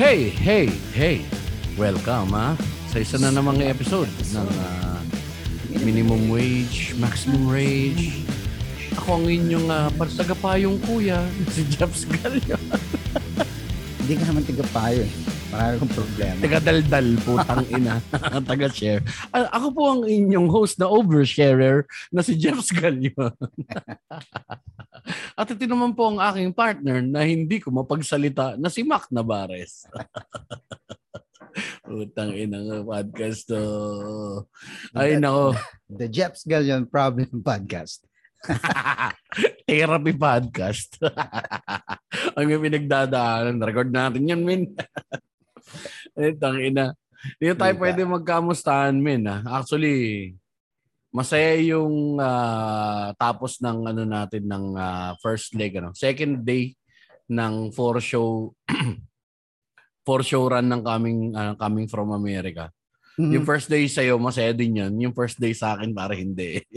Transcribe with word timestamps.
Hey, 0.00 0.32
hey, 0.32 0.72
hey. 0.96 1.20
Welcome 1.76 2.32
ha 2.32 2.56
sa 2.88 3.04
isa 3.04 3.20
na 3.20 3.28
namang 3.28 3.60
episode 3.60 4.08
ng 4.32 4.48
ah, 4.48 4.96
Minimum 5.84 6.32
Wage, 6.32 6.96
Maximum 6.96 7.52
Rage. 7.52 8.24
Ako 8.96 9.20
ang 9.20 9.28
inyong 9.28 9.68
uh, 9.68 9.92
pagtagapayong 10.00 10.80
kuya, 10.88 11.20
si 11.52 11.68
Jeps 11.68 12.08
Gallo. 12.08 12.56
Hindi 14.00 14.12
ka 14.16 14.24
naman 14.24 14.48
tigapayo 14.48 15.04
eh. 15.04 15.12
Marami 15.52 15.74
kong 15.76 15.92
problema. 15.92 16.38
Taga-daldal, 16.40 17.08
putang 17.28 17.64
ina. 17.76 18.00
Taga-share. 18.56 19.04
Ah, 19.36 19.52
ako 19.52 19.66
po 19.76 19.82
ang 19.92 20.02
inyong 20.08 20.48
host 20.48 20.80
na 20.80 20.88
oversharer 20.88 21.84
na 22.08 22.24
si 22.24 22.32
Jeps 22.40 22.72
Gallo. 22.72 23.36
At 25.38 25.50
ito 25.50 25.64
naman 25.66 25.94
po 25.94 26.10
ang 26.10 26.18
aking 26.18 26.50
partner 26.52 27.02
na 27.02 27.22
hindi 27.22 27.62
ko 27.62 27.70
mapagsalita 27.70 28.58
na 28.58 28.70
si 28.70 28.82
Mac 28.82 29.06
Navarez. 29.10 29.86
Utang 31.88 32.36
ina 32.36 32.60
ng 32.60 32.84
podcast 32.84 33.48
to. 33.48 33.62
Ay 34.92 35.16
nako. 35.16 35.56
The 35.98 36.10
Jeps 36.10 36.44
Gallion 36.44 36.84
Problem 36.90 37.40
Podcast. 37.40 38.04
Therapy 39.64 40.12
podcast. 40.14 41.00
ang 42.36 42.46
pinagdadaanan. 42.46 43.62
Record 43.62 43.90
natin 43.90 44.28
yan, 44.28 44.42
min. 44.44 44.62
Ay, 46.14 46.36
tangina. 46.36 46.94
Hindi 47.38 47.58
tayo 47.58 47.74
pwede 47.80 48.06
magkamustahan, 48.06 48.94
min. 48.94 49.26
ah. 49.26 49.42
Actually, 49.58 50.30
masaya 51.16 51.56
yung 51.64 52.20
ah, 52.20 53.16
tapos 53.16 53.56
ng 53.64 53.88
ano 53.88 54.04
natin 54.04 54.44
ng 54.44 54.76
ah, 54.76 55.16
first 55.24 55.56
leg 55.56 55.72
ano 55.80 55.96
second 55.96 56.44
day 56.44 56.76
ng 57.32 57.72
four 57.72 58.04
show 58.04 58.52
four 60.06 60.20
show 60.20 60.44
run 60.44 60.68
ng 60.68 60.84
coming 60.84 61.32
ah, 61.32 61.56
coming 61.56 61.88
from 61.88 62.12
America. 62.12 62.68
Yung 63.16 63.42
Mm. 63.42 63.48
first 63.48 63.72
day 63.72 63.88
sa'yo, 63.88 64.20
masaya 64.20 64.52
din 64.52 64.76
yun. 64.76 64.92
Yung 65.08 65.16
first 65.16 65.40
day 65.40 65.56
sa 65.56 65.72
akin, 65.72 65.96
para 65.96 66.12
hindi. 66.12 66.60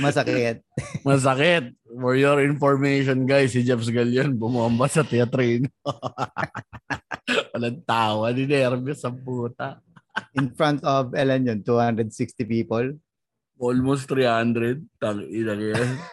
Masakit. 0.00 0.64
Masakit. 1.04 1.76
For 1.84 2.16
your 2.16 2.40
information, 2.40 3.28
guys, 3.28 3.52
si 3.52 3.60
Jeps 3.60 3.92
Galion 3.92 4.32
bumomba 4.32 4.88
sa 4.88 5.04
teatrino. 5.04 5.68
Walang 7.52 7.84
tawa. 7.84 8.32
Ni 8.32 8.48
nervous 8.48 9.04
ang 9.04 9.20
puta. 9.20 9.84
In 10.38 10.52
front 10.52 10.80
of, 10.84 11.12
ilan 11.12 11.44
yun, 11.46 11.60
260 11.62 12.44
people. 12.48 12.96
Almost 13.56 14.08
300. 14.12 14.84
Tang 15.00 15.20
ina 15.24 15.54
yan. 15.56 15.90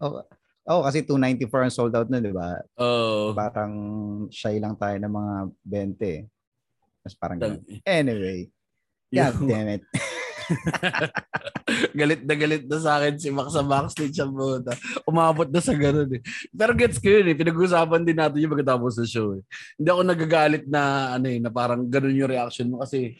Oh, 0.00 0.24
oh, 0.64 0.80
kasi 0.80 1.04
294 1.04 1.44
ang 1.52 1.68
sold 1.68 1.92
out 1.92 2.08
na, 2.08 2.24
di 2.24 2.32
ba? 2.32 2.56
Oh. 2.80 3.36
Parang 3.36 3.74
shy 4.32 4.56
lang 4.56 4.80
tayo 4.80 4.96
ng 4.96 5.12
mga 5.12 5.34
20 5.60 6.00
eh. 6.08 6.20
Mas 7.04 7.12
parang 7.12 7.36
ganun. 7.36 7.60
Anyway. 7.84 8.48
God 9.12 9.36
damn 9.44 9.76
it. 9.76 9.84
galit 11.98 12.22
na 12.26 12.34
galit 12.34 12.64
na 12.66 12.78
sa 12.82 12.98
akin 12.98 13.14
si 13.16 13.28
Max 13.30 13.54
sa 13.54 13.62
backstage 13.62 14.18
ang 14.20 14.34
puta. 14.34 14.74
Umabot 15.06 15.48
na 15.48 15.60
sa 15.62 15.74
ganun 15.74 16.10
eh. 16.10 16.22
Pero 16.50 16.72
gets 16.74 16.98
ko 16.98 17.08
yun 17.08 17.30
eh. 17.30 17.36
Pinag-usapan 17.36 18.02
din 18.02 18.18
natin 18.18 18.42
yung 18.42 18.52
pagkatapos 18.52 19.00
sa 19.00 19.04
show 19.06 19.38
eh. 19.38 19.42
Hindi 19.78 19.88
ako 19.88 20.02
nagagalit 20.02 20.64
na 20.66 21.14
ano 21.16 21.26
eh, 21.30 21.38
na 21.38 21.50
parang 21.50 21.86
ganun 21.86 22.16
yung 22.16 22.30
reaction 22.30 22.66
mo 22.70 22.82
kasi 22.82 23.14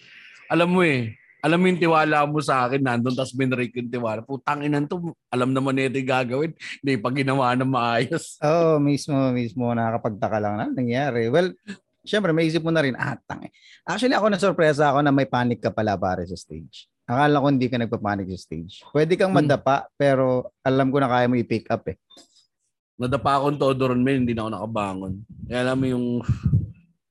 alam 0.50 0.66
mo 0.66 0.82
eh, 0.82 1.14
alam 1.40 1.56
mo 1.56 1.66
yung 1.72 1.80
tiwala 1.80 2.28
mo 2.28 2.38
sa 2.44 2.68
akin, 2.68 2.84
nandun, 2.84 3.16
tapos 3.16 3.32
binrake 3.32 3.72
yung 3.80 3.88
tiwala. 3.88 4.20
Putang 4.20 4.60
inan 4.60 4.84
to, 4.84 5.16
alam 5.32 5.56
naman 5.56 5.72
nito 5.72 5.96
yung 5.96 6.10
gagawin. 6.10 6.52
Hindi 6.84 6.94
pa 7.00 7.08
ginawa 7.14 7.56
na 7.56 7.64
maayos. 7.64 8.36
Oo, 8.44 8.76
oh, 8.76 8.78
mismo, 8.82 9.16
mismo. 9.32 9.72
Nakakapagtaka 9.72 10.36
lang 10.36 10.54
na 10.60 10.66
nangyari. 10.68 11.32
Well, 11.32 11.56
syempre, 12.04 12.36
may 12.36 12.44
isip 12.44 12.60
mo 12.60 12.68
na 12.68 12.84
rin, 12.84 12.92
ah, 12.98 13.16
tang. 13.24 13.48
Actually, 13.88 14.20
ako 14.20 14.26
na 14.28 14.38
sorpresa 14.42 14.92
ako 14.92 15.00
na 15.00 15.12
may 15.14 15.24
panic 15.24 15.64
ka 15.64 15.72
pala 15.72 15.96
pare 15.96 16.28
sa 16.28 16.36
stage. 16.36 16.89
Akala 17.10 17.42
ko 17.42 17.46
hindi 17.50 17.66
ka 17.66 17.74
nagpa-panic 17.82 18.30
sa 18.30 18.46
stage. 18.46 18.86
Pwede 18.94 19.18
kang 19.18 19.34
Hmm. 19.34 19.42
madapa, 19.42 19.90
pero 19.98 20.54
alam 20.62 20.94
ko 20.94 21.02
na 21.02 21.10
kaya 21.10 21.26
mo 21.26 21.34
i-pick 21.34 21.66
up 21.66 21.82
eh. 21.90 21.98
Nadapa 22.94 23.42
akong 23.42 23.58
todo 23.58 23.90
ron, 23.90 23.98
men, 23.98 24.22
hindi 24.22 24.30
na 24.30 24.46
ako 24.46 24.50
nakabangon. 24.54 25.14
Kaya 25.50 25.58
alam 25.66 25.76
mo 25.80 25.86
yung 25.90 26.06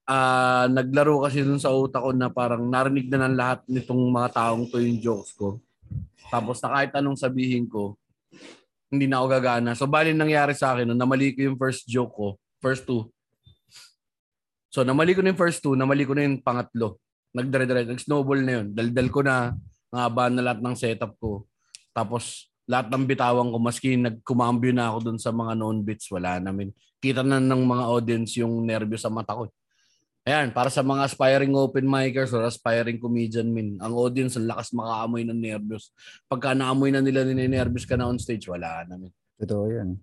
ah 0.10 0.66
naglaro 0.72 1.22
kasi 1.22 1.44
dun 1.46 1.62
sa 1.62 1.70
utak 1.70 2.02
ko 2.02 2.10
na 2.16 2.34
parang 2.34 2.66
narinig 2.66 3.12
na 3.14 3.30
ng 3.30 3.36
lahat 3.38 3.60
nitong 3.70 4.02
mga 4.10 4.30
taong 4.34 4.66
to 4.72 4.82
yung 4.82 4.98
jokes 4.98 5.36
ko. 5.38 5.60
Tapos 6.32 6.58
na 6.64 6.70
kahit 6.74 6.92
anong 6.98 7.20
sabihin 7.20 7.70
ko, 7.70 7.94
hindi 8.90 9.06
na 9.06 9.22
ako 9.22 9.28
gagana. 9.38 9.78
So 9.78 9.86
bali 9.86 10.16
nangyari 10.18 10.58
sa 10.58 10.74
akin, 10.74 10.90
no, 10.90 10.98
namali 10.98 11.36
ko 11.38 11.46
yung 11.46 11.58
first 11.60 11.86
joke 11.86 12.14
ko, 12.16 12.28
first 12.58 12.90
two. 12.90 13.06
So 14.70 14.82
namali 14.82 15.14
ko 15.14 15.22
na 15.22 15.34
yung 15.34 15.42
first 15.42 15.62
two, 15.62 15.78
namali 15.78 16.06
ko 16.06 16.14
na 16.18 16.26
yung 16.26 16.42
pangatlo. 16.42 16.98
Nagdire-dire, 17.30 17.86
nag-snowball 17.86 18.42
na 18.42 18.54
yun. 18.62 18.68
Daldal 18.74 19.10
ko 19.14 19.22
na, 19.22 19.54
ngaba 19.90 20.30
na 20.30 20.42
lahat 20.46 20.60
ng 20.62 20.76
setup 20.78 21.14
ko. 21.18 21.46
Tapos 21.94 22.50
lahat 22.70 22.94
ng 22.94 23.06
bitawan 23.10 23.50
ko, 23.50 23.58
maski 23.58 23.98
nagkumambyo 23.98 24.72
na 24.74 24.94
ako 24.94 24.98
dun 25.10 25.20
sa 25.20 25.34
mga 25.34 25.58
known 25.58 25.82
bits, 25.82 26.06
wala 26.14 26.38
namin. 26.38 26.70
Kita 27.02 27.26
na 27.26 27.42
ng 27.42 27.64
mga 27.66 27.84
audience 27.90 28.38
yung 28.38 28.62
nervous 28.62 29.02
sa 29.02 29.10
mata 29.10 29.34
ko. 29.34 29.50
Ayan, 30.30 30.54
para 30.54 30.70
sa 30.70 30.86
mga 30.86 31.10
aspiring 31.10 31.50
open 31.58 31.90
micers 31.90 32.30
or 32.30 32.46
aspiring 32.46 33.02
comedian 33.02 33.50
min, 33.50 33.82
ang 33.82 33.98
audience 33.98 34.38
ang 34.38 34.46
lakas 34.46 34.70
makaamoy 34.78 35.26
ng 35.26 35.40
nervous. 35.42 35.90
Pagka 36.30 36.54
naamoy 36.54 36.94
na 36.94 37.02
nila 37.02 37.26
ninenervous 37.26 37.90
ka 37.90 37.98
na 37.98 38.06
on 38.06 38.22
stage, 38.22 38.46
wala 38.46 38.86
namin. 38.86 39.10
Totoo 39.42 39.66
yun. 39.74 39.98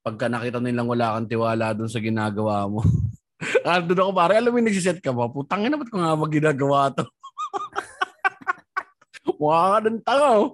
Pagka 0.00 0.32
nakita 0.32 0.62
nilang 0.62 0.88
wala 0.88 1.18
kang 1.18 1.28
tiwala 1.28 1.76
dun 1.76 1.92
sa 1.92 2.00
ginagawa 2.00 2.64
mo. 2.70 2.80
ah, 3.68 3.82
doon 3.84 4.08
ako 4.08 4.12
pare, 4.16 4.40
alam 4.40 4.48
mo 4.48 4.56
yung 4.62 4.70
nagsiset 4.72 5.04
ka 5.04 5.12
ba? 5.12 5.28
Putang 5.28 5.68
ina, 5.68 5.76
ba't 5.76 5.90
ko 5.92 6.00
nga 6.00 6.16
magginagawa 6.16 6.94
to? 6.96 7.04
Mukha 9.36 9.78
ka 9.78 9.78
ng 9.88 10.00
tanga, 10.02 10.28
oh. 10.40 10.48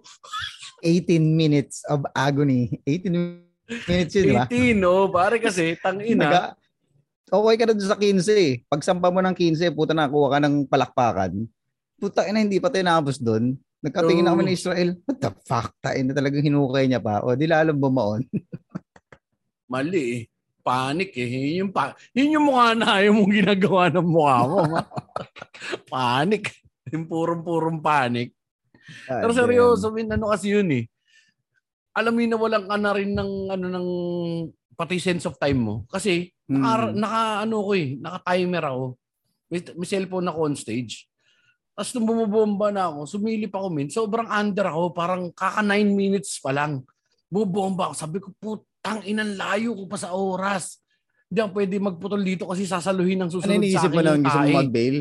18 0.82 1.22
minutes 1.22 1.87
of 1.87 2.03
agony. 2.12 2.82
18 2.87 3.12
minutes 3.87 4.12
yun, 4.19 4.25
di 4.26 4.34
ba? 4.34 4.47
18, 4.50 4.75
no? 4.82 5.09
Pare 5.09 5.38
kasi, 5.38 5.78
tang 5.78 6.03
ina. 6.03 6.26
Naga, 6.26 6.43
okay 7.31 7.54
ka 7.56 7.65
na 7.71 7.75
doon 7.78 7.88
sa 7.88 7.98
15 7.98 8.28
eh. 8.34 8.53
Mo 8.66 9.21
ng 9.22 9.37
15, 9.38 9.78
puta 9.78 9.94
nakuha 9.94 10.37
ka 10.37 10.38
ng 10.42 10.54
palakpakan. 10.66 11.32
Puta 11.97 12.26
ina, 12.26 12.42
hindi 12.42 12.59
pa 12.59 12.69
tinapos 12.69 13.22
doon. 13.22 13.54
Nagkatingin 13.82 14.22
na 14.22 14.34
kami 14.34 14.47
Oo. 14.47 14.48
ng 14.50 14.54
Israel. 14.54 14.91
What 15.03 15.19
the 15.19 15.31
fuck? 15.42 15.75
Tain 15.82 16.06
na 16.06 16.15
talagang 16.15 16.47
hinukay 16.47 16.87
niya 16.87 17.03
pa. 17.03 17.19
O, 17.26 17.34
di 17.34 17.50
lalong 17.50 17.82
bumaon. 17.82 18.22
Mali 19.72 20.03
eh. 20.03 20.22
Panic 20.62 21.10
eh. 21.19 21.26
Yun 21.26 21.66
yung, 21.66 21.72
pa- 21.75 21.98
yun 22.15 22.38
yung 22.38 22.47
mukha 22.47 22.78
na 22.78 23.03
ayaw 23.03 23.19
mong 23.19 23.34
ginagawa 23.34 23.91
ng 23.91 24.06
mukha 24.06 24.38
mo. 24.47 24.62
panic. 25.94 26.54
Yung 26.94 27.10
purong-purong 27.10 27.82
panic. 27.82 28.31
Pero 29.06 29.31
Ah, 29.32 29.37
seryoso, 29.37 29.91
min, 29.91 30.09
ano 30.10 30.31
kasi 30.31 30.53
yun 30.53 30.69
eh. 30.72 30.84
Alam 31.93 32.16
mo 32.16 32.20
na 32.25 32.37
walang 32.41 32.66
ka 32.66 32.76
na 32.81 32.91
rin 32.97 33.12
ng, 33.12 33.32
ano, 33.53 33.66
ng, 33.69 33.88
pati 34.72 34.97
sense 34.97 35.28
of 35.28 35.37
time 35.37 35.60
mo. 35.60 35.75
Kasi, 35.87 36.32
damn. 36.48 36.59
naka, 36.65 36.75
Hmm. 36.88 36.97
naka, 36.97 37.22
ano 37.44 37.56
ko 37.60 37.71
eh, 37.76 37.88
naka-timer 38.00 38.65
ako. 38.65 38.84
May, 39.53 39.60
may 39.76 39.88
cellphone 39.88 40.26
ako 40.26 40.38
on 40.48 40.56
stage. 40.56 41.06
Tapos 41.72 41.92
nung 41.92 42.04
bumubomba 42.04 42.69
na 42.69 42.88
ako, 42.88 43.09
sumilip 43.09 43.53
ako 43.53 43.69
min, 43.72 43.88
sobrang 43.88 44.28
under 44.28 44.69
ako, 44.69 44.92
parang 44.92 45.22
kaka 45.32 45.60
9 45.60 45.92
minutes 45.92 46.41
pa 46.41 46.53
lang. 46.53 46.84
Bumubomba 47.28 47.92
ako, 47.92 47.94
sabi 47.97 48.16
ko, 48.21 48.28
putang 48.37 49.04
inang 49.04 49.37
layo 49.37 49.72
ko 49.76 49.84
pa 49.88 49.97
sa 49.97 50.12
oras. 50.12 50.81
Hindi 51.32 51.41
ako 51.41 51.50
pwede 51.56 51.75
magputol 51.81 52.21
dito 52.21 52.44
kasi 52.44 52.69
sasaluhin 52.69 53.25
ng 53.25 53.32
Ano 53.32 53.37
susunod 53.41 53.56
sa 53.56 53.60
iniisip 53.60 53.88
akin 53.88 53.97
mo 53.97 54.00
lang? 54.04 54.21
Gusto 54.21 54.38
mo 54.41 54.53
mag-bail? 54.60 54.97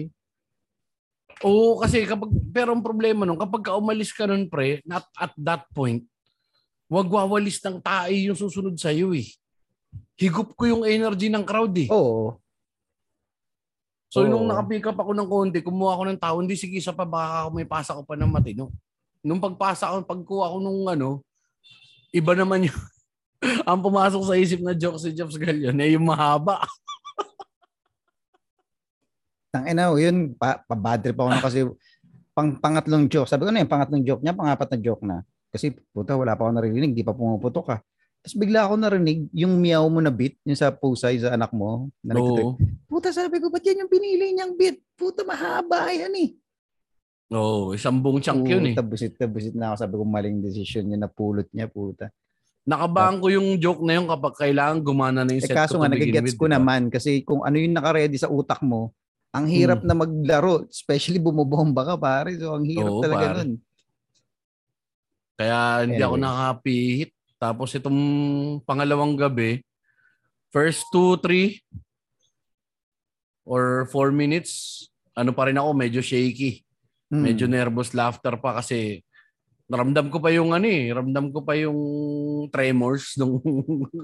Oo, 1.42 1.82
kasi 1.82 2.06
kapag, 2.06 2.30
pero 2.54 2.74
ang 2.74 2.86
problema 2.86 3.26
nun, 3.26 3.38
kapag 3.38 3.66
ka 3.66 3.78
umalis 3.78 4.14
ka 4.14 4.30
nun, 4.30 4.46
pre, 4.46 4.82
not 4.86 5.06
at 5.18 5.34
that 5.38 5.66
point, 5.74 6.06
wag 6.92 7.10
wawalis 7.10 7.58
ng 7.64 7.82
tae 7.82 8.30
yung 8.30 8.38
susunod 8.38 8.78
sa 8.78 8.94
iyo 8.94 9.16
eh. 9.16 9.26
Higup 10.20 10.54
ko 10.54 10.70
yung 10.70 10.84
energy 10.86 11.32
ng 11.32 11.42
crowd 11.42 11.74
eh. 11.80 11.90
Oo. 11.90 12.38
So 14.12 14.22
Oo. 14.22 14.30
nung 14.30 14.52
nakapick 14.52 14.92
up 14.92 15.00
ako 15.00 15.12
ng 15.16 15.30
konti, 15.32 15.60
kumuha 15.64 15.96
ako 15.96 16.04
ng 16.12 16.20
tao, 16.20 16.36
hindi 16.44 16.60
sige 16.60 16.84
sa 16.84 16.92
pa, 16.92 17.08
baka 17.08 17.48
ako 17.48 17.50
may 17.56 17.66
pasa 17.66 17.96
ko 17.96 18.04
pa 18.04 18.20
ng 18.20 18.28
matino. 18.28 18.68
Nung 19.24 19.40
pagpasa 19.40 19.88
ko, 19.88 20.04
pagkuha 20.04 20.52
ko 20.52 20.58
nung 20.60 20.84
ano, 20.86 21.24
iba 22.12 22.36
naman 22.36 22.68
yung, 22.68 22.80
ang 23.70 23.80
pumasok 23.80 24.22
sa 24.28 24.36
isip 24.36 24.60
na 24.60 24.76
joke 24.76 25.00
si 25.00 25.16
Jeff 25.16 25.32
Galion, 25.40 25.80
eh 25.80 25.96
yung 25.96 26.06
mahaba. 26.06 26.62
Tang 29.52 29.68
ina, 29.68 29.92
yun, 30.00 30.32
pa, 30.40 30.64
pa-bad 30.64 31.04
trip 31.04 31.20
ako 31.20 31.28
na 31.28 31.44
kasi 31.44 31.60
pang 32.32 32.56
pangatlong 32.56 33.12
joke. 33.12 33.28
Sabi 33.28 33.44
ko 33.44 33.52
na 33.52 33.60
yung 33.60 33.68
pangatlong 33.68 34.04
joke 34.08 34.24
niya, 34.24 34.32
pangapat 34.32 34.68
na 34.72 34.80
joke 34.80 35.04
na. 35.04 35.28
Kasi 35.52 35.76
puta, 35.92 36.16
wala 36.16 36.40
pa 36.40 36.48
ako 36.48 36.56
naririnig, 36.56 36.96
di 36.96 37.04
pa 37.04 37.12
pumuputok 37.12 37.66
ka. 37.68 37.78
Tapos 38.24 38.36
bigla 38.40 38.64
ako 38.64 38.80
narinig 38.80 39.28
yung 39.36 39.60
meow 39.60 39.84
mo 39.92 40.00
na 40.00 40.08
beat, 40.08 40.40
yung 40.48 40.56
sa 40.56 40.72
pusay 40.72 41.20
sa 41.20 41.36
anak 41.36 41.52
mo. 41.52 41.92
Na. 42.00 42.16
Oo. 42.16 42.56
Puta, 42.88 43.12
sabi 43.12 43.44
ko, 43.44 43.52
ba't 43.52 43.60
yan 43.60 43.84
yung 43.84 43.92
pinili 43.92 44.32
niyang 44.32 44.56
beat? 44.56 44.80
Puta, 44.96 45.28
mahaba 45.28 45.92
yan 45.92 46.16
eh. 46.16 46.30
Oo, 47.36 47.76
isang 47.76 48.00
buong 48.00 48.24
chunk 48.24 48.48
yun 48.48 48.72
eh. 48.72 48.76
Puta, 48.80 48.88
busit 49.28 49.52
na 49.52 49.76
ako. 49.76 49.76
Sabi 49.84 49.94
ko, 50.00 50.04
maling 50.08 50.40
decision 50.40 50.88
niya, 50.88 51.04
napulot 51.04 51.52
niya, 51.52 51.68
puta. 51.68 52.08
Nakabahan 52.64 53.20
ko 53.20 53.28
yung 53.28 53.60
joke 53.60 53.84
na 53.84 54.00
yun 54.00 54.08
kapag 54.08 54.38
kailangan 54.38 54.80
gumana 54.80 55.28
na 55.28 55.36
yung 55.36 55.44
Eh 55.44 55.50
set 55.50 55.58
kaso 55.58 55.76
ko 55.76 55.84
nga, 55.84 55.92
nagigets 55.92 56.38
ko 56.40 56.46
di 56.46 56.54
ba? 56.54 56.62
naman 56.62 56.82
kasi 56.94 57.26
kung 57.26 57.42
ano 57.44 57.58
yung 57.58 57.74
nakaredy 57.74 58.16
sa 58.22 58.30
utak 58.30 58.62
mo, 58.62 58.94
ang 59.32 59.48
hirap 59.48 59.80
Hmm. 59.82 59.88
na 59.88 59.96
maglaro. 59.98 60.68
Especially 60.68 61.18
bumobomba 61.18 61.88
ka, 61.88 61.96
pare. 61.96 62.36
So, 62.36 62.52
ang 62.52 62.68
hirap 62.68 62.92
Oo, 62.92 63.02
talaga 63.02 63.26
pare. 63.26 63.38
nun. 63.42 63.52
Kaya 65.36 65.60
hindi 65.88 65.98
ako 65.98 66.16
Anyway. 66.16 66.28
nakapihit. 66.28 67.12
Tapos 67.36 67.70
itong 67.74 68.00
pangalawang 68.62 69.18
gabi, 69.18 69.66
first 70.54 70.86
two, 70.94 71.18
three, 71.18 71.58
or 73.42 73.90
four 73.90 74.14
minutes, 74.14 74.86
ano 75.18 75.34
pa 75.34 75.50
rin 75.50 75.58
ako, 75.58 75.74
medyo 75.74 76.02
shaky. 76.04 76.62
Hmm. 77.10 77.26
Medyo 77.26 77.50
nervous 77.50 77.92
laughter 77.92 78.38
pa 78.38 78.62
kasi 78.62 79.02
naramdam 79.66 80.12
ko 80.12 80.20
pa 80.20 80.30
yung 80.30 80.52
ano 80.52 80.64
eh, 80.64 80.92
ramdam 80.92 81.32
ko 81.32 81.42
pa 81.42 81.56
yung 81.56 81.80
tremors 82.52 83.16
nung 83.20 83.42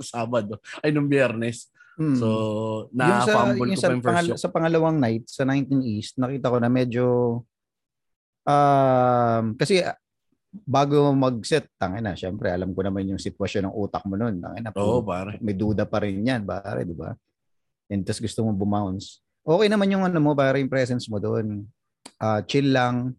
Sabado, 0.02 0.58
ay 0.82 0.90
nung 0.90 1.06
Biyernes. 1.06 1.70
Hmm. 1.98 2.14
So, 2.14 2.28
na-fumble 2.94 3.74
ko 3.74 3.82
sa, 3.82 3.90
pa 3.90 3.94
yung 3.98 4.04
first 4.06 4.14
pangal- 4.14 4.38
sa 4.38 4.50
pangalawang 4.54 4.98
night, 5.02 5.26
sa 5.26 5.44
19 5.44 5.82
East, 5.82 6.22
nakita 6.22 6.54
ko 6.54 6.58
na 6.62 6.70
medyo, 6.70 7.06
um, 8.46 9.44
kasi 9.58 9.82
ah, 9.82 9.98
bago 10.66 11.10
mag-set, 11.12 11.66
tangin 11.82 12.06
na, 12.06 12.14
syempre, 12.14 12.54
alam 12.54 12.72
ko 12.72 12.86
naman 12.86 13.10
yung 13.10 13.22
sitwasyon 13.22 13.68
ng 13.70 13.76
utak 13.76 14.06
mo 14.06 14.14
nun. 14.14 14.38
Tangin 14.38 14.62
na, 14.62 14.72
Oo, 14.78 15.02
puro- 15.02 15.10
pare. 15.10 15.42
may 15.42 15.58
duda 15.58 15.90
pa 15.90 16.06
rin 16.06 16.22
yan, 16.22 16.46
pare, 16.46 16.86
di 16.86 16.94
ba? 16.94 17.18
And 17.90 18.06
tas 18.06 18.22
gusto 18.22 18.46
mo 18.46 18.54
bumounce. 18.54 19.26
Okay 19.42 19.68
naman 19.72 19.90
yung 19.90 20.04
ano 20.06 20.22
mo, 20.22 20.38
pare, 20.38 20.62
yung 20.62 20.72
presence 20.72 21.10
mo 21.10 21.18
doon. 21.18 21.66
Ah, 22.22 22.46
chill 22.46 22.72
lang. 22.72 23.18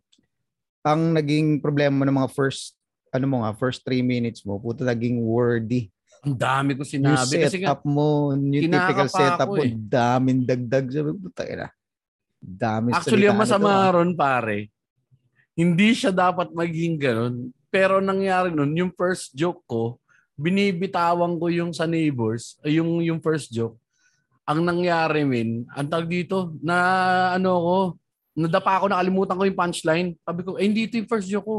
Ang 0.86 1.18
naging 1.18 1.58
problema 1.58 1.98
mo 1.98 2.04
ng 2.06 2.18
mga 2.24 2.30
first, 2.30 2.78
ano 3.10 3.26
mo 3.26 3.36
nga, 3.42 3.52
first 3.58 3.82
three 3.82 4.06
minutes 4.06 4.46
mo, 4.46 4.60
puto 4.60 4.86
naging 4.86 5.18
wordy. 5.18 5.90
Ang 6.26 6.34
dami 6.34 6.74
ko 6.74 6.82
Yung 6.82 6.94
sinabi 6.98 7.34
kasi 7.46 7.58
nga 7.62 7.74
setup 7.74 7.82
mo, 7.86 8.34
yung 8.34 8.72
typical 8.72 9.08
setup 9.10 9.48
mo, 9.48 9.62
eh. 9.62 9.74
daming 9.74 10.42
dagdag. 10.42 10.86
Sabi 10.90 11.08
ko, 11.14 11.18
puta 11.30 11.44
na. 11.46 11.68
Dami 12.38 12.94
Actually, 12.94 13.26
ang 13.26 13.38
masama 13.38 13.70
ah. 13.70 13.90
ron, 13.98 14.14
pare, 14.14 14.70
hindi 15.58 15.90
siya 15.94 16.14
dapat 16.14 16.54
maging 16.54 16.94
ganun. 16.98 17.34
Pero 17.68 17.98
nangyari 17.98 18.54
nun, 18.54 18.72
yung 18.78 18.92
first 18.94 19.34
joke 19.34 19.62
ko, 19.66 19.98
binibitawan 20.38 21.34
ko 21.36 21.50
yung 21.50 21.74
sa 21.74 21.84
neighbors, 21.84 22.56
yung, 22.62 23.02
yung 23.02 23.18
first 23.18 23.50
joke. 23.50 23.74
Ang 24.46 24.64
nangyari, 24.64 25.26
min, 25.26 25.66
ang 25.74 25.90
tag 25.90 26.06
dito, 26.06 26.54
na 26.62 26.76
ano 27.36 27.50
ko, 27.58 27.76
nadapa 28.38 28.78
ako, 28.78 28.84
nakalimutan 28.94 29.36
ko 29.36 29.44
yung 29.44 29.58
punchline. 29.58 30.08
Sabi 30.22 30.40
ko, 30.46 30.54
eh, 30.56 30.64
hindi 30.64 30.86
ito 30.86 30.94
yung 30.94 31.10
first 31.10 31.26
joke 31.26 31.44
ko. 31.44 31.58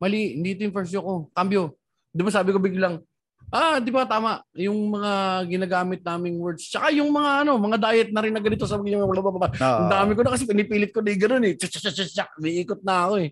Mali, 0.00 0.40
hindi 0.40 0.56
ito 0.56 0.64
yung 0.64 0.74
first 0.74 0.90
joke 0.90 1.04
ko. 1.04 1.16
Cambio. 1.36 1.76
Di 2.08 2.24
ba 2.24 2.32
sabi 2.32 2.50
ko 2.50 2.58
biglang, 2.58 3.04
ah, 3.48 3.76
di 3.80 3.90
ba 3.92 4.04
tama, 4.04 4.44
yung 4.56 4.92
mga 4.92 5.44
ginagamit 5.48 6.00
naming 6.04 6.36
words. 6.40 6.68
Tsaka 6.68 6.92
yung 6.92 7.10
mga 7.12 7.44
ano, 7.44 7.56
mga 7.56 7.78
diet 7.80 8.10
na 8.12 8.20
rin 8.24 8.32
na 8.32 8.42
ganito, 8.42 8.68
sabi 8.68 8.92
ko, 8.92 9.08
blablabla. 9.08 9.48
Oo. 9.52 9.78
Ang 9.84 9.90
dami 9.90 10.10
ko 10.16 10.20
na 10.24 10.32
kasi 10.36 10.44
pinipilit 10.44 10.92
ko 10.92 11.00
na 11.00 11.12
yung 11.12 11.22
ganun 11.24 11.44
eh. 11.48 11.54
Tsak, 11.56 11.92
tsak. 11.92 12.30
Umiikot 12.40 12.80
na 12.84 12.94
ako 13.08 13.14
eh. 13.24 13.30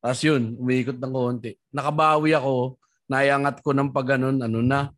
Tapos 0.00 0.20
yun, 0.24 0.42
umiikot 0.56 0.96
ng 0.96 1.12
konti. 1.12 1.50
Nakabawi 1.74 2.32
ako, 2.32 2.80
naiangat 3.10 3.60
ko 3.60 3.70
ng 3.74 3.90
pag 3.92 4.16
ganun, 4.16 4.38
ano 4.40 4.60
na, 4.64 4.88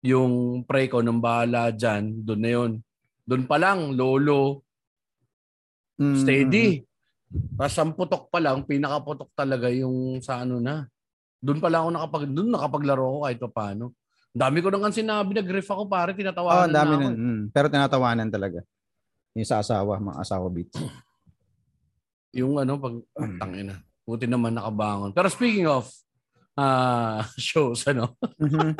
yung 0.00 0.62
pray 0.62 0.86
ko 0.86 1.02
ng 1.02 1.18
bahala 1.18 1.74
dyan, 1.74 2.22
doon 2.22 2.40
na 2.40 2.50
yun. 2.50 2.72
Doon 3.26 3.44
pa 3.44 3.58
lang, 3.58 3.92
lolo, 3.92 4.66
Mm, 5.96 6.16
steady. 6.20 6.68
Tapos 7.56 7.76
ang 7.80 7.92
putok 7.96 8.28
pa 8.28 8.38
lang, 8.38 8.62
pinakaputok 8.68 9.32
talaga 9.32 9.72
yung 9.72 10.20
sa 10.20 10.44
ano 10.44 10.60
na. 10.60 10.84
Doon 11.40 11.58
pa 11.60 11.68
lang 11.68 11.84
ako 11.84 11.90
nakapag, 11.92 12.24
doon 12.28 12.48
nakapaglaro 12.50 13.02
ako 13.04 13.18
kahit 13.24 13.38
pa 13.40 13.50
paano. 13.50 13.84
Dami 14.30 14.58
ko 14.60 14.68
nang 14.68 14.92
sinabi, 14.92 15.30
nag-ref 15.32 15.68
ako 15.68 15.88
pare, 15.88 16.12
tinatawanan 16.12 16.68
ang 16.68 16.74
dami 16.74 16.92
na 16.92 16.96
ako. 16.96 17.02
nun. 17.02 17.14
Mm, 17.16 17.42
pero 17.50 17.66
tinatawanan 17.68 18.28
talaga. 18.28 18.60
Yung 19.32 19.48
sa 19.48 19.60
asawa, 19.60 19.96
mga 19.96 20.18
asawa 20.20 20.46
beats. 20.48 20.76
Yung 22.36 22.60
ano, 22.60 22.76
pag, 22.76 22.94
tangina. 23.40 23.80
Buti 24.04 24.28
naman 24.28 24.54
nakabangon. 24.54 25.10
Pero 25.10 25.26
speaking 25.26 25.66
of 25.66 25.88
ah 26.54 27.24
shows, 27.40 27.84
ano, 27.88 28.16
Mhm. 28.36 28.76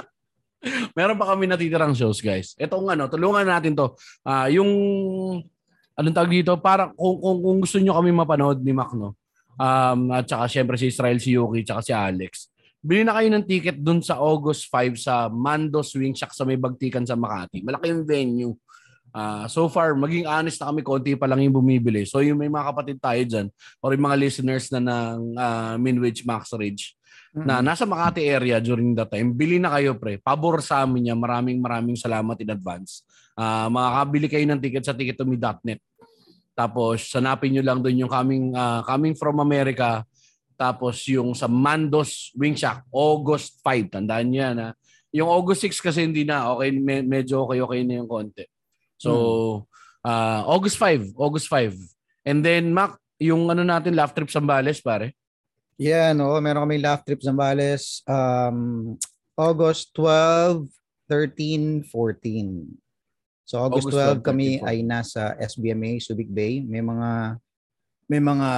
meron 0.99 1.17
pa 1.17 1.31
kami 1.33 1.47
natitirang 1.47 1.93
shows, 1.93 2.21
guys. 2.21 2.53
Itong 2.57 2.89
ano, 2.89 3.07
tulungan 3.07 3.45
natin 3.47 3.73
to. 3.73 3.93
Ah 4.23 4.49
yung, 4.49 4.69
anong 5.95 6.17
tawag 6.17 6.33
dito, 6.33 6.53
para 6.59 6.93
kung, 6.93 7.17
kung, 7.17 7.39
kung 7.41 7.59
gusto 7.61 7.77
nyo 7.79 7.93
kami 7.95 8.11
mapanood 8.13 8.61
ni 8.61 8.73
Mac, 8.73 8.93
no? 8.93 9.17
Um, 9.57 10.13
at 10.13 10.29
saka 10.29 10.45
syempre 10.53 10.77
si 10.77 10.93
Israel, 10.93 11.17
si 11.17 11.33
Yuki, 11.33 11.65
tsaka 11.65 11.81
si 11.81 11.93
Alex. 11.97 12.53
Bili 12.87 13.03
na 13.03 13.17
kayo 13.17 13.29
ng 13.33 13.45
ticket 13.49 13.79
dun 13.81 14.05
sa 14.05 14.21
August 14.21 14.69
5 14.71 14.95
sa 14.95 15.27
Mando 15.27 15.83
Swing 15.83 16.15
Shack 16.15 16.37
sa 16.37 16.47
may 16.47 16.61
Bagtikan 16.61 17.03
sa 17.03 17.19
Makati. 17.19 17.65
Malaki 17.65 17.91
yung 17.91 18.05
venue. 18.07 18.55
Ah, 19.17 19.49
so 19.49 19.65
far, 19.73 19.97
maging 19.97 20.29
honest 20.29 20.61
na 20.61 20.69
kami, 20.69 20.85
konti 20.85 21.17
pa 21.17 21.25
lang 21.25 21.41
yung 21.41 21.57
bumibili. 21.57 22.05
So 22.05 22.21
yung 22.21 22.37
may 22.37 22.53
mga 22.53 22.69
kapatid 22.69 22.97
tayo 23.01 23.23
dyan, 23.25 23.47
or 23.81 23.97
yung 23.97 24.05
mga 24.05 24.21
listeners 24.21 24.69
na 24.69 24.81
ng 24.85 25.19
ah, 25.41 25.75
Minwich 25.81 26.23
Max 26.29 26.53
Ridge, 26.53 26.93
na 27.37 27.61
nasa 27.61 27.85
Makati 27.85 28.25
area 28.25 28.57
during 28.61 28.97
that 28.97 29.13
time, 29.13 29.33
bili 29.37 29.61
na 29.61 29.73
kayo 29.77 29.97
pre. 29.97 30.17
Pabor 30.17 30.65
sa 30.65 30.85
amin 30.85 31.09
niya. 31.11 31.17
Maraming 31.17 31.61
maraming 31.61 31.97
salamat 31.97 32.37
in 32.41 32.49
advance. 32.49 33.05
Ah, 33.37 33.69
makakabili 33.69 34.27
kayo 34.29 34.45
ng 34.49 34.61
ticket 34.61 34.85
sa 34.85 34.97
ticketome.net. 34.97 35.81
Tapos 36.57 37.13
sanapin 37.13 37.53
nyo 37.53 37.61
lang 37.61 37.85
doon 37.85 38.09
yung 38.09 38.13
coming 38.13 38.57
ah, 38.57 38.81
coming 38.89 39.13
from 39.13 39.45
America. 39.45 40.01
Tapos 40.57 41.05
yung 41.13 41.37
sa 41.37 41.45
Mandos 41.45 42.33
Wing 42.33 42.57
Shack, 42.57 42.89
August 42.89 43.61
5. 43.61 44.01
Tandaan 44.01 44.27
niyo 44.33 44.41
yan 44.41 44.57
ha. 44.65 44.71
Yung 45.13 45.29
August 45.29 45.69
6 45.69 45.85
kasi 45.85 46.09
hindi 46.09 46.25
na. 46.25 46.49
Okay, 46.57 46.73
me- 46.73 47.05
medyo 47.05 47.45
okay 47.45 47.61
okay 47.61 47.81
na 47.85 48.01
yung 48.01 48.09
konti. 48.09 48.49
So, 48.97 49.69
ah, 50.01 50.49
August 50.49 50.81
5. 50.81 51.13
August 51.21 51.53
5. 51.53 51.77
And 52.25 52.41
then, 52.41 52.73
Mac, 52.73 52.97
yung 53.21 53.53
ano 53.53 53.61
natin, 53.61 53.93
laugh 53.93 54.17
trip 54.17 54.33
Sambales, 54.33 54.81
pare. 54.81 55.13
Yeah, 55.77 56.17
no, 56.17 56.41
meron 56.41 56.65
kami 56.65 56.81
laugh 56.81 57.05
trip 57.05 57.21
Zambales 57.21 58.01
um 58.09 58.97
August 59.37 59.93
12, 59.93 60.73
13, 61.05 61.85
14. 61.85 62.86
So 63.47 63.63
August, 63.63 63.95
August 63.95 64.21
12 64.21 64.27
12, 64.27 64.27
kami 64.27 64.49
13, 64.59 64.67
ay 64.67 64.77
nasa 64.83 65.39
SBMA 65.39 66.03
Subic 66.03 66.27
Bay. 66.27 66.67
May 66.67 66.83
mga 66.83 67.39
may 68.11 68.19
mga 68.19 68.51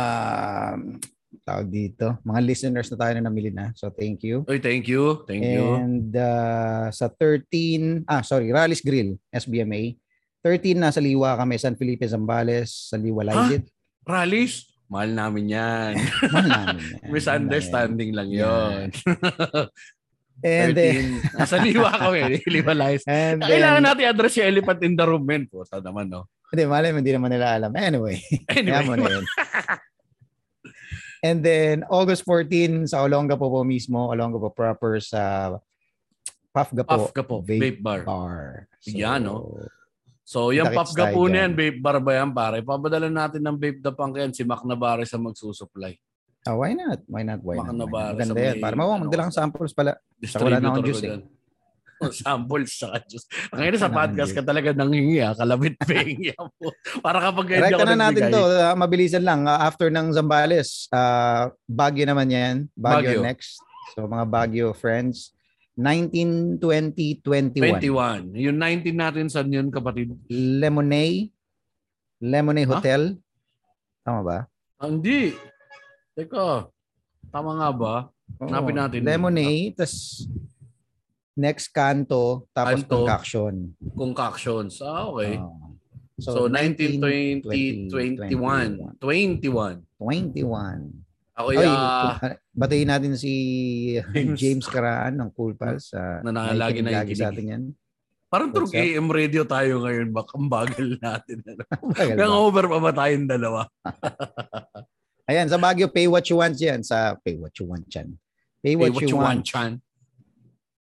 um, 0.73 0.97
tawag 1.45 1.69
dito, 1.69 2.17
mga 2.25 2.41
listeners 2.41 2.89
na 2.89 2.97
tayo 2.97 3.13
na 3.21 3.29
namili 3.29 3.53
na. 3.53 3.69
So 3.77 3.93
thank 3.93 4.25
you. 4.25 4.49
Oy, 4.49 4.57
thank 4.65 4.89
you. 4.89 5.29
Thank 5.29 5.45
you. 5.45 5.77
And 5.77 6.09
uh, 6.17 6.89
sa 6.89 7.13
13, 7.13 8.09
ah 8.09 8.25
sorry, 8.25 8.49
Rally's 8.49 8.81
Grill, 8.81 9.21
SBMA. 9.29 9.93
13 10.41 10.81
nasa 10.81 11.05
Liwa 11.05 11.37
kami, 11.37 11.61
San 11.61 11.77
Felipe 11.77 12.09
Zambales, 12.09 12.89
sa 12.89 12.97
Liwa 12.97 13.29
Ligit. 13.29 13.69
Rallies? 14.09 14.73
Mahal 14.89 15.13
namin 15.13 15.53
yan. 15.53 15.93
Mahal 16.33 16.49
namin 16.49 16.81
yan. 16.81 17.11
Misunderstanding 17.13 18.17
lang 18.17 18.33
yon. 18.33 18.89
And 20.39 20.71
then, 20.71 21.19
13. 21.35 21.35
Nasa 21.43 21.57
liwa 21.59 21.91
kami. 21.91 22.21
Liwalize. 22.47 23.03
and 23.11 23.43
Kailangan 23.43 23.83
then, 23.83 23.89
natin 23.91 24.05
address 24.07 24.35
yung 24.39 24.49
elephant 24.55 24.81
in 24.87 24.95
the 24.95 25.05
room, 25.07 25.25
men. 25.27 25.51
Po, 25.51 25.67
sa 25.67 25.83
naman, 25.83 26.07
no? 26.07 26.31
Hindi, 26.55 26.63
malay 26.65 26.95
mo, 26.95 27.03
hindi 27.03 27.13
naman 27.13 27.31
nila 27.35 27.59
alam. 27.59 27.73
Anyway, 27.75 28.23
kaya 28.49 28.87
mo 28.87 28.95
Anyway. 28.95 29.03
na 29.03 29.15
yun. 29.19 29.27
And 31.19 31.39
then, 31.43 31.77
August 31.91 32.23
14, 32.23 32.87
sa 32.95 33.03
Olongapo 33.03 33.51
po 33.51 33.67
mismo, 33.67 34.07
Olongapo 34.07 34.55
proper 34.55 35.03
sa 35.03 35.51
Puff 36.55 37.15
ka 37.15 37.23
po. 37.23 37.45
Vape 37.45 37.79
bar. 37.79 38.03
Bar. 38.03 38.67
Yan, 38.89 39.27
no? 39.27 39.55
So, 40.29 40.53
yung 40.53 40.75
puff 40.77 40.93
po 40.93 41.25
na 41.31 41.47
yan, 41.47 41.57
vape 41.57 41.81
bar 41.81 42.03
ba 42.03 42.21
yan, 42.21 42.37
pare? 42.37 42.61
Papadala 42.61 43.09
natin 43.09 43.41
ng 43.41 43.57
vape 43.57 43.81
da 43.81 43.95
pang 43.95 44.13
yan, 44.13 44.29
si 44.35 44.43
Mac 44.45 44.61
Navarez 44.67 45.09
ang 45.17 45.25
magsusupply. 45.25 45.97
Ah, 46.49 46.57
why 46.57 46.73
not? 46.73 47.05
Why 47.05 47.21
not? 47.21 47.45
Why 47.45 47.61
Baka 47.61 47.77
not? 47.77 47.93
Why 47.93 48.01
not? 48.01 48.17
Maganda 48.17 48.33
sa 48.33 48.41
yan. 48.41 48.57
Para 48.57 48.75
mawa, 48.75 48.93
ano, 48.97 49.03
magdala 49.05 49.23
kang 49.29 49.37
samples 49.37 49.73
pala. 49.77 50.01
Distributor 50.17 50.49
wala 50.49 50.57
na 50.65 50.69
akong 50.73 50.81
ko 50.81 50.89
juice, 50.89 51.05
eh. 51.05 51.21
Oh, 51.99 52.15
samples 52.15 52.71
sa 52.81 52.95
juice. 53.05 53.27
Ngayon 53.51 53.75
sa 53.75 53.91
podcast 53.91 54.31
ka 54.31 54.41
talaga 54.41 54.71
nanghingi 54.71 55.19
ah. 55.19 55.35
Kalabit 55.35 55.75
pahingi 55.83 56.31
po. 56.57 56.71
Para 57.05 57.19
kapag 57.19 57.59
Rekta 57.59 57.75
ako 57.75 57.85
na 57.91 57.99
natin 57.99 58.23
to. 58.31 58.43
ah, 58.55 58.73
mabilisan 58.79 59.27
lang. 59.27 59.45
Ah, 59.51 59.67
after 59.67 59.91
ng 59.91 60.15
Zambales, 60.15 60.87
ah 60.95 61.51
Baguio 61.67 62.07
naman 62.07 62.31
yan. 62.31 62.55
Baguio, 62.73 63.19
Baguio. 63.19 63.27
next. 63.27 63.59
So 63.93 64.07
mga 64.07 64.25
Baguio 64.31 64.71
friends. 64.73 65.35
19, 65.75 66.63
20, 66.63 67.19
21. 67.23 67.83
21. 67.83 68.47
Yung 68.47 68.59
19 68.63 68.95
natin, 68.95 69.27
saan 69.27 69.51
yun 69.51 69.67
kapatid? 69.71 70.15
Lemonade. 70.31 71.35
Lemonade 72.23 72.67
Ha? 72.67 72.79
Hotel. 72.79 73.03
Tama 74.07 74.21
ba? 74.23 74.39
Hindi. 74.79 75.35
Teka. 76.19 76.67
Tama 77.31 77.51
nga 77.63 77.71
ba? 77.71 77.95
Hanapin 78.43 78.75
natin. 78.75 79.07
Lemonade. 79.07 79.79
tas 79.79 80.27
next 81.39 81.71
Canto. 81.71 82.51
Tapos 82.51 82.83
Canto. 82.83 83.07
Concoction. 83.07 83.55
Concoctions. 83.95 84.83
Ah, 84.83 85.07
okay. 85.07 85.39
Oo. 85.39 85.79
so, 86.19 86.51
19, 86.51 86.99
20, 87.47 87.87
21. 88.27 88.99
21. 88.99 89.87
21. 89.95 90.91
Ako 91.39 91.55
Oy, 91.55 91.63
ya, 91.63 92.19
batiin 92.51 92.91
natin 92.91 93.15
si 93.15 93.31
James. 94.11 94.35
James, 94.43 94.67
Karaan 94.67 95.23
ng 95.23 95.31
Cool 95.39 95.55
Pals. 95.55 95.95
Uh, 95.95 96.19
Na 96.27 96.35
nakalagi 96.35 96.83
na 96.83 96.99
lagi 96.99 97.15
sa 97.15 97.31
atin 97.31 97.47
yan. 97.47 97.65
parang 98.27 98.51
What's 98.51 98.75
true 98.75 98.83
AM 98.83 99.07
radio 99.07 99.47
tayo 99.47 99.87
ngayon. 99.87 100.11
Bak 100.11 100.35
ang 100.35 100.51
bagal 100.51 100.99
natin. 100.99 101.47
Bagal 101.95 102.19
ba? 102.19 102.43
over 102.43 102.67
pa 102.67 102.79
ba 102.83 102.91
tayong 102.91 103.31
dalawa? 103.31 103.71
Ayan, 105.29 105.45
sa 105.45 105.61
Baguio, 105.61 105.93
pay 105.93 106.09
what 106.09 106.25
you 106.25 106.41
want 106.41 106.57
yan. 106.57 106.81
Sa 106.81 107.13
pay 107.21 107.37
what 107.37 107.53
you 107.61 107.69
want 107.69 107.85
yan. 107.93 108.17
Pay 108.65 108.75
what, 108.75 108.97
you, 108.99 109.15
want. 109.15 109.45
Chan. 109.45 109.77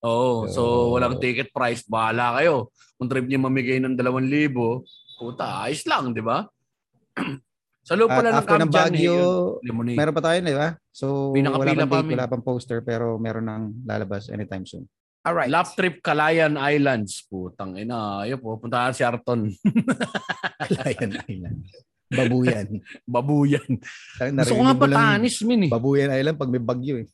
Oo, 0.01 0.49
so, 0.49 0.57
So- 0.57 0.89
walang 0.97 1.21
ticket 1.21 1.53
price. 1.53 1.85
Bahala 1.85 2.41
kayo. 2.41 2.73
Kung 2.97 3.07
trip 3.07 3.29
niyo 3.29 3.37
mamigay 3.37 3.77
ng 3.77 3.93
2,000, 3.93 4.81
puta, 5.21 5.69
ayos 5.69 5.85
lang, 5.85 6.09
di 6.11 6.25
ba? 6.25 6.49
Sa 7.87 7.97
loob 7.97 8.13
At 8.13 8.17
pala 8.17 8.29
ng 8.29 8.45
Camp 8.45 8.61
ng 8.61 8.71
Jan, 8.73 8.93
Baguio, 8.93 9.17
eh, 9.17 9.69
lemonade. 9.69 9.97
meron 9.97 10.13
pa 10.13 10.23
tayo, 10.25 10.37
di 10.37 10.57
ba? 10.57 10.69
So, 10.93 11.33
wala 11.33 11.73
pang 11.73 11.89
pa 11.89 11.97
date, 12.01 12.13
wala 12.13 12.25
pang 12.29 12.43
poster, 12.45 12.79
pero 12.85 13.17
meron 13.17 13.45
nang 13.45 13.63
lalabas 13.85 14.29
anytime 14.29 14.65
soon. 14.69 14.85
Alright. 15.21 15.53
Lap 15.53 15.69
trip 15.77 16.01
Calayan 16.01 16.57
Islands. 16.57 17.25
Putang 17.29 17.77
ina. 17.77 18.25
Ayun 18.25 18.41
po, 18.41 18.57
puntahan 18.57 18.89
si 18.89 19.05
Arton. 19.05 19.53
Lion 20.81 21.11
Island. 21.29 21.61
Babuyan. 22.11 22.67
Babuyan. 23.15 23.69
Gusto 24.35 24.55
ko 24.59 24.63
nga 24.67 24.75
Batanis, 24.75 25.39
min 25.47 25.67
eh. 25.67 25.71
Babuyan 25.71 26.11
Island 26.11 26.37
pag 26.37 26.51
may 26.51 26.59
bagyo 26.59 26.99
eh. 27.01 27.07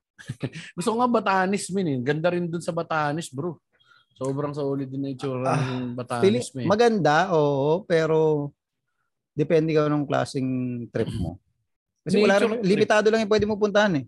Gusto 0.76 0.92
ko 0.92 0.96
nga 1.00 1.08
Batanis, 1.10 1.72
min 1.72 1.88
eh. 1.88 1.98
Ganda 2.04 2.28
rin 2.28 2.44
dun 2.44 2.60
sa 2.60 2.76
Batanis, 2.76 3.32
bro. 3.32 3.56
Sobrang 4.12 4.52
solid 4.52 4.84
din 4.84 5.00
na 5.00 5.10
itsura 5.10 5.48
Ah, 5.48 5.56
ng 5.56 5.64
Feeling, 5.64 5.96
Batanis, 5.96 6.48
min. 6.52 6.68
maganda, 6.68 7.32
oo, 7.32 7.88
pero 7.88 8.52
depende 9.32 9.72
ka 9.72 9.88
ng 9.88 10.04
klaseng 10.04 10.48
trip 10.92 11.08
mo. 11.16 11.40
Kasi 12.04 12.20
wala 12.20 12.36
rin, 12.36 12.60
limitado 12.60 13.08
lang 13.08 13.24
yung 13.24 13.32
pwede 13.32 13.48
mo 13.48 13.56
puntahan 13.56 14.04
eh. 14.04 14.06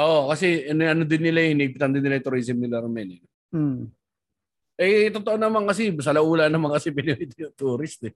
Oo, 0.00 0.32
kasi 0.32 0.64
ano, 0.72 0.80
ano 0.88 1.02
din 1.04 1.28
nila 1.28 1.44
yun, 1.44 1.60
higpitan 1.60 1.92
din 1.92 2.00
nila 2.00 2.16
yung 2.16 2.24
tourism 2.24 2.56
nila 2.56 2.80
rin, 2.80 3.20
eh. 3.20 3.20
Hmm. 3.52 3.92
Eh, 4.80 5.12
totoo 5.12 5.36
naman 5.36 5.68
kasi, 5.68 5.92
sa 6.00 6.16
laula 6.16 6.48
naman 6.48 6.72
kasi 6.72 6.90
pinilito 6.90 7.36
yung 7.44 7.54
tourist 7.54 8.08
eh. 8.08 8.14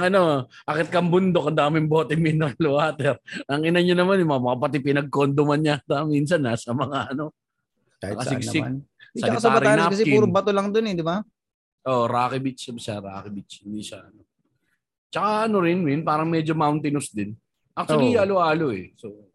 ano, 0.00 0.48
akit 0.64 0.88
kang 0.88 1.12
bundok, 1.12 1.52
ang 1.52 1.58
daming 1.68 1.88
bote 1.92 2.16
mineral 2.16 2.56
water. 2.56 3.20
Ang 3.46 3.68
ina 3.68 3.84
nyo 3.84 3.94
naman, 3.94 4.20
yung 4.24 4.32
mga 4.32 4.58
pati 4.58 4.78
pinagkondoman 4.80 5.60
niya 5.60 5.76
minsan 6.08 6.40
nasa 6.40 6.72
mga 6.72 7.12
ano, 7.12 7.36
Kahit 8.00 8.16
saan 8.24 8.40
naman. 8.42 8.72
Sa 9.12 9.28
Sanitary 9.36 9.52
Batanes 9.60 9.92
kasi 9.92 10.04
puro 10.08 10.24
bato 10.24 10.50
lang 10.50 10.72
dun 10.72 10.88
eh, 10.88 10.96
di 10.96 11.04
ba? 11.04 11.20
oh, 11.86 12.06
Rocky 12.06 12.38
Beach 12.38 12.70
siya, 12.70 13.02
Rocky 13.02 13.30
Beach, 13.30 13.62
hindi 13.66 13.82
siya 13.82 14.06
ano. 14.06 14.22
Tsaka 15.12 15.50
ano 15.50 15.56
rin, 15.60 15.84
min, 15.84 16.00
parang 16.06 16.30
medyo 16.30 16.56
mountainous 16.56 17.12
din. 17.12 17.36
Actually, 17.76 18.16
Oo. 18.16 18.22
alo-alo 18.22 18.72
eh. 18.72 18.96
So, 18.96 19.31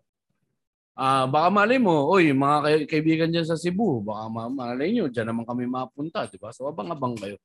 ah 0.97 1.29
baka 1.29 1.47
malay 1.53 1.77
mo, 1.77 2.09
oy, 2.09 2.33
mga 2.33 2.57
kay- 2.65 2.87
kaibigan 2.89 3.29
dyan 3.29 3.45
sa 3.45 3.53
Cebu, 3.53 4.01
baka 4.01 4.25
ma- 4.27 4.49
malay 4.49 4.89
nyo, 4.91 5.05
dyan 5.07 5.29
naman 5.29 5.45
kami 5.45 5.69
mapunta, 5.69 6.25
di 6.25 6.41
ba? 6.41 6.49
So, 6.49 6.65
abang-abang 6.65 7.13
kayo. 7.13 7.37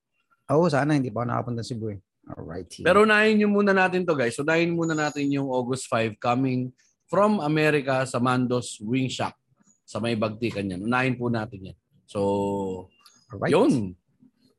Oo, 0.50 0.66
sana 0.66 0.96
hindi 0.96 1.12
pa 1.12 1.22
ako 1.22 1.28
nakapunta 1.28 1.60
sa 1.60 1.70
Cebu 1.70 1.86
eh. 1.92 2.00
Alright. 2.22 2.70
Pero 2.80 3.02
unahin 3.02 3.34
nyo 3.34 3.48
muna 3.50 3.74
natin 3.74 4.06
to 4.06 4.14
guys. 4.14 4.38
Unahin 4.38 4.70
muna 4.72 4.94
natin 4.94 5.26
yung 5.26 5.50
August 5.50 5.90
5 5.90 6.22
coming 6.22 6.70
from 7.10 7.42
America 7.42 8.06
sa 8.06 8.22
Mandos 8.22 8.78
Wing 8.78 9.10
Shack 9.10 9.34
sa 9.82 9.98
may 9.98 10.14
bagtikan 10.14 10.70
yan. 10.70 10.86
Unahin 10.86 11.18
po 11.18 11.26
natin 11.26 11.74
yan. 11.74 11.76
So, 12.06 12.20
Alright. 13.26 13.50
yun. 13.50 13.98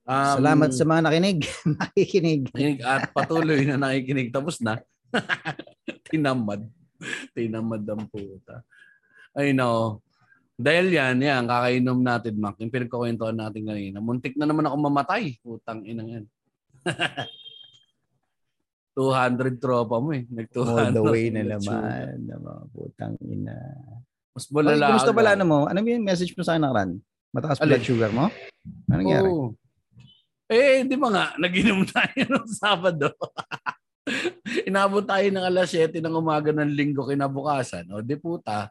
Um, 0.04 0.36
Salamat 0.44 0.76
sa 0.76 0.84
mga 0.84 1.02
nakinig. 1.08 1.40
Nakikinig. 1.80 2.42
nakikinig 2.52 2.80
At 2.84 3.16
patuloy 3.16 3.64
na 3.64 3.80
nakikinig. 3.80 4.36
Tapos 4.36 4.60
na. 4.60 4.84
Tinamad. 6.12 6.68
Tinamad 7.32 7.84
ang 7.88 8.04
puta. 8.12 8.68
Ay 9.34 9.54
no. 9.54 10.00
Dahil 10.54 10.94
yan, 10.94 11.18
yan, 11.18 11.50
kakainom 11.50 11.98
natin, 11.98 12.38
Mac. 12.38 12.62
Yung 12.62 12.70
pinagkakwentuhan 12.70 13.34
natin 13.34 13.66
kanina. 13.66 13.98
Muntik 13.98 14.38
na 14.38 14.46
naman 14.46 14.70
ako 14.70 14.76
mamatay. 14.86 15.34
Putang 15.42 15.82
inang 15.82 16.10
yan. 16.10 16.26
200 18.94 19.58
tropa 19.58 19.98
mo 19.98 20.14
eh. 20.14 20.30
Nag-200. 20.30 20.70
All 20.70 20.94
the 20.94 21.04
way 21.10 21.34
na 21.34 21.42
naman. 21.42 22.30
Na 22.30 22.38
mga 22.38 22.64
putang 22.70 23.18
ina. 23.26 23.58
Mas 24.38 24.46
malala. 24.54 24.94
kumusta 24.94 25.10
agad. 25.10 25.18
pala 25.18 25.32
ano 25.34 25.46
mo? 25.46 25.60
Ano 25.66 25.82
yung 25.82 26.06
message 26.06 26.38
mo 26.38 26.46
sa 26.46 26.54
akin 26.54 26.62
nakaraan? 26.62 26.92
Mataas 27.34 27.58
blood 27.58 27.82
sugar 27.82 28.14
mo? 28.14 28.30
Ano 28.94 29.02
nangyari? 29.02 29.30
Oo. 29.30 29.58
Eh, 30.46 30.86
di 30.86 30.94
ba 30.94 31.10
nga, 31.10 31.26
nag-inom 31.42 31.82
tayo 31.94 32.22
ng 32.30 32.48
Sabado. 32.54 33.10
Inabot 34.70 35.02
tayo 35.02 35.26
ng 35.34 35.42
alas 35.42 35.74
7 35.74 35.98
ng 35.98 36.14
umaga 36.14 36.54
ng 36.54 36.70
linggo 36.70 37.10
kinabukasan. 37.10 37.90
O 37.90 38.06
di 38.06 38.14
puta, 38.22 38.70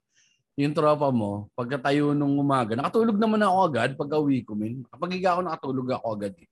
yung 0.52 0.76
tropa 0.76 1.08
mo, 1.08 1.48
pagkatayo 1.56 2.12
nung 2.12 2.36
umaga, 2.36 2.76
nakatulog 2.76 3.16
naman 3.16 3.40
ako 3.40 3.56
agad 3.72 3.90
pag 3.96 4.10
uwi 4.20 4.44
ko, 4.44 4.52
min. 4.52 4.84
Kapag 4.84 5.16
higa 5.16 5.32
ako, 5.36 5.40
nakatulog 5.48 5.88
ako 5.96 6.06
agad. 6.12 6.34
Eh. 6.36 6.48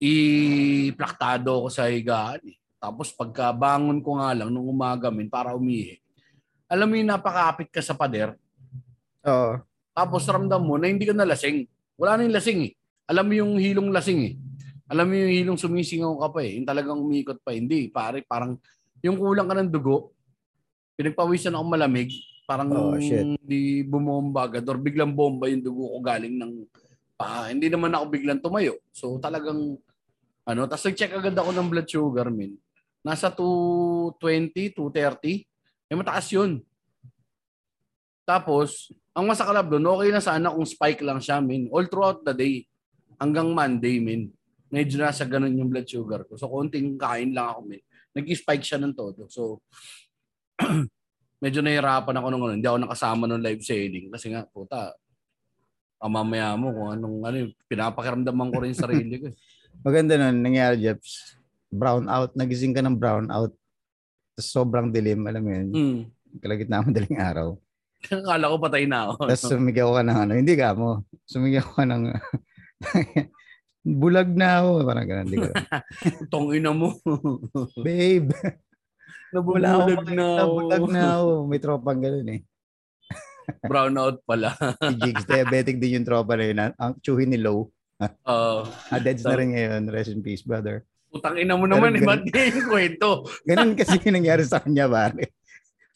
I-plaktado 0.00 1.64
ko 1.64 1.68
sa 1.72 1.88
higaan. 1.88 2.40
Eh. 2.44 2.56
Tapos 2.76 3.12
pagkabangon 3.16 4.04
ko 4.04 4.20
nga 4.20 4.36
lang 4.36 4.52
nung 4.52 4.68
umaga, 4.68 5.08
min, 5.08 5.32
para 5.32 5.56
umihi. 5.56 5.96
Alam 6.68 6.92
mo 6.92 6.94
yung 7.00 7.10
napakapit 7.10 7.72
ka 7.72 7.80
sa 7.80 7.96
pader, 7.96 8.36
Oo. 9.26 9.58
tapos 9.90 10.22
ramdam 10.28 10.62
mo 10.62 10.76
na 10.76 10.86
hindi 10.86 11.08
ka 11.08 11.16
nalasing. 11.16 11.66
Wala 11.96 12.20
na 12.20 12.28
yung 12.28 12.36
lasing 12.36 12.60
eh. 12.70 12.72
Alam 13.10 13.24
mo 13.26 13.32
yung 13.34 13.52
hilong 13.58 13.90
lasing 13.90 14.20
eh. 14.22 14.34
Alam 14.86 15.10
mo 15.10 15.14
yung 15.18 15.32
hilong 15.34 15.58
sumisingaw 15.58 16.14
ka 16.22 16.28
pa 16.30 16.40
eh. 16.46 16.60
Yung 16.60 16.68
talagang 16.68 17.00
umikot 17.02 17.42
pa. 17.42 17.56
Hindi, 17.56 17.90
pare, 17.90 18.22
parang 18.22 18.54
yung 19.02 19.18
kulang 19.18 19.48
ka 19.48 19.54
ng 19.58 19.70
dugo, 19.72 20.14
pinagpawisan 20.94 21.56
ako 21.56 21.64
malamig, 21.66 22.12
parang 22.50 22.66
Oh, 22.74 22.98
shit. 22.98 23.22
hindi 23.22 23.86
bumomba 23.86 24.50
agad 24.50 24.66
or 24.66 24.74
biglang 24.74 25.14
bomba 25.14 25.46
yung 25.46 25.62
dugo 25.62 25.86
ko 25.94 25.98
galing 26.02 26.34
ng 26.34 26.66
paa. 27.14 27.46
Hindi 27.54 27.70
naman 27.70 27.94
ako 27.94 28.04
biglang 28.10 28.42
tumayo. 28.42 28.74
So 28.90 29.22
talagang, 29.22 29.78
ano, 30.42 30.60
tapos 30.66 30.90
nag-check 30.90 31.14
agad 31.14 31.38
ako 31.38 31.54
ng 31.54 31.68
blood 31.70 31.86
sugar, 31.86 32.26
min. 32.34 32.58
Nasa 33.06 33.30
220, 33.30 34.74
230. 34.74 35.46
Eh, 35.86 35.94
mataas 35.94 36.26
yun. 36.34 36.58
Tapos, 38.26 38.90
ang 39.14 39.26
masakalab 39.30 39.70
doon, 39.70 39.86
okay 39.94 40.10
na 40.10 40.22
sana 40.22 40.50
kung 40.50 40.66
spike 40.66 41.02
lang 41.06 41.22
siya, 41.22 41.38
min. 41.38 41.70
All 41.70 41.86
throughout 41.86 42.26
the 42.26 42.34
day, 42.34 42.66
hanggang 43.18 43.50
Monday, 43.54 44.02
min. 44.02 44.30
Medyo 44.70 45.02
nasa 45.02 45.26
ganun 45.26 45.54
yung 45.54 45.70
blood 45.70 45.86
sugar 45.86 46.26
ko. 46.26 46.34
So, 46.34 46.50
konting 46.50 46.98
kain 46.98 47.30
lang 47.30 47.54
ako, 47.54 47.60
min. 47.74 47.82
Nag-spike 48.14 48.62
siya 48.66 48.78
ng 48.82 48.94
todo. 48.94 49.26
So, 49.30 49.62
medyo 51.40 51.64
nahirapan 51.64 52.16
ako 52.20 52.26
nung 52.28 52.44
ano. 52.44 52.54
Hindi 52.54 52.68
ako 52.68 52.78
nakasama 52.84 53.24
ng 53.26 53.42
live 53.42 53.62
selling. 53.64 54.06
Kasi 54.12 54.30
nga, 54.30 54.44
puta, 54.44 54.92
mamaya 56.00 56.52
mo 56.54 56.70
kung 56.70 56.88
anong, 56.92 57.16
ano, 57.24 57.36
pinapakiramdaman 57.66 58.48
ko 58.52 58.58
rin 58.60 58.76
sarili 58.76 59.14
ko. 59.18 59.26
eh. 59.32 59.36
Maganda 59.86 60.20
nun, 60.20 60.44
nangyari, 60.44 60.84
Jeps. 60.84 61.40
Brown 61.72 62.06
out. 62.06 62.36
Nagising 62.36 62.76
ka 62.76 62.84
ng 62.84 63.00
brown 63.00 63.32
out. 63.32 63.56
Tapos 64.36 64.48
sobrang 64.52 64.92
dilim, 64.92 65.24
alam 65.24 65.42
mo 65.42 65.50
yun. 65.50 65.68
Hmm. 65.72 65.98
Kalagitnaan 66.40 66.84
mo 66.86 66.90
daling 66.92 67.18
araw. 67.18 67.48
Akala 68.12 68.52
ko 68.52 68.56
patay 68.60 68.84
na 68.84 69.08
ako. 69.08 69.28
Tapos 69.28 69.44
sumigaw 69.48 69.88
ka 69.96 70.02
ng 70.04 70.18
ano. 70.28 70.32
Hindi 70.36 70.54
ka 70.56 70.76
mo. 70.76 71.04
Sumigaw 71.24 71.66
ka 71.76 71.84
ng... 71.88 72.02
Bulag 74.00 74.28
na 74.36 74.60
ako. 74.60 74.70
Parang 74.84 75.08
ganun. 75.08 75.52
Tong 76.28 76.52
ina 76.52 76.72
mo. 76.72 76.96
Babe, 77.80 78.28
akong 79.10 79.60
Nabubulag 79.60 79.78
na 80.06 80.24
makita. 80.24 80.40
ako. 80.40 80.52
Bulag 80.54 80.84
na 80.88 81.02
ako. 81.12 81.30
May 81.44 81.60
tropang 81.60 82.00
ganun 82.00 82.28
eh. 82.28 82.40
Brownout 83.70 84.16
pala. 84.22 84.54
Si 84.78 84.94
Jigs, 84.96 85.24
diabetic 85.24 85.76
din 85.76 86.00
yung 86.00 86.06
tropa 86.06 86.34
na 86.34 86.44
yun. 86.44 86.58
ah. 86.58 86.70
Ang 86.76 86.92
tsuhin 86.98 87.30
ni 87.30 87.38
Low. 87.38 87.70
Uh, 88.00 88.64
Ah, 88.88 88.96
deads 88.96 89.22
na 89.22 89.34
rin 89.34 89.52
ngayon. 89.52 89.82
Rest 89.86 90.10
in 90.10 90.20
peace, 90.20 90.40
brother. 90.40 90.86
putang 91.10 91.34
ina 91.36 91.58
mo 91.58 91.66
naman, 91.66 91.90
eh, 91.92 92.06
ba't 92.06 92.22
yung 92.22 92.70
kwento? 92.70 93.26
Ganun 93.50 93.74
kasi 93.74 93.98
yung 93.98 94.14
nangyari 94.14 94.46
sa 94.46 94.62
kanya, 94.62 94.86
pare. 94.86 95.34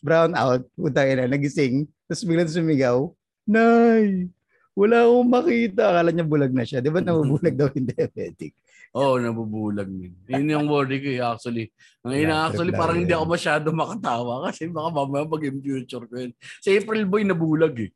Brown 0.02 0.34
out, 0.34 0.66
puta 0.74 1.06
ina, 1.06 1.24
nagising, 1.24 1.86
tapos 2.04 2.26
biglang 2.26 2.50
sumigaw, 2.50 3.14
Nay, 3.46 4.26
wala 4.74 5.06
akong 5.06 5.30
makita. 5.30 5.82
Akala 5.86 6.10
niya 6.10 6.26
bulag 6.26 6.50
na 6.50 6.66
siya. 6.66 6.82
Di 6.82 6.90
ba 6.90 6.98
nabubulag 7.04 7.54
daw 7.54 7.70
yung 7.70 7.86
diabetic? 7.86 8.58
Oo, 8.94 9.18
oh, 9.18 9.22
nabubulag 9.22 9.90
min. 9.90 10.14
Yun 10.30 10.54
yung 10.54 10.66
worry 10.70 11.02
ko 11.02 11.08
eh, 11.10 11.18
actually. 11.18 11.66
Ang 12.06 12.14
ina, 12.14 12.30
Yeah, 12.30 12.42
actually, 12.46 12.70
parang 12.70 13.02
hindi 13.02 13.10
ako 13.10 13.26
masyado 13.26 13.66
makatawa 13.74 14.34
kasi 14.46 14.70
baka 14.70 14.88
mamaya 14.94 15.26
pag 15.26 15.42
in 15.50 15.58
future 15.58 16.06
ko 16.06 16.14
yun. 16.14 16.30
Si 16.62 16.78
April 16.78 17.02
Boy 17.10 17.26
nabulag 17.26 17.74
eh. 17.74 17.90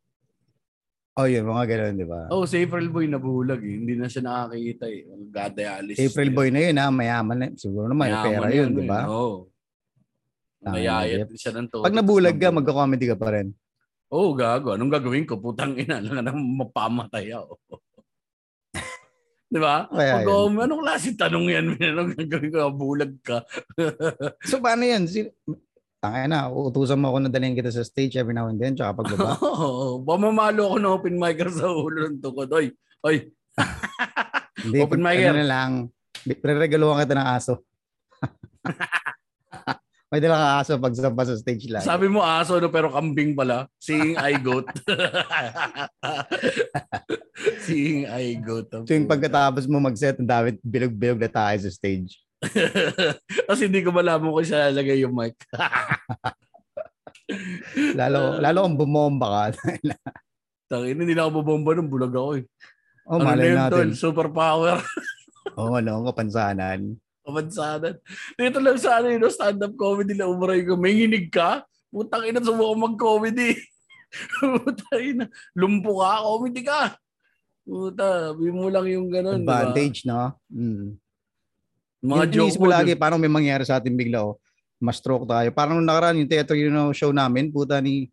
Oh, 1.14 1.26
yun, 1.30 1.46
mga 1.46 1.64
ganun, 1.70 1.94
di 1.98 2.06
ba? 2.06 2.26
Oh, 2.34 2.46
si 2.50 2.66
April 2.66 2.90
Boy 2.90 3.06
nabulag 3.06 3.62
eh. 3.62 3.74
Hindi 3.78 3.94
na 3.94 4.10
siya 4.10 4.26
nakakita 4.26 4.90
eh. 4.90 5.06
God-dialysis. 5.06 6.02
April 6.02 6.30
boy 6.34 6.48
na 6.50 6.60
yun, 6.66 6.76
ha? 6.82 6.86
Mayaman 6.90 7.36
na. 7.38 7.46
Siguro 7.54 7.86
naman, 7.86 8.06
may 8.10 8.18
pera 8.18 8.48
yun, 8.50 8.70
di 8.74 8.82
ba? 8.82 9.00
Oo. 9.06 9.22
Oh. 9.22 9.38
Nayayat 10.66 11.30
siya 11.38 11.54
ng 11.54 11.70
todo. 11.70 11.86
Pag 11.86 11.94
nabulag 11.94 12.34
ka, 12.34 12.50
magka-comedy 12.50 13.06
ka 13.06 13.14
pa 13.14 13.38
rin. 13.38 13.54
Oo, 14.10 14.30
oh, 14.30 14.34
gago. 14.34 14.74
Anong 14.74 14.90
gagawin 14.90 15.26
ko? 15.30 15.38
Putang 15.38 15.78
ina. 15.78 16.00
Lang 16.02 16.26
na 16.26 16.34
mapamatay 16.34 17.30
ako. 17.30 17.86
Di 19.48 19.56
ba? 19.56 19.88
Kaya 19.88 20.20
Pag 20.20 20.28
um, 20.28 20.60
anong 20.60 20.82
klase 20.84 21.16
tanong 21.16 21.46
yan? 21.48 21.66
Anong 21.92 22.12
gagawin 22.14 22.52
ko? 22.52 22.68
Bulag 22.70 23.12
ka. 23.24 23.40
So, 24.48 24.60
paano 24.60 24.84
yan? 24.84 25.08
Si- 25.08 25.32
Tangay 25.98 26.30
na, 26.30 26.46
uutusan 26.46 26.94
mo 26.94 27.10
ako 27.10 27.26
na 27.26 27.32
dalhin 27.32 27.58
kita 27.58 27.74
sa 27.74 27.82
stage 27.82 28.14
every 28.14 28.30
now 28.30 28.46
and 28.46 28.60
then, 28.60 28.76
tsaka 28.76 29.02
pagbaba. 29.02 29.34
Oo. 29.42 29.98
Pamamalo 30.04 30.70
ako 30.70 30.76
ng 30.78 30.94
open 30.94 31.16
micer 31.18 31.50
sa 31.50 31.66
ulo 31.66 32.06
ng 32.06 32.22
tukod. 32.22 32.46
Oy, 32.54 32.70
oy. 33.02 33.26
Hindi, 34.62 34.78
Open 34.78 35.02
pag- 35.02 35.06
micer. 35.10 35.34
Ano 35.34 35.42
na 35.42 35.48
lang, 35.48 35.70
pre-regaluhan 36.22 37.02
kita 37.02 37.18
ng 37.18 37.28
aso. 37.34 37.54
May 40.08 40.24
dala 40.24 40.40
ka 40.40 40.48
aso 40.64 40.80
pag 40.80 40.96
sa 40.96 41.36
stage 41.36 41.68
lang. 41.68 41.84
Sabi 41.84 42.08
mo 42.08 42.24
aso 42.24 42.56
no 42.56 42.72
pero 42.72 42.88
kambing 42.88 43.36
pala. 43.36 43.68
Seeing 43.76 44.16
eye 44.16 44.40
goat. 44.40 44.64
Seeing 47.68 48.08
eye 48.08 48.40
goat. 48.40 48.72
Tuwing 48.88 49.04
pagkatapos 49.04 49.68
mo 49.68 49.84
mag-set, 49.84 50.16
ang 50.16 50.24
dami 50.24 50.56
bilog-bilog 50.64 51.20
na 51.20 51.28
tayo 51.28 51.60
sa 51.60 51.68
stage. 51.68 52.24
Kasi 53.52 53.68
hindi 53.68 53.84
ko 53.84 53.92
malaman 53.92 54.32
kung 54.32 54.48
siya 54.48 54.72
lalagay 54.72 55.04
yung 55.04 55.12
mic. 55.12 55.36
Lalo, 57.92 58.40
lalo 58.40 58.64
kung 58.64 58.80
bumomba 58.80 59.52
ka. 59.52 59.60
Tangin, 60.72 60.96
hindi 60.96 61.12
na 61.12 61.28
ako 61.28 61.44
bubomba 61.44 61.76
nung 61.76 61.92
bulag 61.92 62.16
ako 62.16 62.40
eh. 62.40 62.44
oh, 63.04 63.20
ano 63.20 63.24
malay 63.24 63.52
natin. 63.52 63.72
tol? 63.72 63.90
Superpower. 63.92 64.80
Oo, 65.60 65.72
oh, 65.72 65.76
ano, 65.76 66.08
kapansanan. 66.08 66.96
Kamansanan. 67.28 67.94
Dito 68.34 68.58
lang 68.58 68.80
sa 68.80 69.04
ano 69.04 69.12
yun, 69.12 69.28
stand-up 69.28 69.76
comedy 69.76 70.16
na 70.16 70.32
umaray 70.32 70.64
ko. 70.64 70.80
May 70.80 70.96
nginig 70.96 71.28
ka? 71.28 71.60
Putang 71.92 72.24
ina, 72.24 72.40
subukan 72.40 72.88
mag-comedy. 72.88 73.52
Putang 74.64 75.02
ina. 75.04 75.24
Lumpo 75.52 76.00
ka, 76.00 76.24
comedy 76.24 76.62
ka. 76.64 76.96
Puta, 77.68 78.32
sabi 78.32 78.48
mo 78.48 78.72
lang 78.72 78.88
yung 78.88 79.12
ganun. 79.12 79.44
di? 79.44 79.48
Advantage, 79.48 80.08
no? 80.08 80.32
Mm. 80.48 80.96
Mga 82.00 82.24
Yung 82.24 82.32
joke 82.32 82.58
mo. 82.64 82.72
lagi, 82.72 82.96
paano 82.96 83.20
may 83.20 83.28
mangyari 83.28 83.68
sa 83.68 83.76
atin 83.76 83.92
bigla, 83.92 84.24
oh. 84.24 84.40
Ma-stroke 84.80 85.28
tayo. 85.28 85.52
Parang 85.52 85.76
nung 85.76 85.84
nakaraan, 85.84 86.16
yung 86.16 86.30
theater 86.30 86.56
you 86.56 86.72
know, 86.72 86.96
show 86.96 87.12
namin, 87.12 87.52
puta 87.52 87.76
ni, 87.84 88.08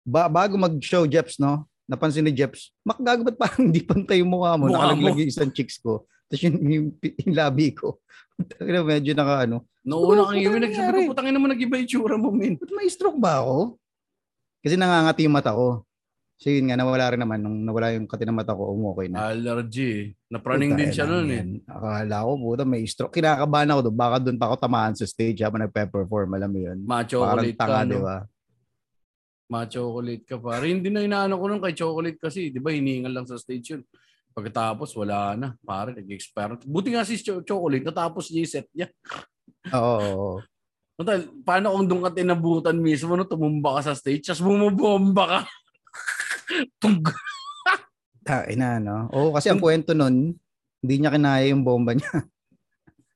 ba, 0.00 0.24
bago 0.30 0.56
mag-show, 0.56 1.04
Jeps, 1.04 1.36
no? 1.36 1.68
Napansin 1.84 2.24
ni 2.24 2.32
Jeps, 2.32 2.72
makagago 2.86 3.26
ba't 3.26 3.36
parang 3.36 3.64
hindi 3.68 3.84
pantay 3.84 4.24
yung 4.24 4.32
mukha 4.32 4.56
mo? 4.56 4.70
Mukha 4.70 4.88
Nakalaglag 4.88 5.12
mo. 5.12 5.20
yung 5.20 5.28
isang 5.28 5.52
chicks 5.52 5.76
ko. 5.76 6.06
Tapos 6.32 6.48
yung, 6.48 6.58
yung, 6.64 6.86
yung 7.28 7.34
labi 7.36 7.76
ko. 7.76 8.00
Tangina, 8.40 8.80
medyo 8.80 9.12
naka 9.12 9.44
ano. 9.44 9.68
Noong 9.84 10.04
una 10.08 10.22
kang 10.32 10.40
Puta, 10.40 10.48
iwi, 10.48 10.58
nagsabi 10.64 10.96
ko, 10.96 11.10
putang 11.12 11.28
ina 11.28 11.36
mo, 11.36 11.46
nag-iba 11.52 11.76
yung 11.76 11.90
tsura 11.92 12.16
mo, 12.16 12.32
min. 12.32 12.56
Ba't 12.56 12.72
may 12.72 12.88
stroke 12.88 13.20
ba 13.20 13.44
ako? 13.44 13.76
Kasi 14.64 14.80
nangangati 14.80 15.28
yung 15.28 15.36
mata 15.36 15.52
ko. 15.52 15.84
So 16.40 16.48
yun 16.48 16.72
nga, 16.72 16.80
nawala 16.80 17.12
rin 17.12 17.20
naman. 17.20 17.38
Nung 17.44 17.68
nawala 17.68 17.92
yung 17.92 18.08
kati 18.08 18.24
ng 18.24 18.34
mata 18.34 18.56
ko, 18.56 18.72
umukay 18.72 19.12
na. 19.12 19.28
Allergy. 19.28 20.16
Napraning 20.32 20.72
din 20.72 20.88
siya 20.88 21.04
nun 21.04 21.28
eh. 21.28 21.44
Akala 21.68 22.24
ko, 22.24 22.30
puta, 22.40 22.64
may 22.64 22.82
stroke. 22.88 23.12
Kinakabahan 23.12 23.76
ako 23.76 23.80
doon. 23.92 23.96
Baka 24.00 24.16
doon 24.24 24.38
pa 24.40 24.48
ako 24.48 24.56
tamaan 24.56 24.96
sa 24.96 25.04
stage 25.04 25.44
habang 25.44 25.68
nagpe-perform. 25.68 26.32
Alam 26.32 26.50
mo 26.50 26.60
yun. 26.64 26.78
Ma 26.88 27.04
Parang 27.04 27.44
tanga, 27.52 27.84
ka, 27.84 27.90
di 27.92 28.00
ba? 28.00 28.16
Ma 29.52 29.68
chocolate 29.68 30.24
ka 30.24 30.40
pa. 30.40 30.64
Hindi 30.64 30.88
na 30.88 31.04
inaano 31.04 31.36
ko 31.36 31.44
nung 31.44 31.62
kay 31.62 31.76
chocolate 31.76 32.16
kasi, 32.16 32.48
di 32.48 32.58
ba, 32.58 32.72
hiningal 32.72 33.12
lang 33.12 33.26
sa 33.28 33.36
stage 33.36 33.76
yun. 33.76 33.82
Pagkatapos, 34.32 34.96
wala 34.96 35.36
na. 35.36 35.48
Pare, 35.60 35.92
nag-expire. 35.92 36.56
Buti 36.64 36.96
nga 36.96 37.04
si 37.04 37.20
Cho- 37.20 37.44
chocolate, 37.44 37.84
natapos 37.84 38.32
niya 38.32 38.40
yung 38.42 38.52
set 38.52 38.68
niya. 38.72 38.88
Oo. 39.76 40.40
Total, 40.96 41.24
paano 41.44 41.72
kung 41.76 41.86
doon 41.88 42.02
ka 42.04 42.10
tinabutan 42.16 42.76
mismo, 42.76 43.16
no, 43.16 43.28
tumumba 43.28 43.80
ka 43.80 43.92
sa 43.92 43.94
stage, 43.96 44.24
tapos 44.24 44.44
bumubomba 44.44 45.24
ka? 45.24 45.40
Tug. 46.82 47.12
Tain 48.24 48.56
na, 48.56 48.80
no? 48.80 49.08
Oo, 49.12 49.36
kasi 49.36 49.52
ang 49.52 49.60
kwento 49.60 49.92
nun, 49.92 50.36
hindi 50.82 50.94
niya 50.96 51.12
kinaya 51.12 51.48
yung 51.52 51.64
bomba 51.64 51.92
niya. 51.92 52.12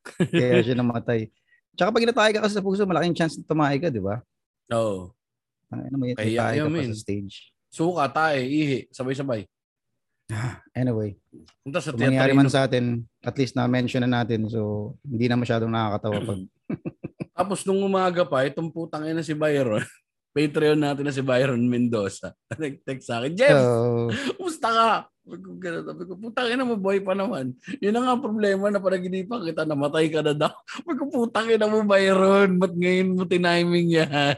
Kaya 0.33 0.63
siya 0.63 0.77
namatay. 0.79 1.31
Tsaka 1.77 1.93
pag 1.93 2.05
inatake 2.05 2.33
ka 2.37 2.45
kasi 2.45 2.55
sa 2.57 2.65
puso, 2.65 2.89
malaking 2.89 3.17
chance 3.17 3.37
na 3.37 3.45
tumahay 3.45 3.77
ka, 3.77 3.93
di 3.93 4.01
ba? 4.01 4.21
Oo. 4.73 5.13
Ang 5.69 5.81
ano 5.91 5.97
mo 5.99 6.05
yun, 6.09 6.17
Kaya 6.17 6.55
tayo 6.55 6.61
ka 6.67 6.73
pa 6.73 6.89
sa 6.89 6.97
stage. 6.97 7.37
Suka, 7.69 8.05
tae, 8.09 8.41
ihi, 8.47 8.79
sabay-sabay. 8.89 9.45
Anyway, 10.77 11.17
Punta 11.63 11.79
sa 11.83 11.95
kung 11.95 12.03
mangyari 12.03 12.33
man 12.35 12.51
sa 12.51 12.67
atin, 12.67 13.07
at 13.23 13.35
least 13.39 13.55
na-mention 13.55 14.03
na 14.07 14.23
natin. 14.23 14.47
So, 14.51 14.95
hindi 15.07 15.27
na 15.27 15.39
masyadong 15.39 15.71
nakakatawa 15.71 16.19
pag 16.23 16.41
Tapos 17.37 17.69
nung 17.69 17.85
umaga 17.85 18.25
pa, 18.25 18.49
itong 18.49 18.73
putang 18.73 19.05
ina 19.05 19.21
si 19.21 19.37
Byron, 19.37 19.85
Patreon 20.37 20.81
natin 20.81 21.05
na 21.05 21.13
si 21.13 21.21
Byron 21.21 21.61
Mendoza. 21.69 22.33
Nag-text 22.61 23.07
sa 23.07 23.21
akin, 23.21 23.33
Jeff, 23.37 23.57
So, 23.57 24.09
kumusta 24.41 24.69
ka? 24.73 24.91
Sabi 25.27 26.03
ko, 26.07 26.15
putang 26.17 26.49
ina 26.49 26.63
mo, 26.63 26.79
boy 26.79 27.03
pa 27.03 27.13
naman. 27.13 27.51
Yun 27.83 27.93
na 27.93 28.01
nga 28.07 28.13
ang 28.15 28.23
problema 28.25 28.71
na 28.71 28.79
panaginipan 28.79 29.43
kita, 29.43 29.67
namatay 29.67 30.07
ka 30.09 30.23
na 30.23 30.33
daw. 30.33 30.55
Sabi 30.81 30.93
ko, 30.97 31.05
putang 31.13 31.51
ina 31.51 31.69
mo, 31.69 31.85
Byron, 31.85 32.57
ba't 32.57 32.73
ngayon 32.73 33.09
mo 33.17 33.27
tiniming 33.29 34.01
yan? 34.01 34.37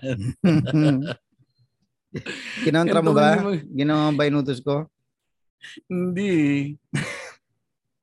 kinontra 2.67 2.99
mo 3.05 3.13
ba? 3.15 3.37
Ginawa 3.69 4.11
ba 4.17 4.27
inutos 4.27 4.59
ko? 4.59 4.89
Hindi. 5.91 6.75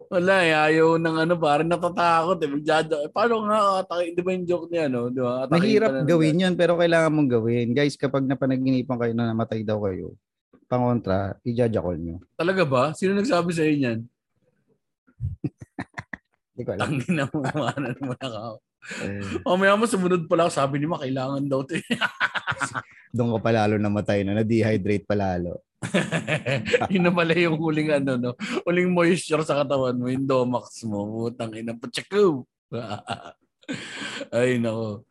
Wala 0.06 0.36
eh, 0.46 0.54
ayaw 0.54 1.02
ng 1.02 1.18
ano, 1.26 1.34
parang 1.36 1.70
natatakot 1.70 2.38
eh. 2.38 2.50
Magjada. 2.52 2.96
Eh, 3.02 3.10
paano 3.10 3.42
nga, 3.50 3.82
atake, 3.82 4.14
di 4.14 4.22
ba 4.22 4.32
yung 4.38 4.46
joke 4.46 4.70
niya, 4.70 4.86
no? 4.86 5.10
Di 5.10 5.20
ba? 5.20 5.50
Atakin 5.50 5.62
Mahirap 5.66 5.92
na 5.92 6.04
gawin 6.06 6.44
yun, 6.46 6.54
pero 6.54 6.78
kailangan 6.78 7.12
mong 7.12 7.30
gawin. 7.32 7.68
Guys, 7.74 7.98
kapag 7.98 8.24
napanaginipan 8.24 9.02
kayo 9.02 9.14
na 9.18 9.34
namatay 9.34 9.66
daw 9.66 9.82
kayo, 9.82 10.14
pangontra, 10.70 11.36
i-judge 11.42 11.78
nyo. 11.78 12.22
Talaga 12.38 12.64
ba? 12.64 12.84
Sino 12.94 13.18
nagsabi 13.18 13.52
sa 13.54 13.66
inyo 13.66 13.82
yan? 13.82 14.00
Hindi 16.56 16.62
ko 16.64 16.70
alam. 16.72 16.82
Tangin 16.86 17.14
na 17.18 17.26
mo, 17.28 17.40
ano 17.44 17.88
naman 17.92 18.20
ako. 18.22 18.54
Eh, 19.02 19.42
O 19.42 19.58
maya 19.58 19.74
mo, 19.74 19.90
sumunod 19.90 20.30
pa 20.30 20.36
lang, 20.38 20.54
sabi 20.54 20.78
ni 20.78 20.86
Ma, 20.86 21.02
kailangan 21.02 21.44
daw 21.50 21.66
to. 21.66 21.76
doon 23.16 23.40
ka 23.40 23.40
palalo 23.48 23.80
namatay 23.80 24.22
na, 24.22 24.38
na-dehydrate 24.38 25.08
palalo. 25.08 25.64
Yun 26.94 27.04
na 27.06 27.14
pala 27.14 27.34
yung 27.36 27.58
huling 27.60 27.92
ano, 27.94 28.18
no? 28.18 28.32
Huling 28.66 28.92
moisture 28.92 29.44
sa 29.46 29.62
katawan 29.62 29.98
mo, 29.98 30.10
yung 30.10 30.28
domax 30.28 30.84
mo. 30.88 31.28
Putang 31.30 31.54
ina, 31.54 31.76
patsako. 31.78 32.48
Ay, 34.36 34.58
nako. 34.58 35.06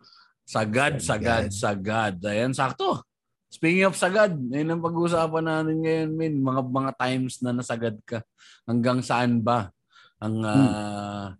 Sagad, 0.44 1.00
sagad, 1.00 1.48
sagad. 1.48 2.14
Ayan, 2.20 2.52
sakto. 2.52 3.00
Speaking 3.48 3.86
of 3.86 3.94
sagad, 3.94 4.34
yun 4.34 4.66
ang 4.66 4.82
pag-uusapan 4.82 5.44
natin 5.46 5.78
ngayon, 5.78 6.10
min. 6.10 6.34
Mga 6.42 6.60
mga 6.68 6.92
times 6.98 7.34
na 7.38 7.54
nasagad 7.54 7.96
ka. 8.02 8.20
Hanggang 8.66 8.98
saan 8.98 9.40
ba? 9.40 9.70
Ang 10.18 10.42
ah, 10.42 11.38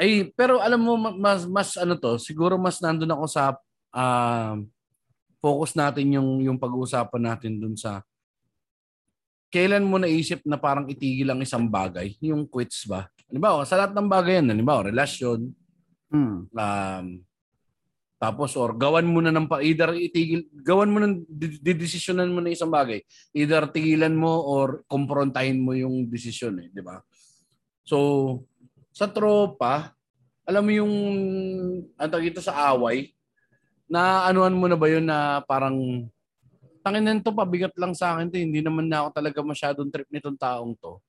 ay, 0.00 0.32
pero 0.34 0.58
alam 0.58 0.80
mo 0.80 0.98
ma- 0.98 1.14
mas 1.14 1.46
mas 1.46 1.76
ano 1.78 1.94
to, 1.94 2.18
siguro 2.18 2.58
mas 2.58 2.82
nandun 2.82 3.14
ako 3.14 3.24
sa 3.30 3.54
ah, 3.94 4.58
focus 5.44 5.76
natin 5.76 6.16
yung 6.16 6.40
yung 6.40 6.56
pag-uusapan 6.56 7.36
natin 7.36 7.60
dun 7.60 7.76
sa 7.76 8.00
kailan 9.52 9.84
mo 9.84 10.00
naisip 10.00 10.40
na 10.48 10.56
parang 10.56 10.88
itigil 10.88 11.30
ang 11.30 11.38
isang 11.44 11.68
bagay, 11.68 12.16
yung 12.18 12.48
quits 12.48 12.90
ba? 12.90 13.06
Halimbawa, 13.30 13.62
sa 13.62 13.78
lahat 13.78 13.94
ng 13.94 14.08
bagay 14.10 14.42
yan, 14.42 14.50
halimbawa, 14.50 14.90
relasyon, 14.90 15.54
Hmm. 16.14 16.46
um, 16.46 17.06
tapos 18.22 18.54
or 18.54 18.70
gawan 18.78 19.02
mo 19.02 19.18
na 19.18 19.34
ng 19.34 19.50
pa 19.50 19.58
either 19.58 19.90
itigil 19.98 20.46
gawan 20.62 20.86
mo 20.86 21.02
ng 21.02 21.26
didesisyonan 21.58 22.30
mo 22.30 22.38
na 22.38 22.54
isang 22.54 22.70
bagay 22.70 23.02
either 23.34 23.66
tigilan 23.66 24.14
mo 24.14 24.30
or 24.46 24.86
komprontahin 24.86 25.58
mo 25.58 25.74
yung 25.74 26.06
desisyon 26.06 26.62
eh 26.62 26.68
di 26.70 26.78
ba 26.80 27.02
so 27.82 27.98
sa 28.94 29.10
tropa 29.10 29.90
alam 30.46 30.62
mo 30.62 30.72
yung 30.72 30.94
ang 31.98 32.22
dito 32.22 32.38
sa 32.38 32.72
away 32.72 33.10
na 33.90 34.28
anuan 34.28 34.56
mo 34.56 34.66
na 34.68 34.76
ba 34.78 34.86
yun 34.88 35.04
na 35.04 35.44
parang 35.44 36.08
tangin 36.84 37.20
to 37.20 37.32
pabigat 37.32 37.72
lang 37.80 37.96
sa 37.96 38.16
akin 38.16 38.28
to 38.28 38.40
hindi 38.40 38.60
naman 38.60 38.88
na 38.88 39.04
ako 39.04 39.08
talaga 39.16 39.38
masyadong 39.40 39.88
trip 39.92 40.08
nitong 40.08 40.36
taong 40.36 40.72
to 40.76 41.00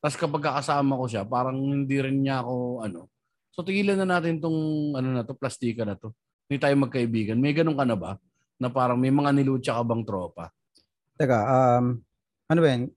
tapos 0.00 0.16
kapag 0.16 0.42
kakasama 0.48 0.98
ko 0.98 1.04
siya 1.06 1.22
parang 1.26 1.58
hindi 1.58 1.96
rin 2.00 2.22
niya 2.22 2.42
ako 2.42 2.86
ano 2.86 3.10
So 3.50 3.66
tigilan 3.66 3.98
na 3.98 4.06
natin 4.06 4.38
tong 4.38 4.56
ano 4.94 5.08
na 5.10 5.26
to, 5.26 5.34
plastika 5.34 5.82
na 5.82 5.98
to. 5.98 6.14
Hindi 6.46 6.58
tayo 6.62 6.74
magkaibigan. 6.80 7.38
May 7.38 7.54
ganun 7.54 7.76
ka 7.76 7.84
na 7.84 7.98
ba? 7.98 8.16
Na 8.56 8.70
parang 8.70 8.98
may 8.98 9.10
mga 9.10 9.34
nilutsya 9.34 9.76
ka 9.76 9.82
bang 9.82 10.02
tropa? 10.06 10.48
Teka, 11.18 11.38
um, 11.44 11.98
ano 12.48 12.58
ba 12.62 12.68
yan? 12.70 12.88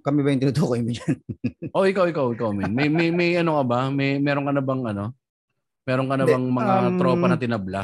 Kami 0.00 0.18
ba 0.24 0.32
yung 0.32 0.42
tinutukoy 0.42 0.80
mo 0.80 0.90
dyan? 0.94 1.18
O 1.76 1.86
ikaw, 1.86 2.10
ikaw, 2.10 2.34
ikaw, 2.34 2.50
man. 2.50 2.72
May, 2.74 2.90
may, 2.90 3.14
may 3.14 3.38
ano 3.38 3.60
ka 3.60 3.64
ba? 3.68 3.78
May, 3.94 4.18
meron 4.18 4.48
ka 4.48 4.52
na 4.56 4.64
bang 4.64 4.82
ano? 4.90 5.14
Meron 5.86 6.08
ka 6.10 6.16
na 6.18 6.26
bang 6.26 6.46
mga 6.50 6.74
um, 6.80 6.96
tropa 6.98 7.26
na 7.30 7.38
tinabla? 7.38 7.80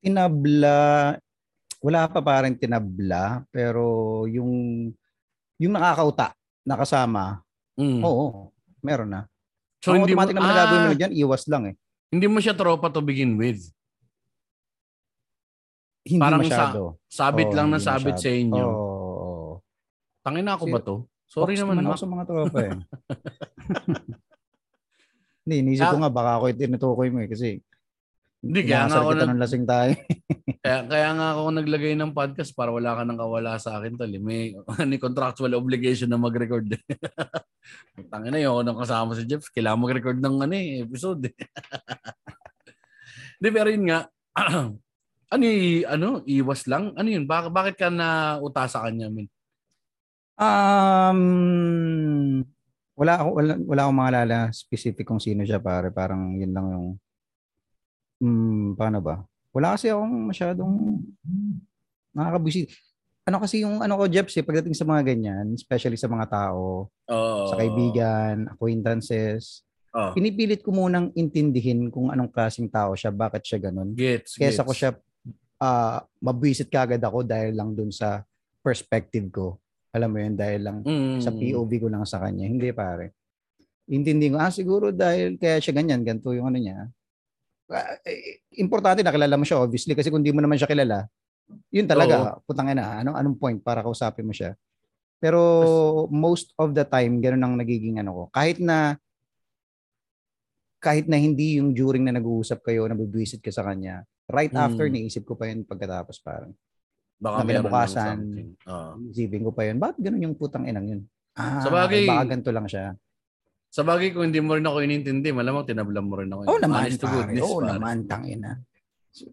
Tinabla, 0.00 1.16
wala 1.78 2.00
pa 2.06 2.18
parang 2.18 2.52
tinabla, 2.52 3.42
pero 3.48 4.24
yung 4.24 4.50
yung 5.56 5.72
nakakauta, 5.72 6.32
nakasama, 6.62 7.42
Mm. 7.74 8.00
oo, 8.00 8.48
meron 8.80 9.08
na. 9.08 9.20
so 9.78 9.90
Ang 9.90 10.00
hindi 10.00 10.10
mo, 10.10 10.20
automatic 10.20 10.34
naman 10.34 10.44
na 10.44 10.56
gagawin 10.56 10.80
mo 10.80 10.88
ah, 10.88 10.96
dyan, 10.96 11.12
iwas 11.16 11.42
lang 11.46 11.62
eh. 11.66 11.74
hindi 12.08 12.24
mo 12.24 12.38
siya 12.38 12.52
tropa 12.52 12.88
to 12.88 13.00
begin 13.00 13.34
with. 13.34 13.58
Hindi 16.02 16.18
Parang 16.18 16.40
masyado. 16.40 16.80
Sabit 17.06 17.46
Oo, 17.46 17.54
lang 17.54 17.68
na 17.68 17.78
sabit 17.78 18.16
masyado. 18.16 18.24
sa 18.24 18.30
inyo. 18.32 18.66
Oo. 18.66 19.60
Tangin 20.20 20.42
na 20.42 20.52
ako 20.54 20.64
Si- 20.64 20.72
ba 20.72 20.78
to? 20.80 20.94
Sorry 21.28 21.52
Fox 21.52 21.60
naman, 21.60 21.84
ako 21.84 21.94
sa 21.94 22.08
mga 22.08 22.24
tropa 22.24 22.58
eh. 22.58 22.72
Hindi, 25.44 25.54
inisip 25.62 25.84
ko 25.86 25.94
Ah. 25.94 26.00
nga 26.00 26.10
baka 26.10 26.30
ako 26.34 26.44
tinutukoy 26.54 27.08
mo 27.08 27.18
eh 27.20 27.28
kasi 27.28 27.48
Hindi, 28.38 28.60
kaya 28.70 28.86
nga 28.86 29.02
ako 29.02 29.10
nag- 29.18 29.30
ng 29.34 29.42
lasing 29.42 29.66
tayo. 29.66 29.92
Kaya, 30.62 30.82
kaya 30.90 31.08
nga 31.14 31.26
ako 31.38 31.42
naglagay 31.54 31.94
ng 31.94 32.10
podcast 32.14 32.50
para 32.54 32.70
wala 32.74 32.94
ka 32.98 33.02
nang 33.06 33.18
kawala 33.18 33.58
sa 33.62 33.78
akin 33.78 33.94
tol. 33.94 34.10
eh. 34.10 34.18
May, 34.22 34.54
may 34.90 34.98
contractual 34.98 35.54
obligation 35.54 36.10
na 36.10 36.18
mag-record. 36.18 36.66
Tangin 38.10 38.30
na 38.34 38.42
yun, 38.42 38.50
ako 38.54 38.60
nang 38.66 38.78
kasama 38.78 39.14
si 39.14 39.22
Jeff. 39.26 39.46
Kailangan 39.54 39.82
mag-record 39.82 40.18
ng 40.18 40.34
ano, 40.44 40.54
eh, 40.54 40.82
episode. 40.82 41.30
eh. 41.30 41.34
Di, 43.38 43.48
pero 43.54 43.70
yun 43.70 43.86
nga, 43.86 44.10
ano, 45.34 45.46
ano, 45.86 46.08
iwas 46.26 46.66
lang? 46.66 46.90
Ano 46.98 47.06
yun? 47.10 47.26
Bakit, 47.26 47.50
bakit 47.54 47.74
ka 47.78 47.88
na 47.90 48.38
uta 48.42 48.66
sa 48.66 48.82
kanya, 48.86 49.06
min? 49.10 49.30
Um, 50.38 51.20
wala 52.94 53.12
ako 53.18 53.28
wala, 53.34 53.52
wala 53.62 53.80
akong 53.86 53.98
maalala 53.98 54.38
specific 54.50 55.06
kung 55.06 55.22
sino 55.22 55.42
siya 55.46 55.62
pare. 55.62 55.90
Parang 55.90 56.34
yun 56.34 56.50
lang 56.50 56.66
yung 56.70 56.86
hmm, 58.18 58.74
paano 58.74 58.98
ba? 59.00 59.22
Wala 59.50 59.74
kasi 59.74 59.88
akong 59.88 60.28
masyadong 60.28 61.02
nakakabusi. 62.12 62.68
Ano 63.24 63.40
kasi 63.40 63.60
yung 63.60 63.80
ano 63.80 63.94
ko 63.94 64.08
Jeps 64.08 64.36
eh, 64.36 64.44
pagdating 64.44 64.72
sa 64.72 64.88
mga 64.88 65.02
ganyan, 65.04 65.52
especially 65.52 66.00
sa 66.00 66.08
mga 66.08 66.26
tao, 66.28 66.88
Oo. 66.88 67.46
sa 67.48 67.56
kaibigan, 67.56 68.48
acquaintances, 68.48 69.62
Oh, 69.88 70.12
pinipilit 70.12 70.60
ko 70.60 70.68
munang 70.68 71.08
intindihin 71.16 71.88
kung 71.88 72.12
anong 72.12 72.28
klaseng 72.28 72.68
tao 72.68 72.92
siya, 72.92 73.08
bakit 73.08 73.40
siya 73.40 73.56
ganun. 73.58 73.96
gets, 73.96 74.36
Kesa 74.36 74.60
gets. 74.60 74.68
ko 74.68 74.72
siya 74.76 74.90
ah 75.58 76.04
mabwisit 76.20 76.68
kagad 76.68 77.00
ako 77.00 77.24
dahil 77.24 77.56
lang 77.56 77.72
dun 77.72 77.88
sa 77.88 78.20
perspective 78.60 79.32
ko. 79.32 79.56
Alam 79.90 80.12
mo 80.12 80.18
yun, 80.20 80.36
dahil 80.36 80.60
lang 80.60 80.78
Mm. 80.84 81.18
sa 81.18 81.32
POV 81.32 81.72
ko 81.80 81.88
lang 81.88 82.04
sa 82.04 82.20
kanya. 82.20 82.44
Hindi 82.44 82.68
pare. 82.70 83.16
Intindi 83.88 84.28
ko, 84.28 84.36
ah 84.36 84.52
siguro 84.52 84.92
dahil 84.92 85.40
kaya 85.40 85.56
siya 85.56 85.72
ganyan, 85.72 86.04
ganito 86.04 86.36
yung 86.36 86.52
ano 86.52 86.60
niya. 86.60 86.84
Ah, 87.68 88.00
eh, 88.02 88.40
importante 88.56 89.04
nakilala 89.04 89.36
mo 89.36 89.44
siya 89.44 89.60
obviously 89.60 89.92
kasi 89.92 90.08
kung 90.08 90.24
di 90.24 90.32
mo 90.32 90.40
naman 90.40 90.56
siya 90.56 90.68
kilala, 90.68 91.04
yun 91.68 91.84
talaga, 91.84 92.40
putang 92.48 92.72
ina, 92.72 93.04
ano, 93.04 93.12
anong 93.12 93.36
point 93.36 93.60
para 93.60 93.84
kausapin 93.84 94.24
mo 94.24 94.32
siya. 94.32 94.56
Pero 95.20 95.40
most 96.08 96.54
of 96.56 96.72
the 96.72 96.86
time, 96.86 97.20
ganun 97.20 97.44
ang 97.44 97.54
nagiging 97.58 98.00
ano 98.00 98.10
ko. 98.14 98.22
Kahit 98.32 98.56
na 98.56 98.96
kahit 100.78 101.10
na 101.10 101.18
hindi 101.18 101.58
yung 101.58 101.74
during 101.74 102.06
na 102.06 102.14
nag-uusap 102.14 102.62
kayo, 102.62 102.86
nabibwisit 102.86 103.42
ka 103.42 103.50
sa 103.50 103.66
kanya, 103.66 104.06
right 104.30 104.54
Mm. 104.54 104.62
after, 104.62 104.86
naisip 104.86 105.26
ko 105.26 105.34
pa 105.34 105.50
yun 105.50 105.66
pagkatapos 105.66 106.22
parang. 106.22 106.54
Baka 107.18 107.42
na 107.42 107.66
something. 107.90 108.48
Oo. 108.62 108.92
Isipin 109.10 109.42
ko 109.42 109.50
pa 109.50 109.66
yun, 109.66 109.82
bakit 109.82 109.98
ganun 109.98 110.22
yung 110.30 110.36
putang 110.38 110.70
inang 110.70 110.86
yun? 110.86 111.00
Ah, 111.34 111.58
Sa 111.66 111.68
bagay- 111.68 112.06
baka 112.06 112.30
ganito 112.30 112.50
lang 112.54 112.70
siya. 112.70 112.94
Sa 113.68 113.82
bagay, 113.82 114.10
kung 114.10 114.24
hindi 114.24 114.40
mo 114.40 114.56
rin 114.56 114.64
ako 114.64 114.80
inintindi, 114.80 115.28
malamang 115.28 115.68
tinablan 115.68 116.02
mo 116.02 116.16
rin 116.16 116.28
ako. 116.28 116.40
Oo 116.46 116.58
naman, 116.58 116.88
Honest 116.88 117.00
pare. 117.00 117.32
Oo 117.38 117.60
pare. 117.60 117.68
naman, 117.70 117.96
tangina. 118.04 118.50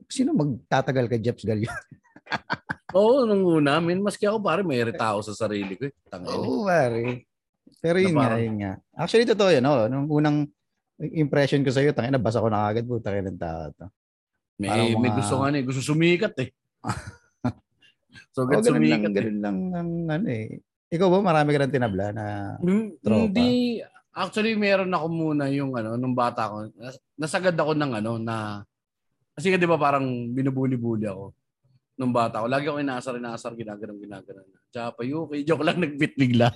Sino 0.07 0.35
magtatagal 0.35 1.05
kay 1.07 1.19
Jeps 1.21 1.43
Gallo? 1.43 1.67
Oo, 2.95 3.23
nung 3.23 3.43
una, 3.43 3.79
min, 3.79 3.99
maski 3.99 4.23
ako 4.23 4.39
pare, 4.39 4.61
may 4.61 4.79
tao 4.91 5.19
sa 5.19 5.31
sarili 5.31 5.75
ko. 5.75 5.87
eh. 5.87 5.93
Tangina. 6.05 6.35
Oo, 6.35 6.63
pare. 6.63 7.27
Pero 7.79 7.97
yun 7.97 8.11
Na 8.11 8.17
nga, 8.17 8.23
parang- 8.27 8.43
yun 8.43 8.55
nga. 8.57 8.71
Actually, 8.93 9.25
totoo 9.25 9.49
yun. 9.51 9.63
Oh. 9.63 9.87
Nung 9.87 10.07
unang 10.09 10.37
impression 11.11 11.59
ko 11.59 11.71
sa'yo, 11.71 11.91
tangina, 11.91 12.15
basa 12.17 12.39
ko 12.39 12.47
na 12.47 12.65
agad 12.65 12.83
po, 12.83 12.99
tangina 12.99 13.29
ng 13.29 13.39
tao 13.39 13.71
to. 13.71 13.87
May, 14.55 14.67
Parang 14.67 14.87
may 14.97 15.11
mga- 15.11 15.17
gusto 15.19 15.33
nga 15.37 15.47
eh. 15.49 15.63
Gusto 15.63 15.81
sumikat 15.81 16.35
eh. 16.39 16.49
so, 18.35 18.43
Oh, 18.43 18.47
ganun 18.47 18.63
lang, 18.63 18.75
sumikat 18.79 18.99
eh. 19.05 19.13
ganun 19.13 19.39
lang 19.39 19.57
ang 19.71 19.89
ano 20.09 20.27
eh. 20.29 20.47
Ikaw 20.87 21.07
ba, 21.09 21.19
marami 21.21 21.49
ka 21.51 21.59
ng 21.61 21.73
tinabla 21.73 22.05
na 22.11 22.25
Tropa. 22.99 23.27
Hindi, 23.27 23.83
actually 24.15 24.55
meron 24.55 24.95
ako 24.95 25.05
muna 25.11 25.51
yung 25.51 25.75
ano, 25.75 25.99
nung 25.99 26.15
bata 26.15 26.47
ko. 26.47 26.71
nas- 26.79 27.03
Nasagad 27.19 27.53
ako 27.59 27.75
ng 27.75 27.91
ano, 27.99 28.11
na, 28.15 28.63
kasi 29.35 29.51
nga 29.51 29.59
di 29.59 29.67
ba 29.67 29.75
parang 29.75 30.07
binubuli-buli 30.31 31.05
ako 31.05 31.35
nung 31.99 32.15
bata 32.15 32.43
ko. 32.43 32.47
Lagi 32.47 32.71
ako 32.71 32.79
inaasar, 32.79 33.19
inaasar, 33.19 33.51
ginaganon, 33.55 33.99
ginaganon. 33.99 34.47
Tsaka 34.71 34.95
pa 34.95 35.01
okay, 35.03 35.43
joke 35.43 35.63
lang, 35.63 35.79
nagbit 35.79 36.15
bigla. 36.15 36.51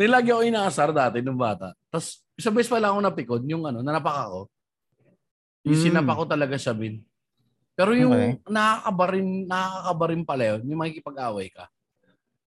Lagi 0.00 0.32
ako 0.32 0.42
inaasar 0.44 0.90
dati 0.96 1.20
nung 1.20 1.36
bata. 1.36 1.76
Tapos, 1.92 2.24
isang 2.36 2.56
beses 2.56 2.72
pala 2.72 2.92
ako 2.92 2.98
napikon, 3.04 3.44
yung 3.44 3.64
ano, 3.68 3.84
nanapak 3.84 4.16
ako. 4.28 4.40
Yung 5.68 5.76
Mm. 5.76 5.84
sinapak 5.92 6.16
ko 6.16 6.24
talaga 6.24 6.56
siya, 6.56 6.72
Bin. 6.72 7.04
Pero 7.76 7.92
yung 7.96 8.12
Okay. 8.12 8.32
nakakabarin, 8.48 9.28
nakakabarin 9.48 10.24
pala 10.24 10.44
yun, 10.56 10.60
yung 10.68 10.80
makikipag-away 10.80 11.48
ka. 11.52 11.68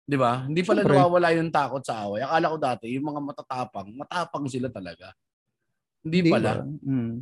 Di 0.07 0.15
ba? 0.15 0.47
Hindi 0.47 0.63
pala 0.63 0.87
Siyempre. 0.87 0.95
nawawala 1.03 1.29
yung 1.35 1.51
takot 1.51 1.83
sa 1.83 2.07
away. 2.07 2.23
Akala 2.23 2.47
ko 2.55 2.57
dati, 2.63 2.87
yung 2.95 3.11
mga 3.11 3.21
matatapang, 3.27 3.89
matapang 3.91 4.47
sila 4.47 4.71
talaga. 4.71 5.11
Hindi, 6.07 6.19
Di 6.23 6.31
pala. 6.31 6.63
ba? 6.63 6.63
Mm. 6.63 7.15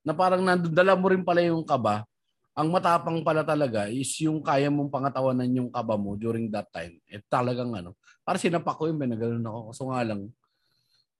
Na 0.00 0.12
parang 0.16 0.40
nandala 0.40 0.96
mo 0.96 1.06
rin 1.12 1.20
pala 1.20 1.44
yung 1.44 1.60
kaba. 1.60 2.08
Ang 2.56 2.72
matapang 2.72 3.20
pala 3.20 3.44
talaga 3.44 3.84
is 3.92 4.08
yung 4.24 4.40
kaya 4.40 4.72
mong 4.72 4.88
pangatawanan 4.88 5.44
yung 5.52 5.68
kaba 5.68 6.00
mo 6.00 6.16
during 6.16 6.48
that 6.48 6.72
time. 6.72 6.96
Eh 7.04 7.20
talagang 7.28 7.68
ano. 7.76 7.92
Para 8.24 8.40
sinapak 8.40 8.80
ko 8.80 8.88
yun, 8.88 8.96
may 8.96 9.12
naganoon 9.12 9.44
ako. 9.44 9.58
Kaso 9.76 9.82
nga 9.92 10.00
lang, 10.00 10.20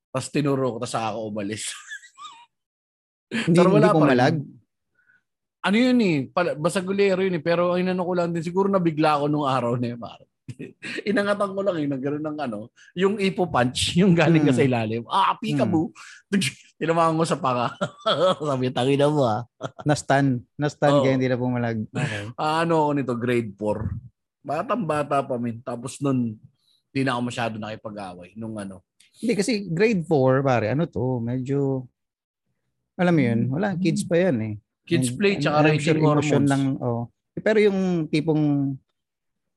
tapos 0.09 0.27
tinuro 0.33 0.65
ko, 0.73 0.77
tapos 0.81 0.97
ako 0.97 1.19
umalis. 1.29 1.69
Hindi, 3.45 3.53
Pero 3.53 3.69
wala 3.75 3.91
hindi 3.91 3.97
pumalag. 4.01 4.35
ano 5.61 5.75
yun 5.75 5.99
eh, 5.99 6.17
pala, 6.31 6.55
basagulero 6.55 7.19
yun 7.21 7.37
eh. 7.37 7.43
Pero 7.43 7.75
ang 7.75 7.83
inano 7.85 8.01
ko 8.07 8.13
lang 8.15 8.31
din, 8.31 8.39
siguro 8.41 8.71
nabigla 8.71 9.19
ako 9.19 9.25
nung 9.27 9.45
araw 9.45 9.75
na 9.75 9.93
yun. 9.93 9.99
Parang. 9.99 10.29
Inangatan 11.09 11.51
ko 11.51 11.61
lang 11.61 11.75
eh, 11.77 11.87
nagkaroon 11.87 12.23
ng 12.23 12.37
ano, 12.39 12.59
yung 12.93 13.19
ipo 13.19 13.45
punch, 13.45 13.79
yung 14.01 14.15
galing 14.15 14.43
ka 14.43 14.51
Hmm. 14.55 14.59
sa 14.59 14.65
ilalim. 14.65 15.03
Ah, 15.07 15.35
peekaboo. 15.35 15.91
Tinamaan 16.79 17.17
ko 17.17 17.25
sa 17.25 17.35
panga. 17.35 17.73
Sabi, 18.37 18.69
tangina 18.69 19.09
mo 19.09 19.25
ah. 19.25 19.43
Na-stun. 19.81 20.45
Na-stun 20.55 20.93
Oo. 20.93 21.01
kaya 21.01 21.17
hindi 21.17 21.25
na 21.25 21.35
pumalag. 21.35 21.81
Okay. 21.89 22.23
Ah, 22.37 22.61
ano 22.61 22.85
ako 22.85 22.91
nito, 22.93 23.13
grade 23.17 23.51
4. 23.57 24.45
Batang 24.45 24.85
bata 24.85 25.25
pa 25.25 25.35
min. 25.35 25.57
Tapos 25.59 25.97
nun, 25.99 26.37
di 26.93 27.01
na 27.01 27.17
ako 27.17 27.21
masyado 27.25 27.53
nakipag-away. 27.57 28.37
Nung 28.37 28.55
ano. 28.55 28.85
Hindi 29.17 29.33
kasi 29.33 29.65
grade 29.65 30.05
4, 30.05 30.45
pare, 30.45 30.69
ano 30.71 30.85
to, 30.85 31.17
medyo, 31.17 31.89
alam 32.93 33.13
mo 33.13 33.21
yun, 33.25 33.39
wala, 33.49 33.73
kids 33.73 34.05
pa 34.05 34.15
yan 34.15 34.37
eh. 34.45 34.53
Kids 34.85 35.09
play, 35.11 35.35
and 35.35 35.43
tsaka 35.43 35.73
hormones. 35.99 36.47
lang, 36.47 36.77
oh. 36.77 37.09
Pero 37.33 37.57
yung 37.57 38.05
tipong, 38.07 38.77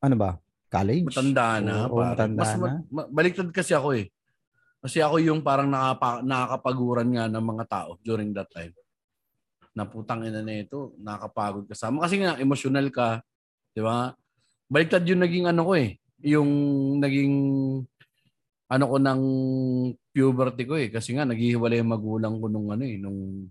ano 0.01 0.17
ba, 0.17 0.41
college? 0.71 1.11
Matanda 1.11 1.47
na. 1.59 1.75
Oo, 1.91 1.99
pare. 1.99 2.15
matanda 2.15 2.41
Mas, 2.41 2.53
na. 2.55 2.73
ma- 2.87 3.11
baliktad 3.11 3.51
kasi 3.51 3.75
ako 3.75 3.99
eh. 3.99 4.07
Kasi 4.81 5.03
ako 5.05 5.21
yung 5.21 5.45
parang 5.45 5.69
nakapa, 5.69 6.25
nakakapaguran 6.25 7.11
nga 7.13 7.27
ng 7.29 7.45
mga 7.45 7.65
tao 7.69 7.91
during 8.01 8.33
that 8.33 8.49
time. 8.49 8.73
Na 9.77 9.85
putang 9.85 10.25
ina 10.25 10.41
na 10.41 10.63
ito, 10.63 10.97
nakakapagod 11.03 11.69
kasama. 11.69 12.07
Kasi 12.07 12.23
nga, 12.23 12.41
emotional 12.41 12.89
ka. 12.89 13.21
Di 13.77 13.85
ba? 13.85 14.15
Baliktad 14.71 15.05
yung 15.05 15.21
naging 15.21 15.51
ano 15.51 15.69
ko 15.69 15.73
eh. 15.77 16.01
Yung 16.25 16.51
naging 17.03 17.35
ano 18.71 18.85
ko 18.87 18.97
ng 18.97 19.23
puberty 20.15 20.65
ko 20.65 20.75
eh. 20.81 20.89
Kasi 20.89 21.13
nga, 21.13 21.29
naghihiwalay 21.29 21.83
yung 21.83 21.93
magulang 21.93 22.35
ko 22.41 22.47
nung 22.49 22.73
ano 22.73 22.87
eh. 22.87 22.97
Nung 22.97 23.51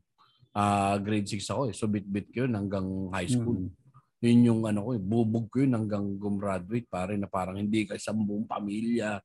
ah, 0.55 0.97
grade 0.97 1.29
6 1.29 1.45
ako 1.45 1.61
eh. 1.69 1.73
So 1.77 1.85
bit-bit 1.85 2.33
ko 2.33 2.47
yun 2.47 2.57
hanggang 2.57 2.87
high 3.13 3.29
school. 3.29 3.69
Mm. 3.69 3.78
Yun 4.19 4.39
yung 4.51 4.61
ano 4.67 4.83
ko, 4.83 4.89
eh, 4.95 5.01
bubog 5.01 5.47
ko 5.47 5.63
yun 5.63 5.79
hanggang 5.79 6.19
gumraduate 6.19 6.87
pare 6.91 7.15
na 7.15 7.27
parang 7.27 7.55
hindi 7.55 7.87
ka 7.87 7.95
isang 7.95 8.19
buong 8.19 8.43
pamilya. 8.43 9.23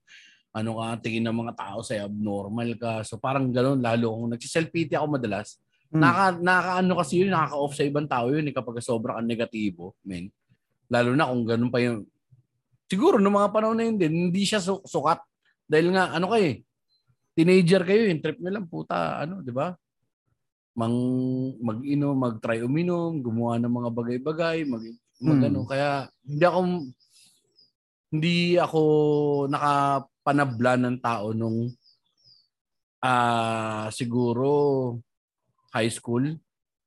Ano 0.55 0.79
ka, 0.79 1.03
tingin 1.03 1.27
ng 1.27 1.35
mga 1.35 1.55
tao 1.59 1.83
sa 1.83 1.99
abnormal 1.99 2.79
ka. 2.79 3.03
So 3.03 3.19
parang 3.19 3.51
gano'n, 3.51 3.83
lalo 3.83 4.15
kung 4.15 4.31
nagsiself-pity 4.39 4.95
ako 4.95 5.19
madalas. 5.19 5.59
Mm. 5.91 5.99
Naka, 5.99 6.25
naka 6.39 6.71
ano 6.79 6.93
kasi 6.95 7.27
yun, 7.27 7.35
nakaka-off 7.35 7.75
sa 7.75 7.83
ibang 7.83 8.07
tao 8.07 8.31
yun 8.31 8.47
eh, 8.47 8.55
kapag 8.55 8.79
sobra 8.79 9.19
kang 9.19 9.27
negatibo, 9.27 9.99
men. 10.07 10.31
Lalo 10.87 11.11
na 11.19 11.27
kung 11.27 11.43
ganun 11.43 11.71
pa 11.75 11.83
yung... 11.83 12.07
Siguro, 12.87 13.19
noong 13.19 13.35
mga 13.35 13.51
panahon 13.51 13.77
na 13.79 13.85
yun 13.91 13.99
din, 13.99 14.15
hindi 14.31 14.47
siya 14.47 14.63
su- 14.63 14.85
sukat. 14.87 15.19
Dahil 15.67 15.91
nga, 15.91 16.15
ano 16.15 16.31
kayo 16.31 16.55
eh, 16.55 16.57
teenager 17.35 17.83
kayo, 17.83 18.07
yung 18.07 18.23
trip 18.23 18.39
nyo 18.39 18.51
lang, 18.55 18.67
puta, 18.71 19.27
ano, 19.27 19.43
di 19.43 19.51
ba? 19.51 19.75
Mang, 20.75 20.95
mag-inom, 21.63 22.19
mag-try 22.19 22.59
uminom, 22.61 23.23
gumawa 23.23 23.63
ng 23.63 23.71
mga 23.71 23.91
bagay-bagay, 23.95 24.57
mag, 24.67 24.83
mag 25.23 25.39
Hmm. 25.39 25.47
ano. 25.47 25.61
Kaya, 25.65 25.89
hindi 26.27 26.45
ako, 26.45 26.61
hindi 28.11 28.37
ako 28.59 28.81
nakapanabla 29.51 30.73
ng 30.79 30.97
tao 30.99 31.31
nung 31.31 31.71
ah 32.99 33.87
siguro 33.93 34.49
high 35.71 35.91
school. 35.91 36.39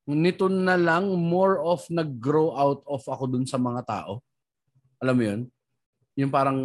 Nito 0.08 0.48
na 0.48 0.80
lang, 0.80 1.08
more 1.14 1.60
of 1.60 1.84
nag-grow 1.92 2.56
out 2.56 2.80
of 2.88 3.04
ako 3.04 3.28
dun 3.28 3.44
sa 3.44 3.60
mga 3.60 3.84
tao. 3.84 4.24
Alam 5.00 5.16
mo 5.16 5.24
yun? 5.24 5.42
Yung 6.16 6.32
parang, 6.32 6.58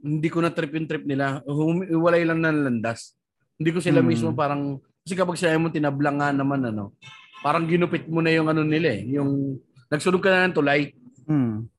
hindi 0.00 0.28
ko 0.30 0.38
na 0.40 0.48
trip 0.48 0.70
yung 0.72 0.86
trip 0.86 1.02
nila. 1.02 1.42
Humi- 1.44 1.90
Walay 1.92 2.22
lang 2.22 2.40
ng 2.40 2.58
landas. 2.62 3.12
Hindi 3.58 3.70
ko 3.70 3.82
sila 3.82 4.00
Hmm. 4.00 4.08
mismo 4.08 4.30
parang, 4.32 4.78
kasi 5.06 5.14
kapag 5.14 5.38
sila 5.38 5.54
mo 5.62 5.70
tinablang 5.70 6.18
nga 6.18 6.34
naman, 6.34 6.66
ano, 6.66 6.90
parang 7.38 7.62
ginupit 7.62 8.10
mo 8.10 8.18
na 8.18 8.34
yung 8.34 8.50
ano 8.50 8.66
nila 8.66 8.90
eh. 8.90 9.06
Yung, 9.14 9.54
nagsunog 9.86 10.18
ka 10.18 10.34
na 10.34 10.50
ng 10.50 10.56
tulay. 10.58 10.90
Mm. 11.30 11.70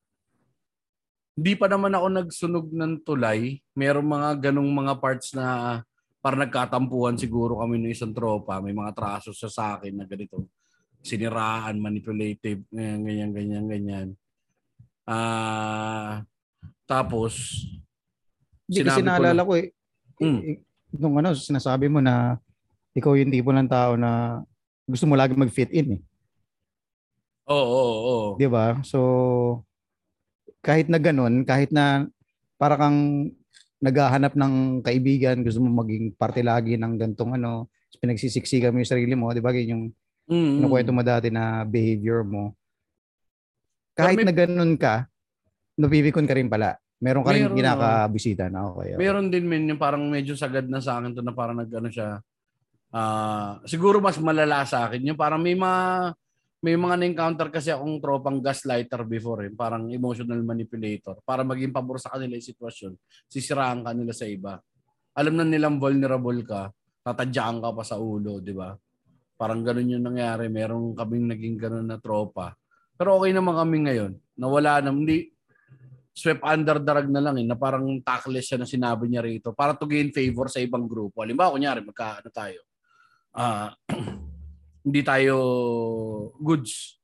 Hindi 1.35 1.53
pa 1.59 1.67
naman 1.67 1.91
ako 1.91 2.07
nagsunog 2.07 2.65
ng 2.71 3.03
tulay. 3.03 3.59
Merong 3.75 4.07
mga 4.07 4.29
ganong 4.47 4.71
mga 4.71 4.93
parts 5.03 5.35
na 5.35 5.83
para 6.23 6.39
nagkatampuhan 6.39 7.19
siguro 7.19 7.59
kami 7.59 7.83
ng 7.83 7.91
isang 7.91 8.15
tropa. 8.15 8.63
May 8.63 8.71
mga 8.71 8.95
traso 8.95 9.35
sa 9.35 9.51
sa 9.51 9.75
akin 9.75 9.91
na 9.91 10.07
ganito. 10.07 10.47
Siniraan, 11.03 11.83
manipulative, 11.83 12.63
ganyan, 12.71 13.03
ganyan, 13.03 13.31
ganyan, 13.35 13.65
ganyan. 13.67 14.07
Ah, 15.03 16.23
tapos, 16.87 17.59
Hindi 18.71 18.87
Sinabi 18.87 18.87
kasi 18.87 19.01
ko 19.03 19.07
naalala 19.11 19.41
ko 19.43 19.53
eh. 19.59 19.67
Mm. 20.23 20.39
Nung 20.95 21.15
ano, 21.19 21.35
sinasabi 21.35 21.91
mo 21.91 21.99
na 21.99 22.39
ikaw 22.97 23.13
yung 23.13 23.29
tipo 23.29 23.53
ng 23.53 23.69
tao 23.69 23.93
na 23.93 24.41
gusto 24.89 25.05
mo 25.05 25.13
lagi 25.13 25.37
mag-fit 25.37 25.69
in 25.71 25.87
eh. 25.97 26.01
oo, 27.47 27.65
oo, 27.81 27.95
oo. 28.11 28.29
'Di 28.37 28.47
ba? 28.49 28.65
So 28.85 28.99
kahit 30.65 30.87
na 30.91 30.99
ganun, 30.99 31.45
kahit 31.47 31.71
na 31.71 32.05
para 32.59 32.75
kang 32.75 33.31
naghahanap 33.77 34.33
ng 34.33 34.81
kaibigan, 34.81 35.45
gusto 35.45 35.61
mo 35.61 35.69
maging 35.85 36.17
parte 36.17 36.41
lagi 36.41 36.75
ng 36.75 36.97
gantong 36.97 37.37
ano, 37.37 37.69
pinagsisiksikan 38.01 38.73
mo 38.73 38.81
yung 38.81 38.89
sarili 38.93 39.13
mo, 39.13 39.29
'di 39.31 39.41
ba? 39.43 39.53
Ganyan 39.53 39.73
yung 39.77 39.83
Mm, 40.27 40.59
kinukwento 40.59 40.91
mo 40.91 41.01
dati 41.07 41.31
na 41.31 41.63
behavior 41.63 42.27
mo. 42.27 42.51
Kahit 43.95 44.19
Pero 44.19 44.25
may- 44.25 44.27
na 44.27 44.33
ganun 44.35 44.73
ka, 44.75 45.07
napipikon 45.79 46.27
ka 46.27 46.35
rin 46.35 46.49
pala. 46.51 46.75
Meron 46.99 47.23
ka 47.23 47.31
rin 47.31 47.45
Meron, 47.47 47.57
kinakabisita 47.61 48.49
na 48.49 48.67
okay. 48.73 48.91
okay. 48.91 48.97
Meron 48.99 49.27
din 49.29 49.45
men 49.45 49.69
yung 49.69 49.79
parang 49.81 50.03
medyo 50.09 50.33
sagad 50.33 50.65
na 50.65 50.81
sa 50.81 50.97
akin 50.97 51.13
to 51.13 51.21
na 51.21 51.31
parang 51.31 51.61
nag-ano 51.61 51.87
siya. 51.93 52.19
Ah, 52.97 53.61
siguro 53.69 54.01
mas 54.01 54.17
malala 54.17 54.65
sa 54.65 54.89
akin. 54.89 55.13
Yung 55.13 55.19
parang 55.19 55.37
may 55.37 55.53
mga 55.53 56.17
may 56.65 56.73
mga 56.73 56.97
na-encounter 56.97 57.53
kasi 57.53 57.69
akong 57.69 58.01
tropang 58.01 58.41
gaslighter 58.41 59.05
before 59.05 59.45
eh. 59.45 59.53
Parang 59.53 59.93
emotional 59.93 60.41
manipulator. 60.41 61.21
Para 61.21 61.45
maging 61.45 61.69
pabor 61.69 62.01
sa 62.01 62.17
kanila 62.17 62.33
yung 62.33 62.49
sitwasyon. 62.49 62.97
Sisiraan 63.29 63.85
ka 63.85 63.93
nila 63.93 64.17
sa 64.17 64.25
iba. 64.25 64.57
Alam 65.13 65.37
na 65.37 65.45
nilang 65.45 65.77
vulnerable 65.77 66.41
ka. 66.41 66.73
Tatadyaan 67.05 67.61
ka 67.61 67.69
pa 67.69 67.83
sa 67.85 68.01
ulo, 68.01 68.41
di 68.41 68.57
ba? 68.57 68.73
Parang 69.37 69.61
ganun 69.61 69.93
yung 69.93 70.05
nangyari. 70.09 70.49
Meron 70.49 70.97
kaming 70.97 71.29
naging 71.37 71.61
ganun 71.61 71.85
na 71.85 72.01
tropa. 72.01 72.57
Pero 72.97 73.21
okay 73.21 73.29
naman 73.37 73.53
kami 73.53 73.77
ngayon. 73.85 74.11
Nawala 74.41 74.81
na. 74.81 74.89
Hindi, 74.89 75.29
swept 76.17 76.41
under 76.41 76.81
the 76.81 76.91
rug 76.97 77.09
na 77.13 77.21
lang 77.21 77.37
eh, 77.37 77.45
na 77.45 77.53
parang 77.53 77.85
tactless 78.01 78.49
siya 78.49 78.57
na 78.57 78.65
sinabi 78.65 79.05
niya 79.05 79.21
rito 79.21 79.53
para 79.53 79.77
to 79.77 79.85
gain 79.85 80.09
favor 80.09 80.49
sa 80.49 80.57
ibang 80.57 80.89
grupo. 80.89 81.21
Halimbawa, 81.21 81.53
kunyari, 81.53 81.85
magka, 81.85 82.25
ano 82.25 82.33
tayo, 82.33 82.65
ah, 83.37 83.71
hindi 84.85 85.01
tayo 85.05 85.37
goods. 86.41 86.97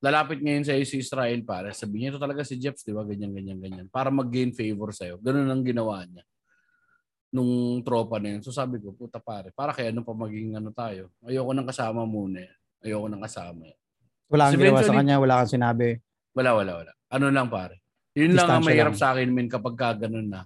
Lalapit 0.00 0.40
ngayon 0.40 0.64
sa'yo 0.64 0.84
si 0.88 1.02
Israel 1.02 1.44
para 1.44 1.76
sabihin 1.76 2.08
niya, 2.08 2.10
ito 2.16 2.22
talaga 2.22 2.40
si 2.40 2.56
Jeps, 2.56 2.86
di 2.86 2.96
ba? 2.96 3.04
Ganyan, 3.04 3.36
ganyan, 3.36 3.60
ganyan. 3.60 3.86
Para 3.92 4.08
mag-gain 4.08 4.54
favor 4.56 4.96
sa'yo. 4.96 5.20
Ganun 5.20 5.44
ang 5.44 5.60
ginawa 5.60 6.00
niya 6.08 6.24
nung 7.30 7.80
tropa 7.86 8.18
na 8.18 8.36
yun. 8.36 8.42
So 8.42 8.50
sabi 8.50 8.82
ko, 8.82 8.90
puta 8.92 9.22
pare, 9.22 9.54
para 9.54 9.70
kaya 9.70 9.94
ano 9.94 10.02
pa 10.02 10.12
maging 10.12 10.58
ano 10.58 10.74
tayo? 10.74 11.14
Ayoko 11.22 11.54
nang 11.54 11.66
kasama 11.66 12.02
muna. 12.02 12.42
Ayoko 12.82 13.06
nang 13.06 13.22
kasama. 13.22 13.70
Wala 14.30 14.50
kang 14.50 14.58
ginawa 14.58 14.82
sa 14.82 14.94
kanya, 14.94 15.16
wala 15.22 15.34
kang 15.42 15.52
sinabi. 15.54 15.88
Wala, 16.34 16.54
wala, 16.54 16.72
wala. 16.82 16.92
Ano 17.10 17.30
lang 17.30 17.50
pare. 17.50 17.82
Yun 18.18 18.34
lang 18.34 18.50
ang 18.50 18.66
mahirap 18.66 18.94
lang. 18.94 19.00
sa 19.00 19.14
akin 19.14 19.30
min 19.30 19.46
kapag 19.46 19.74
ka 19.78 19.88
ganun 20.06 20.26
na. 20.26 20.42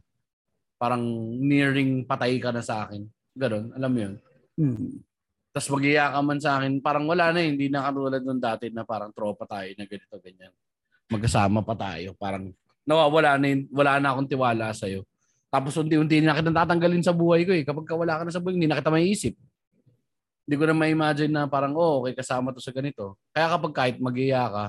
Parang 0.77 1.01
nearing 1.40 2.05
patay 2.05 2.37
ka 2.37 2.53
na 2.53 2.61
sa 2.61 2.85
akin. 2.85 3.09
Ganon, 3.33 3.73
alam 3.73 3.90
mo 3.90 3.99
yun. 4.05 4.14
Hmm. 4.55 5.03
Tapos 5.55 5.71
magiya 5.71 6.11
ka 6.11 6.19
man 6.19 6.43
sa 6.43 6.59
akin, 6.59 6.83
parang 6.83 7.07
wala 7.07 7.31
na, 7.31 7.47
hindi 7.47 7.71
na 7.71 7.87
katulad 7.87 8.23
nung 8.27 8.43
dati 8.43 8.75
na 8.75 8.83
parang 8.83 9.14
tropa 9.14 9.47
tayo 9.47 9.71
na 9.79 9.87
ganito, 9.87 10.19
ganyan. 10.19 10.51
Magkasama 11.07 11.62
pa 11.62 11.79
tayo. 11.79 12.19
Parang 12.19 12.51
nawawala 12.83 13.38
na, 13.38 13.62
wala 13.71 14.03
na 14.03 14.11
akong 14.11 14.27
tiwala 14.27 14.75
sa'yo. 14.75 15.07
Tapos 15.55 15.79
unti-unti 15.79 16.19
na 16.19 16.35
kita 16.35 16.51
tatanggalin 16.51 17.07
sa 17.07 17.14
buhay 17.14 17.47
ko 17.47 17.55
eh. 17.55 17.62
Kapag 17.62 17.87
ka 17.87 17.95
wala 17.95 18.19
ka 18.19 18.23
na 18.27 18.35
sa 18.35 18.43
buhay, 18.43 18.59
hindi 18.59 18.67
na 18.67 18.83
kita 18.83 18.90
maiisip. 18.90 19.38
Hindi 20.45 20.55
ko 20.59 20.64
na 20.67 20.75
ma-imagine 20.75 21.31
na 21.31 21.47
parang, 21.47 21.79
oh, 21.79 22.03
okay, 22.03 22.19
kasama 22.19 22.51
to 22.51 22.59
sa 22.59 22.75
ganito. 22.75 23.14
Kaya 23.31 23.55
kapag 23.55 23.73
kahit 23.79 23.97
magiya 24.03 24.51
ka, 24.51 24.64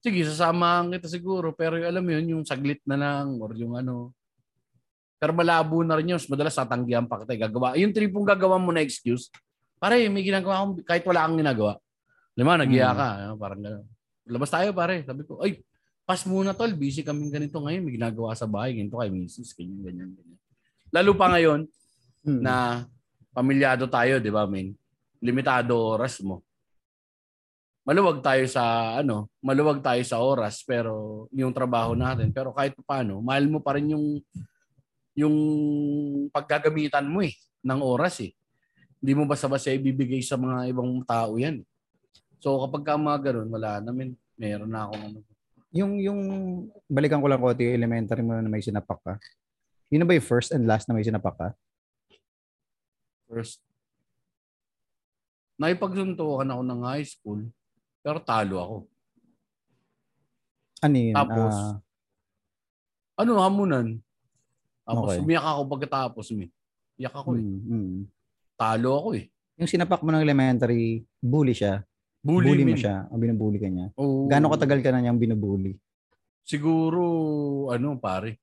sige, 0.00 0.24
sasamahan 0.24 0.88
kita 0.96 1.12
siguro. 1.12 1.52
Pero 1.52 1.76
yung, 1.76 1.92
alam 1.92 2.00
mo 2.00 2.10
yun, 2.16 2.26
yung 2.40 2.44
saglit 2.48 2.80
na 2.88 2.96
lang 2.96 3.36
or 3.36 3.52
yung 3.52 3.76
ano. 3.76 4.15
Pero 5.16 5.32
malabo 5.32 5.80
na 5.80 5.96
rin 5.96 6.12
yun. 6.12 6.20
Madalas 6.28 6.52
tatanggihan 6.52 7.08
pa 7.08 7.24
kita. 7.24 7.32
eh. 7.32 7.40
Gagawa. 7.40 7.72
Yung 7.80 7.92
tripong 7.92 8.24
gagawa 8.24 8.60
mo 8.60 8.70
na 8.70 8.84
excuse, 8.84 9.32
pare, 9.76 10.04
may 10.08 10.20
ginagawa 10.20 10.60
akong, 10.60 10.84
kahit 10.84 11.04
wala 11.04 11.24
kang 11.24 11.40
ginagawa. 11.40 11.72
Lima, 12.36 12.60
nagiya 12.60 12.92
Hmm. 12.92 12.98
ka. 12.98 13.06
ano, 13.16 13.32
Parang 13.36 13.60
gano'n. 13.64 13.84
Labas 14.28 14.50
tayo, 14.52 14.68
pare. 14.76 14.94
Sabi 15.02 15.22
ko, 15.24 15.40
ay, 15.40 15.64
pas 16.04 16.20
muna 16.24 16.52
tol. 16.52 16.72
Busy 16.76 17.00
kaming 17.00 17.32
ganito 17.32 17.56
ngayon. 17.56 17.80
May 17.80 17.94
ginagawa 17.96 18.36
sa 18.36 18.44
bahay. 18.44 18.76
Ganito 18.76 19.00
kay 19.00 19.08
misis. 19.08 19.56
Ganyan, 19.56 19.80
ganyan, 19.80 20.10
ganyan. 20.12 20.38
Lalo 20.92 21.16
pa 21.16 21.32
ngayon, 21.32 21.64
Hmm. 22.26 22.42
na 22.42 22.84
pamilyado 23.32 23.86
tayo, 23.88 24.18
di 24.18 24.28
ba, 24.28 24.44
men? 24.44 24.74
Limitado 25.22 25.96
oras 25.96 26.20
mo. 26.20 26.44
Maluwag 27.86 28.18
tayo 28.18 28.42
sa 28.50 28.98
ano, 28.98 29.30
maluwag 29.38 29.78
tayo 29.78 30.02
sa 30.02 30.18
oras 30.18 30.66
pero 30.66 31.24
yung 31.30 31.54
trabaho 31.54 31.94
natin 31.94 32.34
pero 32.34 32.50
kahit 32.50 32.74
paano, 32.82 33.22
mahal 33.22 33.46
mo 33.46 33.62
pa 33.62 33.78
rin 33.78 33.94
yung 33.94 34.18
yung 35.16 35.36
paggagamitan 36.28 37.08
mo 37.08 37.24
eh 37.24 37.32
ng 37.64 37.80
oras 37.80 38.20
eh. 38.20 38.36
Hindi 39.00 39.12
mo 39.16 39.24
basta-basta 39.24 39.72
ibibigay 39.72 40.20
sa 40.20 40.36
mga 40.36 40.68
ibang 40.70 41.00
tao 41.08 41.40
'yan. 41.40 41.64
So 42.38 42.60
kapag 42.62 42.84
ka 42.84 43.00
mga 43.00 43.32
ganun, 43.32 43.48
wala 43.48 43.80
namin 43.80 44.12
meron 44.36 44.70
na 44.70 44.86
akong 44.86 45.02
ano. 45.02 45.18
Yung, 45.76 45.92
yung, 46.00 46.20
balikan 46.88 47.20
ko 47.20 47.28
lang 47.28 47.40
ko, 47.40 47.52
yung 47.52 47.76
elementary 47.76 48.24
mo 48.24 48.38
na 48.38 48.48
may 48.48 48.64
sinapak 48.64 48.96
ka. 49.02 49.14
Yun 49.92 50.04
na 50.04 50.08
ba 50.08 50.16
yung 50.16 50.24
first 50.24 50.54
and 50.54 50.64
last 50.64 50.88
na 50.88 50.96
may 50.96 51.04
sinapak 51.04 51.36
ka? 51.36 51.48
First, 53.28 53.60
naipagsuntukan 55.60 56.48
ako 56.48 56.62
ng 56.64 56.80
high 56.86 57.04
school, 57.04 57.40
pero 58.00 58.22
talo 58.22 58.56
ako. 58.56 58.76
Ano 60.84 60.96
yun? 60.96 61.16
Tapos, 61.16 61.52
Ah, 61.56 61.76
Ano, 63.16 63.40
hamunan. 63.40 63.96
Tapos 64.86 65.18
Okay. 65.18 65.20
umiyak 65.26 65.42
ako 65.42 65.60
pagkatapos, 65.66 66.26
mi. 66.30 66.46
Iyak 66.94 67.14
ako 67.18 67.34
eh. 67.34 67.42
mm, 67.42 67.60
mm. 67.66 67.98
Talo 68.54 68.90
ako 69.02 69.08
eh. 69.18 69.26
Yung 69.58 69.66
sinapak 69.68 70.00
mo 70.06 70.14
ng 70.14 70.22
elementary, 70.22 71.02
bully 71.18 71.52
siya. 71.52 71.82
Bully, 72.22 72.54
Bully, 72.54 72.64
mo 72.66 72.78
siya. 72.78 73.06
O 73.10 73.18
binubully 73.18 73.58
ka 73.58 73.68
niya. 73.70 73.86
Oo. 73.98 74.26
Gano'ng 74.26 74.50
katagal 74.54 74.80
ka 74.82 74.90
na 74.90 74.98
niyang 75.02 75.18
binubully? 75.18 75.78
Siguro, 76.46 77.02
ano 77.70 77.98
pare, 77.98 78.38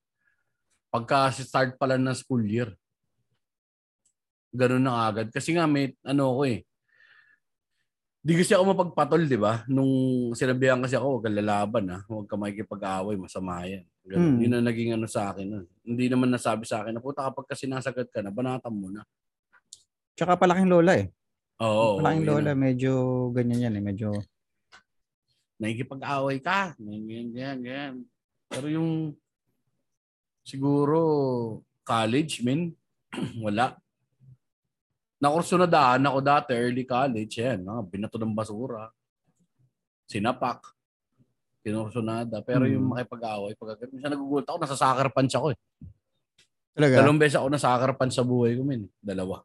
pagka 0.91 1.31
start 1.31 1.75
pa 1.79 1.87
lang 1.87 2.03
ng 2.03 2.15
school 2.15 2.43
year. 2.43 2.71
Ganun 4.55 4.83
na 4.83 5.07
agad. 5.07 5.27
Kasi 5.31 5.55
nga 5.55 5.67
may, 5.67 5.91
ano 6.03 6.31
ako 6.35 6.41
eh, 6.47 6.63
di 8.23 8.39
kasi 8.39 8.55
ako 8.55 8.71
mapagpatol, 8.71 9.27
di 9.27 9.35
ba? 9.35 9.67
Nung 9.67 9.91
sinabihan 10.31 10.79
kasi 10.79 10.95
ako, 10.95 11.19
huwag 11.19 11.23
kang 11.27 11.35
lalaban 11.35 11.83
ha. 11.91 11.99
Huwag 12.07 12.23
ka 12.23 12.39
makikipag-away, 12.39 13.19
masama 13.19 13.67
yan. 13.67 13.83
Ganun. 14.07 14.23
Hmm. 14.23 14.39
Yun 14.39 14.53
ang 14.55 14.65
naging 14.65 14.91
ano 14.95 15.07
sa 15.11 15.35
akin. 15.35 15.43
nun. 15.43 15.65
Hindi 15.83 16.07
naman 16.07 16.31
nasabi 16.31 16.63
sa 16.63 16.79
akin 16.79 16.95
na 16.95 17.03
puta 17.03 17.27
kapag 17.27 17.51
kasi 17.51 17.67
nasagad 17.67 18.07
ka 18.07 18.23
na, 18.23 18.31
banatan 18.31 18.71
mo 18.71 18.87
na. 18.87 19.03
Tsaka 20.15 20.39
palaking 20.39 20.71
lola 20.71 20.95
eh. 21.03 21.11
Oo. 21.59 21.99
palaking 21.99 22.23
lola, 22.23 22.55
ang- 22.55 22.63
medyo 22.63 22.91
ganyan 23.35 23.67
yan 23.67 23.75
eh. 23.75 23.83
Medyo, 23.83 24.09
nakikipag-away 25.59 26.39
ka, 26.39 26.79
ganyan, 26.79 27.03
ganyan, 27.03 27.57
ganyan. 27.59 27.93
Pero 28.47 28.71
yung 28.71 29.11
siguro 30.47 30.99
college, 31.83 32.39
men, 32.39 32.71
wala. 33.43 33.82
Nakurso 35.23 35.55
na 35.55 35.63
daan 35.63 36.03
ako 36.03 36.19
dati, 36.19 36.51
early 36.51 36.83
college, 36.83 37.39
yan, 37.39 37.63
mga 37.63 37.81
binato 37.87 38.19
ng 38.19 38.35
basura, 38.35 38.91
sinapak, 40.03 40.75
kinursonada. 41.63 42.43
Pero 42.43 42.67
yung 42.67 42.83
Hmm. 42.83 42.99
makipag-away, 42.99 43.55
pag 43.55 43.79
minsan 43.87 44.11
nagugulat 44.11 44.43
ako, 44.43 44.57
nasa 44.59 44.75
soccer 44.75 45.07
punch 45.15 45.31
ako 45.31 45.55
eh. 45.55 45.59
talaga? 46.75 46.99
Dalawang 46.99 47.21
beses 47.21 47.39
ako 47.39 47.47
na 47.47 47.61
soccer 47.61 47.91
punch 47.95 48.13
sa 48.17 48.27
buhay 48.27 48.59
ko, 48.59 48.67
men. 48.67 48.91
Dalawa. 48.99 49.39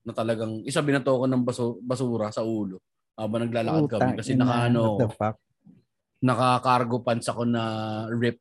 Na 0.00 0.16
talagang, 0.16 0.64
isa 0.64 0.80
binato 0.80 1.12
ko 1.12 1.28
ng 1.28 1.44
baso- 1.44 1.76
basura 1.84 2.32
sa 2.32 2.40
ulo 2.40 2.80
habang 3.18 3.44
naglalakad 3.44 3.84
kami. 3.84 4.00
Putang 4.00 4.16
Kasi 4.16 4.32
nakaano 4.32 4.96
naka-cargo 6.16 7.04
pants 7.04 7.28
ako 7.28 7.44
na 7.44 7.62
rip. 8.08 8.40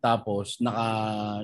Tapos 0.00 0.56
naka 0.62 0.86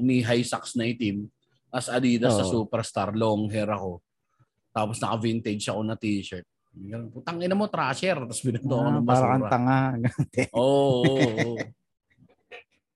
knee 0.01 0.25
high 0.25 0.41
socks 0.41 0.73
na 0.73 0.89
itim. 0.89 1.29
As 1.69 1.89
Adidas 1.89 2.33
sa 2.33 2.45
Oo. 2.47 2.65
Superstar, 2.65 3.13
long 3.13 3.49
hair 3.53 3.69
ako. 3.69 4.01
Tapos 4.73 4.97
naka 4.99 5.17
vintage 5.21 5.69
ako 5.69 5.81
na 5.85 5.95
t-shirt. 5.95 6.49
Putang 7.13 7.37
ina 7.39 7.53
mo, 7.53 7.69
trasher. 7.69 8.17
Tapos 8.17 8.41
binito 8.41 8.65
ako 8.67 8.81
Ah, 8.83 8.93
ng 8.97 9.05
para 9.05 9.25
kang 9.29 9.45
basura. 9.45 9.53
tanga. 9.53 9.79
Oo, 10.57 11.13
oo, 11.13 11.29
oo. 11.53 11.57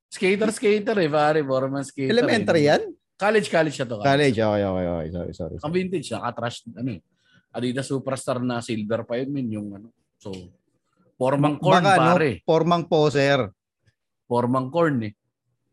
Skater, 0.08 0.48
skater 0.48 0.96
eh, 0.96 1.10
pare. 1.12 1.44
Borman 1.44 1.84
skater. 1.84 2.08
elementary 2.08 2.64
eh. 2.64 2.68
yan? 2.72 2.82
College, 3.16 3.48
college 3.48 3.76
siya 3.76 3.84
to. 3.84 4.00
College, 4.00 4.36
okay, 4.36 4.64
okay, 4.64 4.86
okay. 4.88 5.08
Sorry, 5.10 5.32
sorry. 5.32 5.56
Ang 5.60 5.72
vintage, 5.72 6.08
naka-trash, 6.08 6.56
ano 6.72 6.90
eh. 6.92 7.00
Adidas 7.52 7.88
Superstar 7.88 8.40
na 8.40 8.60
silver 8.60 9.04
pa 9.04 9.16
yun, 9.16 9.28
min, 9.32 9.48
yung 9.50 9.68
ano. 9.72 9.88
So, 10.16 10.32
formang 11.16 11.56
corn, 11.56 11.80
Baka, 11.80 11.92
ano, 11.96 12.12
pare. 12.16 12.30
formang 12.44 12.84
poser. 12.84 13.40
Formang 14.24 14.68
corn 14.68 15.04
eh. 15.04 15.12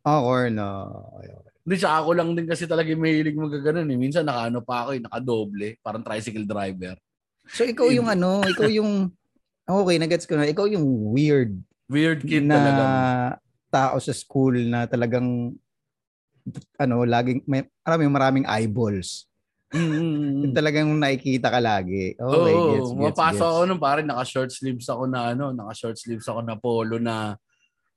Ah, 0.04 0.20
corn. 0.20 0.56
ah, 0.60 0.88
okay, 1.20 1.32
okay. 1.32 1.53
Hindi, 1.64 1.76
siya 1.80 2.04
ako 2.04 2.10
lang 2.12 2.30
din 2.36 2.48
kasi 2.48 2.68
talaga 2.68 2.92
mahilig 2.92 3.40
magaganon 3.40 3.88
eh. 3.88 3.98
Minsan 4.00 4.28
nakaano 4.28 4.60
pa 4.60 4.84
ako 4.84 4.90
eh, 5.00 5.02
nakadoble, 5.02 5.68
parang 5.80 6.04
tricycle 6.04 6.44
driver. 6.44 6.96
So 7.48 7.64
ikaw 7.64 7.88
yung 7.92 8.12
ano, 8.12 8.44
ikaw 8.44 8.68
yung 8.68 9.12
okay, 9.64 9.96
nagets 10.00 10.28
ko 10.28 10.36
na. 10.36 10.48
Ikaw 10.48 10.68
yung 10.72 10.86
weird 11.12 11.56
Weird 11.92 12.24
kid 12.24 12.48
na 12.48 12.58
talaga. 12.58 12.86
tao 13.68 13.96
sa 14.00 14.14
school 14.16 14.56
na 14.66 14.88
talagang 14.88 15.54
ano, 16.80 16.96
laging 17.04 17.44
may 17.48 17.68
maraming 17.84 18.12
maraming 18.12 18.46
eyeballs. 18.48 19.28
Mm-mm. 19.74 20.38
Yung 20.46 20.54
talagang 20.54 20.86
nakikita 20.94 21.50
ka 21.50 21.58
lagi. 21.58 22.14
Okay, 22.14 22.54
oh, 22.54 22.70
gets, 22.70 22.92
gets, 22.94 23.18
mapasok 23.18 23.42
gets. 23.42 23.54
ako 23.58 23.60
nung 23.66 23.82
pare, 23.82 24.00
naka-short 24.06 24.52
sleeves 24.54 24.86
ako 24.86 25.10
na 25.10 25.34
ano, 25.34 25.50
naka-short 25.50 25.98
sleeves 25.98 26.30
ako 26.30 26.46
na 26.46 26.54
polo 26.54 27.02
na 27.02 27.34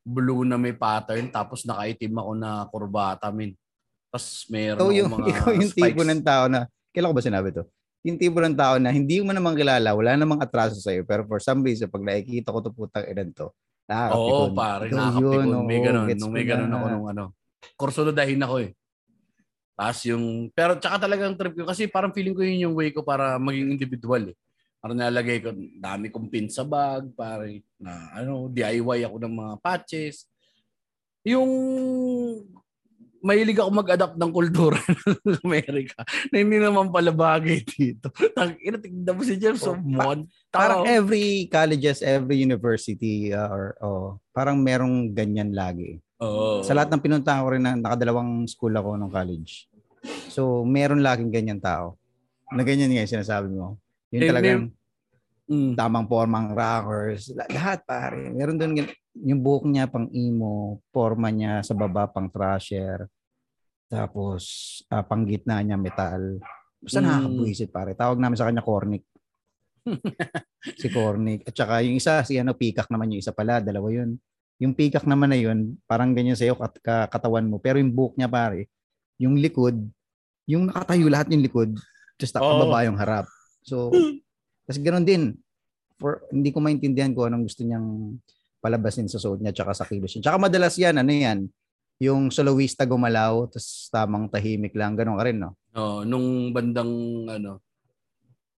blue 0.07 0.47
na 0.47 0.55
may 0.55 0.71
pattern, 0.71 1.27
tapos 1.29 1.67
nakaitim 1.67 2.15
ako 2.15 2.31
na 2.39 2.63
kurbata, 2.71 3.27
min. 3.35 3.51
Tapos 4.07 4.47
meron 4.47 4.79
ako 4.79 4.93
yung, 4.95 5.11
mga 5.11 5.27
ikaw 5.35 5.51
yung 5.59 5.71
spikes. 5.75 5.87
tipo 5.91 6.03
ng 6.07 6.23
tao 6.23 6.45
na, 6.47 6.71
kailan 6.95 7.11
ko 7.11 7.17
ba 7.19 7.27
sinabi 7.27 7.49
to? 7.51 7.67
Yung 8.07 8.19
tipo 8.23 8.39
ng 8.39 8.55
tao 8.55 8.79
na 8.79 8.95
hindi 8.95 9.19
mo 9.19 9.35
naman 9.35 9.59
kilala, 9.59 9.91
wala 9.99 10.15
namang 10.15 10.39
atraso 10.39 10.79
sa'yo, 10.79 11.03
pero 11.03 11.27
for 11.27 11.43
some 11.43 11.67
reason, 11.67 11.91
pag 11.91 12.07
nakikita 12.07 12.55
ko 12.55 12.63
to 12.63 12.71
putang 12.71 13.03
ilan 13.03 13.35
to, 13.35 13.51
Oo, 13.51 13.91
nakakapikon. 13.91 14.51
pare, 14.55 14.85
Ikaw 14.87 14.95
nakakapikon. 14.97 15.43
yun, 15.43 15.67
may 15.67 15.79
oo, 15.79 15.85
ganun. 15.91 16.07
Nung 16.15 16.33
may 16.33 16.47
ganun 16.47 16.71
na. 16.71 16.77
ako 16.79 16.87
nung 16.87 17.07
ano. 17.11 17.25
Kursulodahin 17.75 18.43
ako 18.47 18.55
eh. 18.63 18.71
Tapos 19.77 20.01
yung, 20.09 20.25
pero 20.55 20.79
tsaka 20.79 21.03
talagang 21.03 21.35
trip 21.37 21.53
ko 21.53 21.67
kasi 21.69 21.85
parang 21.91 22.15
feeling 22.15 22.33
ko 22.33 22.41
yun 22.41 22.71
yung 22.71 22.75
way 22.79 22.95
ko 22.95 23.03
para 23.03 23.37
maging 23.37 23.75
individual 23.75 24.33
eh. 24.33 24.37
Parang 24.87 25.03
nalagay 25.03 25.43
ko, 25.43 25.51
dami 25.83 26.15
kong 26.15 26.31
pin 26.31 26.47
sa 26.47 26.63
bag, 26.63 27.11
pare, 27.19 27.59
na 27.75 28.07
ano, 28.15 28.47
DIY 28.47 29.03
ako 29.03 29.19
ng 29.19 29.35
mga 29.35 29.55
patches. 29.59 30.31
Yung 31.27 31.51
mahilig 33.19 33.59
ako 33.59 33.67
mag-adapt 33.75 34.15
ng 34.15 34.31
kultura 34.31 34.79
ng 35.27 35.43
Amerika 35.43 36.07
na 36.31 36.39
hindi 36.39 36.63
naman 36.63 36.95
pala 36.95 37.11
bagay 37.11 37.67
dito. 37.67 38.15
Tignan 38.15 39.11
mo 39.11 39.27
si 39.27 39.35
James 39.35 39.59
Oh, 39.67 39.75
pa- 39.75 39.83
Mon. 39.83 40.23
Parang 40.55 40.87
every 40.87 41.51
colleges, 41.51 41.99
every 41.99 42.39
university, 42.39 43.35
uh, 43.35 43.51
or 43.51 43.75
oh, 43.83 44.23
parang 44.31 44.63
merong 44.63 45.11
ganyan 45.11 45.51
lagi. 45.51 45.99
Oo. 46.23 46.63
Sa 46.63 46.79
lahat 46.79 46.95
ng 46.95 47.03
pinuntahan 47.03 47.43
ko 47.43 47.49
rin 47.51 47.67
na 47.67 47.75
nakadalawang 47.75 48.47
school 48.47 48.71
ako 48.71 48.95
nung 48.95 49.11
college. 49.11 49.67
So, 50.31 50.63
meron 50.63 51.03
laging 51.03 51.35
ganyan 51.35 51.59
tao. 51.59 51.99
Na 52.55 52.63
ganyan 52.63 52.95
nga 52.95 53.03
yung 53.03 53.15
sinasabi 53.19 53.51
mo. 53.51 53.83
Yung 54.15 54.23
Eh, 54.23 54.29
talagang 54.31 54.63
Mm. 55.47 55.73
tamang 55.75 56.07
formang 56.07 56.51
rockers. 56.53 57.31
la- 57.31 57.47
Lahat 57.47 57.83
pare. 57.87 58.31
Meron 58.31 58.59
doon 58.59 58.73
yung 59.17 59.41
buhok 59.41 59.65
niya 59.67 59.87
pang 59.87 60.11
emo, 60.11 60.83
forma 60.91 61.31
niya 61.31 61.63
sa 61.63 61.73
baba 61.73 62.11
pang 62.11 62.27
thrasher. 62.27 63.07
Tapos 63.87 64.43
ah, 64.91 65.07
pang 65.07 65.23
gitna 65.23 65.63
niya 65.63 65.79
metal. 65.79 66.43
Basta 66.77 66.99
Mm. 66.99 67.07
nakakabuisit 67.07 67.71
pare. 67.71 67.95
Tawag 67.95 68.19
namin 68.19 68.37
sa 68.37 68.47
kanya 68.47 68.63
Cornic. 68.63 69.07
si 70.81 70.91
Cornic. 70.91 71.47
At 71.47 71.55
saka 71.55 71.79
yung 71.87 71.95
isa, 71.95 72.27
si 72.27 72.35
ano, 72.37 72.59
Peacock 72.59 72.91
naman 72.91 73.15
yung 73.15 73.23
isa 73.23 73.31
pala. 73.31 73.63
Dalawa 73.63 73.87
yun. 73.89 74.19
Yung 74.59 74.75
Peacock 74.75 75.07
naman 75.07 75.31
na 75.31 75.39
yun, 75.39 75.79
parang 75.87 76.11
ganyan 76.11 76.35
sa'yo 76.35 76.59
kat 76.59 76.81
ka- 76.83 77.07
katawan 77.07 77.47
mo. 77.47 77.63
Pero 77.63 77.79
yung 77.79 77.93
buhok 77.93 78.19
niya 78.19 78.27
pare, 78.27 78.67
yung 79.17 79.39
likod, 79.39 79.79
yung 80.45 80.67
nakatayo 80.67 81.07
lahat 81.07 81.31
yung 81.31 81.45
likod, 81.45 81.71
just 82.19 82.35
nakababa 82.35 82.83
yung 82.83 82.99
harap. 82.99 83.27
So, 83.67 83.91
kasi 84.67 84.79
ganoon 84.79 85.07
din. 85.07 85.23
For, 85.99 86.23
hindi 86.31 86.55
ko 86.55 86.63
maintindihan 86.63 87.11
kung 87.11 87.33
anong 87.33 87.51
gusto 87.51 87.67
niyang 87.67 88.21
palabasin 88.63 89.11
sa 89.11 89.19
suot 89.19 89.43
niya 89.43 89.51
tsaka 89.51 89.75
sa 89.75 89.85
kilos 89.85 90.15
niya. 90.15 90.31
Tsaka 90.31 90.39
madalas 90.39 90.75
yan, 90.79 90.95
ano 91.03 91.11
yan, 91.11 91.39
yung 91.99 92.31
soloista 92.31 92.87
gumalaw, 92.87 93.49
tapos 93.51 93.89
tamang 93.91 94.29
tahimik 94.31 94.77
lang, 94.77 94.95
ganun 94.95 95.19
ka 95.19 95.25
rin, 95.27 95.39
no? 95.41 95.57
Oh, 95.75 96.07
nung 96.07 96.55
bandang 96.55 96.93
ano 97.27 97.65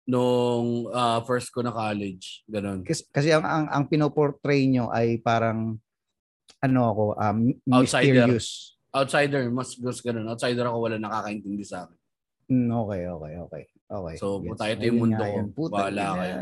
nung 0.08 0.88
ah, 0.96 1.20
first 1.28 1.52
ko 1.52 1.60
na 1.60 1.76
college, 1.76 2.48
ganun. 2.48 2.82
Kasi, 2.88 3.04
kasi 3.12 3.30
ang, 3.36 3.44
ang, 3.44 3.66
ang 3.68 3.84
pinoportray 3.92 4.64
nyo 4.72 4.88
ay 4.88 5.20
parang, 5.20 5.76
ano 6.64 6.80
ako, 6.88 7.04
um, 7.20 7.40
Outsider. 7.76 8.24
mysterious. 8.24 8.48
Outsider, 8.96 9.52
mas 9.52 9.76
gusto 9.76 10.02
ganun. 10.08 10.32
Outsider 10.32 10.64
ako 10.64 10.78
wala 10.80 10.98
nakakaintindi 10.98 11.68
sa 11.68 11.86
akin. 11.86 11.98
Mm, 12.48 12.72
okay, 12.72 13.02
okay, 13.04 13.34
okay. 13.44 13.64
Okay. 13.88 14.16
So, 14.20 14.44
Gets. 14.44 14.50
puta, 14.52 14.64
ito 14.68 14.84
yung 14.84 15.00
mundo 15.00 15.24
ko. 15.24 15.38
ina. 15.88 16.08
kayo. 16.20 16.36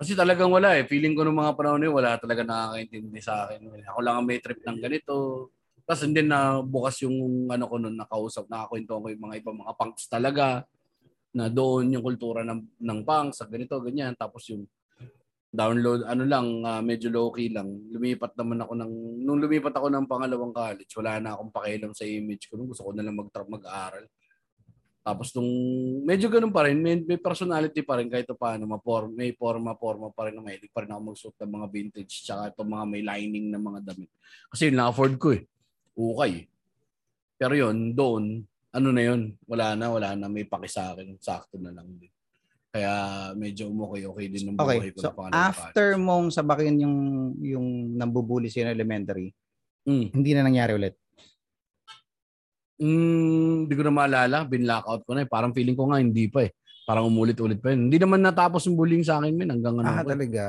Kasi 0.00 0.12
talagang 0.16 0.48
wala 0.48 0.80
eh. 0.80 0.84
Feeling 0.88 1.12
ko 1.12 1.24
nung 1.24 1.40
mga 1.40 1.56
panahon 1.56 1.84
yun, 1.84 1.92
wala 1.92 2.16
talaga 2.16 2.40
nakakaintindi 2.44 3.20
sa 3.20 3.44
akin. 3.48 3.84
Ako 3.88 4.00
lang 4.00 4.14
ang 4.20 4.26
may 4.28 4.40
trip 4.40 4.60
ng 4.64 4.80
ganito. 4.80 5.48
Tapos 5.84 6.02
hindi 6.04 6.24
na 6.24 6.64
bukas 6.64 7.04
yung 7.04 7.48
ano 7.50 7.64
ko 7.68 7.76
nun 7.76 7.96
nakausap, 7.96 8.48
nakakwento 8.48 8.96
ko 8.96 9.06
yung 9.12 9.24
mga 9.26 9.36
ibang 9.44 9.58
mga 9.60 9.74
punks 9.76 10.08
talaga 10.08 10.64
na 11.30 11.46
doon 11.46 11.94
yung 11.94 12.02
kultura 12.02 12.42
ng 12.42 12.82
ng 12.82 13.00
punks 13.06 13.38
sa 13.38 13.46
ganito 13.46 13.78
ganyan 13.78 14.18
tapos 14.18 14.50
yung 14.50 14.66
download 15.50 16.06
ano 16.06 16.26
lang 16.26 16.62
ah, 16.66 16.82
medyo 16.82 17.10
low 17.10 17.30
key 17.30 17.54
lang 17.54 17.70
lumipat 17.90 18.34
naman 18.34 18.62
ako 18.62 18.72
ng 18.74 18.92
nung 19.22 19.38
lumipat 19.38 19.74
ako 19.74 19.90
ng 19.90 20.06
pangalawang 20.10 20.54
college 20.54 20.90
wala 20.98 21.22
na 21.22 21.34
akong 21.34 21.54
pakialam 21.54 21.92
sa 21.94 22.06
image 22.06 22.50
ko 22.50 22.58
nung 22.58 22.70
gusto 22.70 22.86
ko 22.86 22.90
na 22.94 23.02
lang 23.06 23.14
mag 23.14 23.30
mag-aral 23.30 24.06
tapos 25.00 25.32
nung 25.32 25.48
medyo 26.04 26.28
ganun 26.28 26.52
pa 26.52 26.68
rin 26.68 26.76
may, 26.76 27.00
may 27.00 27.16
personality 27.16 27.80
pa 27.80 27.96
rin 27.96 28.12
kahit 28.12 28.28
paano 28.36 28.68
maporm 28.68 29.16
may 29.16 29.32
forma 29.32 29.72
forma 29.72 30.12
pa 30.12 30.28
rin 30.28 30.36
na 30.36 30.44
mahilig 30.44 30.68
pa 30.68 30.84
rin 30.84 30.92
ako 30.92 31.00
magsuot 31.12 31.36
ng 31.40 31.52
mga 31.56 31.66
vintage 31.72 32.12
tsaka 32.20 32.52
itong 32.52 32.68
mga 32.68 32.84
may 32.84 33.02
lining 33.02 33.46
na 33.48 33.56
mga 33.56 33.80
damit. 33.80 34.12
Kasi 34.52 34.68
yun 34.68 34.76
na-afford 34.76 35.14
ko 35.16 35.32
eh. 35.32 35.42
Ukay 35.96 36.44
pero 37.40 37.56
yun 37.56 37.96
doon 37.96 38.44
ano 38.70 38.88
na 38.92 39.00
yun 39.00 39.32
wala 39.48 39.72
na 39.72 39.88
wala 39.88 40.12
na 40.12 40.28
may 40.28 40.44
paki 40.44 40.68
sa 40.68 40.92
akin 40.92 41.16
sakto 41.16 41.56
na 41.56 41.72
lang 41.72 41.88
din. 41.96 42.12
Kaya 42.70 42.92
medyo 43.34 43.72
umukay 43.72 44.04
okay 44.04 44.28
din 44.28 44.52
ng 44.52 44.60
Okay, 44.60 44.78
buhay 44.78 44.90
ko 44.94 45.00
so 45.00 45.10
na 45.32 45.48
after 45.50 45.96
mong 45.96 46.28
sabakin 46.30 46.84
yung 46.84 46.96
yung 47.40 47.66
nambubuli 47.96 48.52
sa 48.52 48.68
elementary, 48.68 49.32
Mm. 49.80 50.12
hindi 50.12 50.30
na 50.36 50.44
nangyari 50.44 50.76
ulit. 50.76 50.92
Mm, 52.80 53.68
hindi 53.68 53.74
ko 53.76 53.82
na 53.84 53.92
maalala. 53.92 54.38
Binlockout 54.42 55.04
ko 55.04 55.12
na 55.12 55.22
eh. 55.22 55.28
Parang 55.28 55.52
feeling 55.52 55.76
ko 55.76 55.92
nga 55.92 56.00
hindi 56.00 56.26
pa 56.26 56.48
eh. 56.48 56.52
Parang 56.88 57.06
umulit-ulit 57.06 57.60
pa 57.60 57.70
yun. 57.70 57.86
Hindi 57.86 58.00
naman 58.00 58.24
natapos 58.24 58.64
yung 58.66 58.74
bullying 58.74 59.04
sa 59.04 59.20
akin, 59.20 59.36
min. 59.36 59.52
Hanggang 59.52 59.78
ano, 59.78 59.86
Ah, 59.86 60.00
ko 60.00 60.08
eh. 60.08 60.12
talaga? 60.16 60.44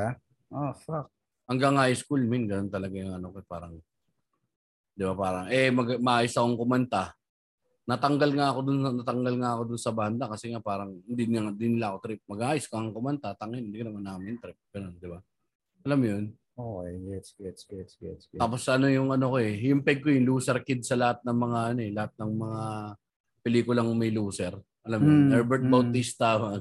Oh, 0.50 0.72
fuck. 0.74 1.08
hanggang 1.46 1.76
high 1.76 1.92
school, 1.94 2.24
min. 2.24 2.48
Ganun 2.48 2.72
talaga 2.72 2.96
yung 2.96 3.12
ano 3.12 3.36
ko. 3.36 3.44
eh. 3.44 3.46
Parang, 3.46 3.76
di 4.92 5.04
ba 5.04 5.14
parang, 5.14 5.46
eh, 5.52 5.68
mag, 5.68 6.00
maayos 6.00 6.32
akong 6.32 6.56
kumanta. 6.56 7.12
Natanggal 7.84 8.32
nga 8.32 8.48
ako 8.56 8.60
dun, 8.64 8.80
natanggal 8.80 9.36
nga 9.36 9.50
ako 9.60 9.62
dun 9.68 9.82
sa 9.82 9.92
banda 9.92 10.24
kasi 10.32 10.56
nga 10.56 10.64
parang 10.64 10.96
hindi 11.04 11.24
nga 11.28 11.52
din 11.52 11.76
nila 11.76 11.92
ako 11.92 11.98
trip. 12.08 12.20
Mag-ayos 12.24 12.66
kang 12.72 12.96
kumanta, 12.96 13.36
tangin, 13.36 13.68
hindi 13.68 13.84
ka 13.84 13.92
naman 13.92 14.08
namin 14.08 14.40
trip. 14.40 14.56
Ganun, 14.72 14.96
di 14.96 15.08
ba? 15.12 15.20
Alam 15.84 15.98
mo 16.00 16.06
yun? 16.08 16.26
Okay, 16.52 16.92
gets, 17.08 17.30
gets, 17.40 17.62
gets, 17.66 17.94
gets, 17.98 18.24
gets. 18.28 18.42
Tapos 18.42 18.62
ano 18.68 18.92
yung 18.92 19.10
ano 19.10 19.34
ko 19.34 19.38
eh, 19.40 19.56
yung 19.72 19.82
peg 19.82 20.04
ko 20.04 20.12
yung 20.12 20.28
loser 20.28 20.60
kid 20.62 20.84
sa 20.84 21.00
lahat 21.00 21.24
ng 21.24 21.38
mga 21.38 21.60
ano 21.74 21.80
eh, 21.82 21.92
lahat 21.96 22.14
ng 22.20 22.32
mga 22.38 22.62
pelikulang 23.42 23.90
may 23.96 24.12
loser. 24.12 24.54
Alam 24.82 25.00
mo? 25.00 25.10
Mm, 25.10 25.30
Herbert 25.32 25.64
mm. 25.66 25.72
Bautista, 25.72 26.28
mga. 26.42 26.58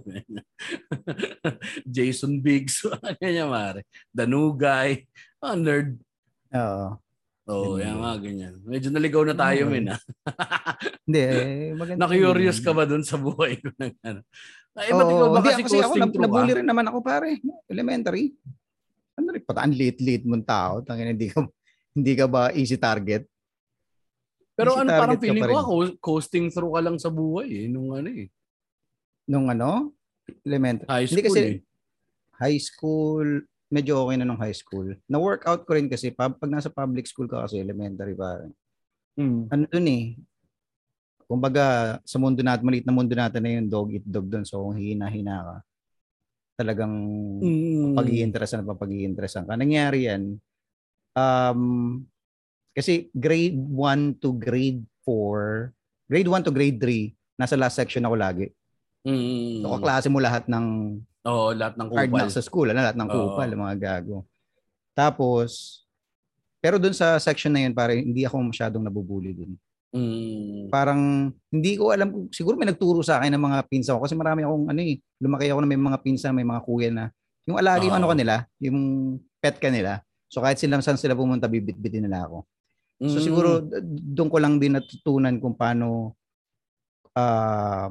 Jason 1.89 2.39
Biggs, 2.41 2.85
mga 2.89 3.17
ganyan 3.17 3.49
mare. 3.49 3.81
Danugay, 4.13 5.09
ah, 5.41 5.57
nerd. 5.57 5.97
Oo. 6.53 6.89
Oh, 7.51 7.75
Ganyan. 7.75 7.83
yan 7.83 7.97
nga, 7.99 8.13
ganyan. 8.23 8.55
Medyo 8.63 8.89
naligaw 8.95 9.23
na 9.27 9.35
tayo, 9.35 9.67
Okay. 9.67 9.73
min. 9.75 9.91
ah. 9.91 10.01
Hindi, 11.03 11.21
eh, 11.27 11.75
maganda. 11.75 12.07
Na-curious 12.07 12.63
ka 12.63 12.71
ba 12.71 12.87
dun 12.87 13.03
sa 13.03 13.19
buhay 13.19 13.59
ko? 13.59 13.75
ng 13.75 13.91
ano? 14.07 14.21
Ay, 14.79 14.95
ba't 14.95 15.03
Oo, 15.03 15.11
ikaw 15.11 15.29
ba 15.35 15.39
hindi, 15.43 15.51
kasi 15.51 15.63
kasi 15.67 15.79
ako, 15.83 15.95
nab- 15.99 16.13
through 16.15 16.25
nabully 16.31 16.53
rin 16.63 16.69
naman 16.69 16.87
ako, 16.87 16.99
pare. 17.03 17.43
Elementary. 17.67 18.31
Ano 19.21 19.37
rin, 19.37 19.45
pata, 19.45 19.61
ang 19.61 19.77
liit-liit 19.77 20.25
mong 20.25 20.49
tao. 20.49 20.81
Tangin, 20.81 21.13
hindi 21.13 21.29
ka, 21.29 21.45
hindi 21.97 22.13
ka 22.17 22.25
ba 22.25 22.49
easy 22.57 22.81
target? 22.81 23.29
Pero 24.57 24.73
Easy 24.73 24.81
ano, 24.81 24.91
parang 24.91 25.17
target 25.17 25.21
ka 25.21 25.25
feeling 25.29 25.45
pa 25.45 25.61
ko 25.61 25.75
rin. 25.85 25.91
coasting 26.01 26.47
through 26.49 26.73
ka 26.73 26.81
lang 26.81 26.97
sa 26.97 27.13
buhay 27.13 27.49
eh, 27.49 27.67
nung 27.69 27.93
ano 27.93 28.09
eh. 28.09 28.29
Nung 29.29 29.47
ano? 29.53 29.93
Elementary. 30.45 30.89
High 30.89 31.07
Hindi 31.09 31.21
school 31.21 31.29
kasi, 31.29 31.41
eh. 31.45 31.57
high 32.41 32.61
school, 32.61 33.29
medyo 33.71 33.93
okay 34.05 34.17
na 34.19 34.27
nung 34.27 34.41
high 34.41 34.57
school. 34.57 34.97
Na-workout 35.07 35.63
ko 35.69 35.71
rin 35.77 35.87
kasi 35.87 36.11
pag, 36.11 36.35
pag 36.41 36.51
nasa 36.51 36.73
public 36.73 37.05
school 37.07 37.29
ka 37.29 37.45
kasi 37.45 37.61
elementary 37.61 38.17
pa. 38.17 38.43
Mm. 39.21 39.49
Ano 39.49 39.65
dun 39.69 39.87
eh. 39.89 40.05
Kumbaga 41.31 41.97
sa 42.03 42.19
mundo 42.19 42.43
natin, 42.43 42.67
maliit 42.67 42.83
na 42.89 42.97
mundo 42.97 43.15
natin 43.15 43.41
na 43.41 43.51
yung 43.55 43.71
dog 43.71 43.95
eat 43.95 44.03
dog 44.03 44.27
dun. 44.27 44.43
So 44.43 44.67
kung 44.67 44.75
hina-hina 44.75 45.37
ka, 45.47 45.57
talagang 46.61 46.93
Mm. 47.41 47.97
pag-iinteresan 47.97 48.61
at 48.61 48.77
pag-iinteresan 48.77 49.49
ka. 49.49 49.57
Nangyari 49.57 50.05
yan, 50.05 50.37
um, 51.17 51.61
kasi 52.71 53.09
grade 53.11 53.57
1 53.57 54.21
to 54.21 54.37
grade 54.37 54.85
4, 55.03 55.73
grade 56.05 56.29
1 56.29 56.45
to 56.45 56.53
grade 56.53 56.77
3, 56.77 57.17
nasa 57.35 57.57
last 57.57 57.81
section 57.81 58.05
ako 58.05 58.15
lagi. 58.15 58.47
Mm. 59.01 59.65
So 59.65 59.73
kaklase 59.75 60.13
mo 60.13 60.21
lahat 60.21 60.45
ng 60.45 60.67
Oo, 61.21 61.53
lahat 61.53 61.77
ng 61.77 61.89
hard 61.91 62.09
kupal. 62.09 62.19
knocks 62.21 62.37
sa 62.37 62.45
school, 62.45 62.69
ano, 62.69 62.81
lahat 62.81 62.97
ng 62.97 63.09
kupal, 63.09 63.49
mga 63.49 63.77
gago. 63.77 64.25
Tapos, 64.93 65.81
pero 66.61 66.77
dun 66.77 66.93
sa 66.93 67.17
section 67.17 67.49
na 67.51 67.65
yun, 67.65 67.73
pare, 67.73 67.97
hindi 67.97 68.25
ako 68.25 68.53
masyadong 68.53 68.85
nabubuli 68.85 69.33
dun. 69.33 69.57
Mm. 69.91 70.71
Parang 70.71 71.35
hindi 71.51 71.75
ko 71.75 71.91
alam 71.91 72.15
kung 72.15 72.27
siguro 72.31 72.55
may 72.55 72.71
nagturo 72.71 73.03
sa 73.03 73.19
akin 73.19 73.35
ng 73.35 73.43
mga 73.43 73.59
pinsan 73.67 73.99
ko 73.99 74.07
kasi 74.07 74.15
marami 74.15 74.47
akong 74.47 74.71
ano 74.71 74.81
eh, 74.87 75.03
lumaki 75.19 75.51
ako 75.51 75.61
na 75.67 75.71
may 75.71 75.81
mga 75.83 75.99
pinsan, 75.99 76.31
may 76.31 76.47
mga 76.47 76.63
kuya 76.63 76.91
na 76.95 77.05
yung 77.51 77.59
alagi 77.59 77.91
yung 77.91 77.99
ano 77.99 78.07
Oo. 78.07 78.13
kanila, 78.15 78.35
yung 78.63 78.79
pet 79.43 79.59
kanila. 79.59 79.99
So 80.31 80.39
kahit 80.47 80.63
sila 80.63 80.79
saan 80.79 80.95
sila 80.95 81.19
pumunta, 81.19 81.51
bibit-bitin 81.51 82.07
nila 82.07 82.23
ako. 82.31 82.47
So 83.03 83.19
Mm. 83.19 83.25
siguro 83.27 83.49
d- 83.67 83.83
doon 84.15 84.31
ko 84.31 84.39
lang 84.39 84.63
din 84.63 84.79
natutunan 84.79 85.35
kung 85.43 85.59
paano 85.59 86.15
ah 87.19 87.91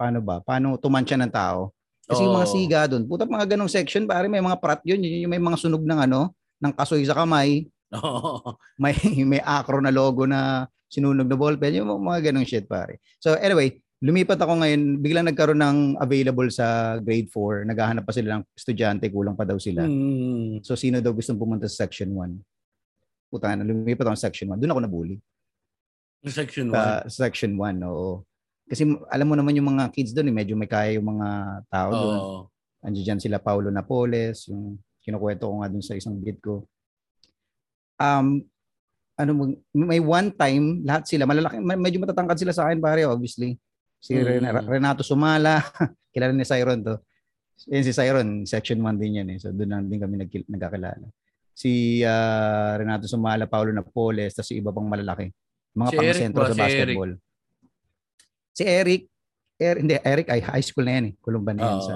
paano 0.00 0.18
ba? 0.24 0.40
Paano 0.40 0.80
tumansya 0.80 1.20
ng 1.20 1.32
tao. 1.32 1.76
Kasi 2.08 2.24
yung 2.24 2.34
mga 2.34 2.48
siga 2.50 2.80
doon, 2.90 3.06
puta 3.06 3.28
mga 3.28 3.54
ganong 3.54 3.70
section, 3.70 4.08
pare 4.08 4.26
may 4.26 4.42
mga 4.42 4.58
prat 4.58 4.80
yun, 4.82 4.98
yun 4.98 5.28
yung 5.28 5.32
may 5.32 5.42
mga 5.42 5.60
sunog 5.60 5.84
ng 5.86 6.00
ano, 6.08 6.34
ng 6.58 6.72
kasoy 6.74 7.04
sa 7.06 7.14
kamay, 7.14 7.68
Oo. 8.00 8.56
may 8.80 8.96
may 9.22 9.38
acro 9.44 9.78
na 9.84 9.92
logo 9.92 10.24
na 10.24 10.66
sinunog 10.92 11.24
na 11.24 11.40
ballpen, 11.40 11.80
yung 11.80 11.88
mga 11.88 12.28
ganong 12.28 12.44
shit 12.44 12.68
pare. 12.68 13.00
So 13.16 13.32
anyway, 13.40 13.80
lumipat 14.04 14.36
ako 14.36 14.60
ngayon, 14.60 15.00
biglang 15.00 15.24
nagkaroon 15.32 15.62
ng 15.64 15.78
available 15.96 16.52
sa 16.52 17.00
grade 17.00 17.32
4, 17.32 17.64
naghahanap 17.64 18.04
pa 18.04 18.12
sila 18.12 18.36
ng 18.36 18.44
estudyante, 18.52 19.08
kulang 19.08 19.32
pa 19.32 19.48
daw 19.48 19.56
sila. 19.56 19.88
Mm. 19.88 20.60
So 20.60 20.76
sino 20.76 21.00
daw 21.00 21.16
gustong 21.16 21.40
pumunta 21.40 21.64
sa 21.64 21.88
section 21.88 22.12
1? 22.12 23.32
Puta 23.32 23.56
na, 23.56 23.64
lumipat 23.64 24.04
ako 24.04 24.18
sa 24.20 24.28
section 24.28 24.52
1. 24.52 24.60
Doon 24.60 24.72
ako 24.76 24.82
nabully. 24.84 25.16
Section 26.28 26.68
1. 26.68 27.08
Sa 27.08 27.24
section 27.24 27.56
1, 27.56 27.80
oo. 27.88 28.28
Kasi 28.68 28.84
alam 29.08 29.26
mo 29.26 29.34
naman 29.34 29.56
yung 29.56 29.72
mga 29.72 29.88
kids 29.96 30.12
doon, 30.12 30.28
eh, 30.28 30.36
medyo 30.44 30.54
may 30.60 30.68
kaya 30.68 31.00
yung 31.00 31.08
mga 31.16 31.28
tao 31.72 31.90
doon. 31.90 32.20
Oo. 32.20 32.40
Andiyan 32.82 33.16
dyan 33.16 33.20
sila 33.22 33.38
Paulo 33.40 33.70
Napoles, 33.70 34.50
yung 34.50 34.76
kinukwento 35.00 35.46
ko 35.46 35.62
nga 35.62 35.70
dun 35.70 35.82
sa 35.82 35.94
isang 35.94 36.18
bit 36.18 36.42
ko. 36.42 36.66
Um, 38.02 38.42
ano 39.14 39.30
may 39.70 39.98
one 39.98 40.32
time, 40.32 40.80
lahat 40.82 41.04
sila, 41.04 41.24
malalaki, 41.24 41.58
ma- 41.58 41.76
medyo 41.76 41.98
matatangkad 41.98 42.36
sila 42.36 42.52
sa 42.52 42.66
akin 42.66 42.78
pare, 42.78 43.04
obviously. 43.04 43.54
Si 43.96 44.12
Mm. 44.12 44.24
Ren- 44.42 44.66
Renato 44.66 45.02
Sumala, 45.02 45.62
kilala 46.12 46.32
ni 46.32 46.42
Siron 46.42 46.80
to. 46.80 46.98
Yan 47.68 47.82
si 47.82 47.92
Siron, 47.92 48.42
section 48.44 48.80
1 48.80 48.98
din 48.98 49.22
yan 49.22 49.28
eh. 49.28 49.38
So 49.38 49.50
doon 49.50 49.70
lang 49.70 49.84
din 49.86 49.98
kami 49.98 50.16
nagkil- 50.18 50.48
nagkakilala. 50.48 51.06
Si 51.52 52.00
ah, 52.02 52.74
Renato 52.74 53.06
Sumala, 53.06 53.46
Paulo 53.46 53.70
Napoles, 53.70 54.32
tapos 54.32 54.50
iba 54.50 54.70
pang 54.70 54.88
malalaki. 54.88 55.30
Mga 55.72 55.88
Si 55.88 55.94
pang 55.94 56.04
Eric 56.04 56.18
sentro 56.18 56.42
ba? 56.42 56.48
sa 56.48 56.52
Si 56.52 56.58
Eric? 56.58 56.66
basketball. 56.66 57.12
Si 58.52 58.62
Eric, 58.64 59.02
er, 59.56 59.76
hindi, 59.78 59.94
Eric 59.96 60.26
ay 60.28 60.40
high 60.42 60.64
school 60.64 60.84
na 60.84 60.92
yan 60.92 61.04
eh. 61.06 61.14
Kulumban 61.16 61.54
na 61.54 61.62
yan 61.62 61.76
Oo. 61.78 61.86
sa 61.86 61.94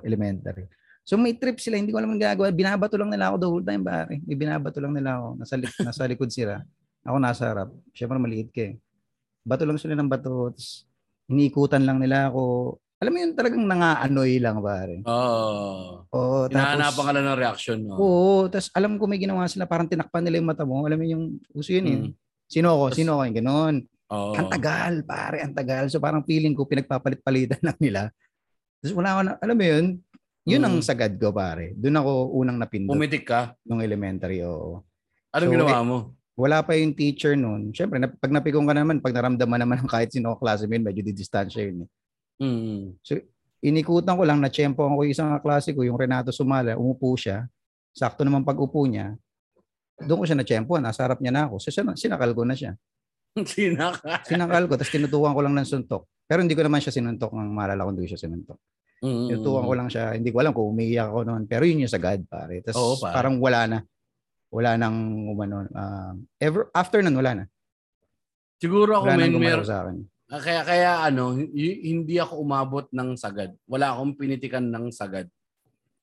elementary. 0.00 0.64
So 1.06 1.14
may 1.14 1.38
trip 1.38 1.62
sila, 1.62 1.78
hindi 1.78 1.94
ko 1.94 2.02
alam 2.02 2.10
ang 2.10 2.20
ginagawa. 2.20 2.50
Binabato 2.50 2.98
lang 2.98 3.14
nila 3.14 3.30
ako 3.30 3.36
the 3.38 3.46
whole 3.48 3.62
time, 3.62 3.80
pare. 3.80 4.18
May 4.26 4.34
binabato 4.34 4.82
lang 4.82 4.90
nila 4.90 5.22
ako. 5.22 5.28
Nasa, 5.38 5.54
lik- 5.54 5.78
nasa 5.78 6.02
likod 6.02 6.30
sila. 6.34 6.66
Ako 7.06 7.16
nasa 7.16 7.42
harap. 7.46 7.70
Siyempre 7.94 8.18
maliit 8.18 8.50
ka 8.50 8.66
eh. 8.66 8.74
Bato 9.46 9.62
lang 9.62 9.78
sila 9.78 9.94
ng 9.94 10.10
bato. 10.10 10.50
Tapos, 10.50 10.82
iniikutan 11.30 11.86
lang 11.86 12.02
nila 12.02 12.26
ako. 12.26 12.74
Alam 12.98 13.12
mo 13.12 13.18
yun 13.22 13.32
talagang 13.38 13.62
nangaanoy 13.62 14.42
lang, 14.42 14.58
pare. 14.58 15.04
Oo. 15.06 16.08
Oo, 16.10 16.50
Hinahanapan 16.50 17.04
ka 17.06 17.12
lang 17.14 17.26
ng 17.28 17.38
reaction. 17.38 17.78
No? 17.86 17.94
Oo, 17.94 18.50
tapos 18.50 18.72
alam 18.74 18.98
ko 18.98 19.06
may 19.06 19.22
ginawa 19.22 19.46
sila, 19.46 19.62
parang 19.62 19.86
tinakpan 19.86 20.26
nila 20.26 20.42
yung 20.42 20.50
mata 20.50 20.66
mo. 20.66 20.82
Alam 20.82 20.98
mo 20.98 21.06
yung, 21.06 21.24
uso 21.54 21.70
yun 21.70 21.86
eh. 21.86 21.98
Mm. 22.02 22.10
Sino 22.50 22.66
ako? 22.74 22.84
Tas- 22.90 22.98
Sino 22.98 23.10
ako? 23.14 23.22
Yung 23.30 23.38
Ganon. 23.38 23.74
Oo. 24.06 24.32
Ang 24.34 24.48
tagal, 24.50 24.94
pare, 25.06 25.38
ang 25.38 25.54
tagal. 25.54 25.86
So 25.86 26.02
parang 26.02 26.26
feeling 26.26 26.56
ko, 26.56 26.66
pinagpapalit-palitan 26.66 27.62
lang 27.68 27.78
nila. 27.78 28.10
Tapos 28.80 28.94
wala 28.96 29.08
ako 29.12 29.20
na, 29.22 29.32
alam 29.38 29.56
mo 29.56 29.64
yun, 29.64 29.84
yun 30.46 30.62
ang 30.62 30.78
Mm. 30.78 30.86
sagad 30.86 31.12
ko, 31.18 31.34
pare. 31.34 31.74
Doon 31.74 31.98
ako 31.98 32.12
unang 32.32 32.56
napindot 32.56 32.94
Pumitik 32.94 33.26
ka. 33.26 33.52
nung 33.66 33.82
elementary, 33.82 34.40
oo. 34.40 34.86
Anong 35.34 35.50
So, 35.50 35.54
ginawa 35.58 35.74
eh, 35.74 35.84
mo? 35.84 35.98
Wala 36.36 36.62
pa 36.62 36.76
yung 36.76 36.92
teacher 36.92 37.34
noon. 37.34 37.72
Siyempre, 37.72 37.98
na, 37.98 38.06
pag 38.06 38.30
napikong 38.30 38.68
ka 38.68 38.76
naman, 38.76 39.00
pag 39.00 39.10
naramdaman 39.10 39.58
naman 39.58 39.76
ng 39.80 39.90
kahit 39.90 40.12
sino 40.12 40.36
klase 40.36 40.64
mo 40.64 40.76
yun, 40.76 40.84
medyo 40.84 41.02
didistansya 41.02 41.66
yun. 41.66 41.84
Eh. 41.84 41.90
Mm. 42.44 42.82
Inikutan 43.64 44.14
ko 44.14 44.22
lang, 44.22 44.38
na-tsempo 44.38 44.84
ko 44.84 45.00
yung 45.02 45.10
isang 45.10 45.32
klase 45.40 45.72
ko, 45.72 45.82
yung 45.82 45.96
Renato 45.96 46.30
Sumala, 46.30 46.76
umupo 46.76 47.16
siya. 47.16 47.48
Sakto 47.90 48.22
naman 48.22 48.44
pag 48.44 48.60
upo 48.60 48.84
niya, 48.84 49.16
doon 49.98 50.22
ko 50.22 50.24
siya 50.28 50.36
na-tsempo, 50.36 50.76
nasa 50.76 51.08
harap 51.08 51.18
niya 51.18 51.32
na 51.32 51.42
ako. 51.48 51.56
So, 51.58 51.72
sin- 51.72 51.96
sinakal 51.96 52.36
ko 52.36 52.44
na 52.44 52.52
siya. 52.52 52.76
Sinaka. 53.48 54.20
Sinakal 54.22 54.68
ko, 54.68 54.76
tapos 54.76 54.92
tinutukan 54.92 55.32
ko 55.32 55.40
lang 55.40 55.56
ng 55.56 55.66
suntok. 55.66 56.04
Pero 56.28 56.44
hindi 56.44 56.52
ko 56.52 56.62
naman 56.62 56.84
siya 56.84 56.92
sinuntok 56.92 57.32
ng 57.32 57.48
maalala 57.48 57.88
ko 57.88 57.96
hindi 57.96 58.06
siya 58.06 58.20
sinuntok. 58.20 58.60
Mm. 59.04 59.28
Tinutukan 59.28 59.64
ko 59.64 59.72
lang 59.76 59.88
siya. 59.92 60.16
Hindi 60.16 60.32
ko 60.32 60.40
alam 60.40 60.52
kung 60.56 60.72
umiiyak 60.72 61.08
ako 61.12 61.20
noon. 61.24 61.42
Pero 61.44 61.62
yun 61.68 61.84
yung 61.84 61.92
sagad, 61.92 62.24
pare. 62.24 62.64
Tapos 62.64 62.80
Oo, 62.80 62.94
pare. 62.96 63.12
parang 63.12 63.36
wala 63.36 63.60
na. 63.68 63.78
Wala 64.48 64.70
nang 64.80 64.96
umano. 65.28 65.68
ah, 65.74 66.16
ever, 66.40 66.72
after 66.72 67.04
nun, 67.04 67.18
wala 67.18 67.32
na. 67.34 67.44
Siguro 68.56 68.96
ako, 68.96 69.04
Wala 69.12 69.20
men, 69.20 69.36
mer- 69.36 69.68
sa 69.68 69.84
akin. 69.84 70.00
Ah, 70.26 70.40
Kaya 70.40 70.60
kaya 70.64 70.90
ano, 71.06 71.36
y- 71.38 71.92
hindi 71.92 72.16
ako 72.16 72.40
umabot 72.40 72.86
ng 72.90 73.14
sagad. 73.14 73.52
Wala 73.68 73.92
akong 73.94 74.16
pinitikan 74.16 74.64
ng 74.64 74.88
sagad. 74.90 75.28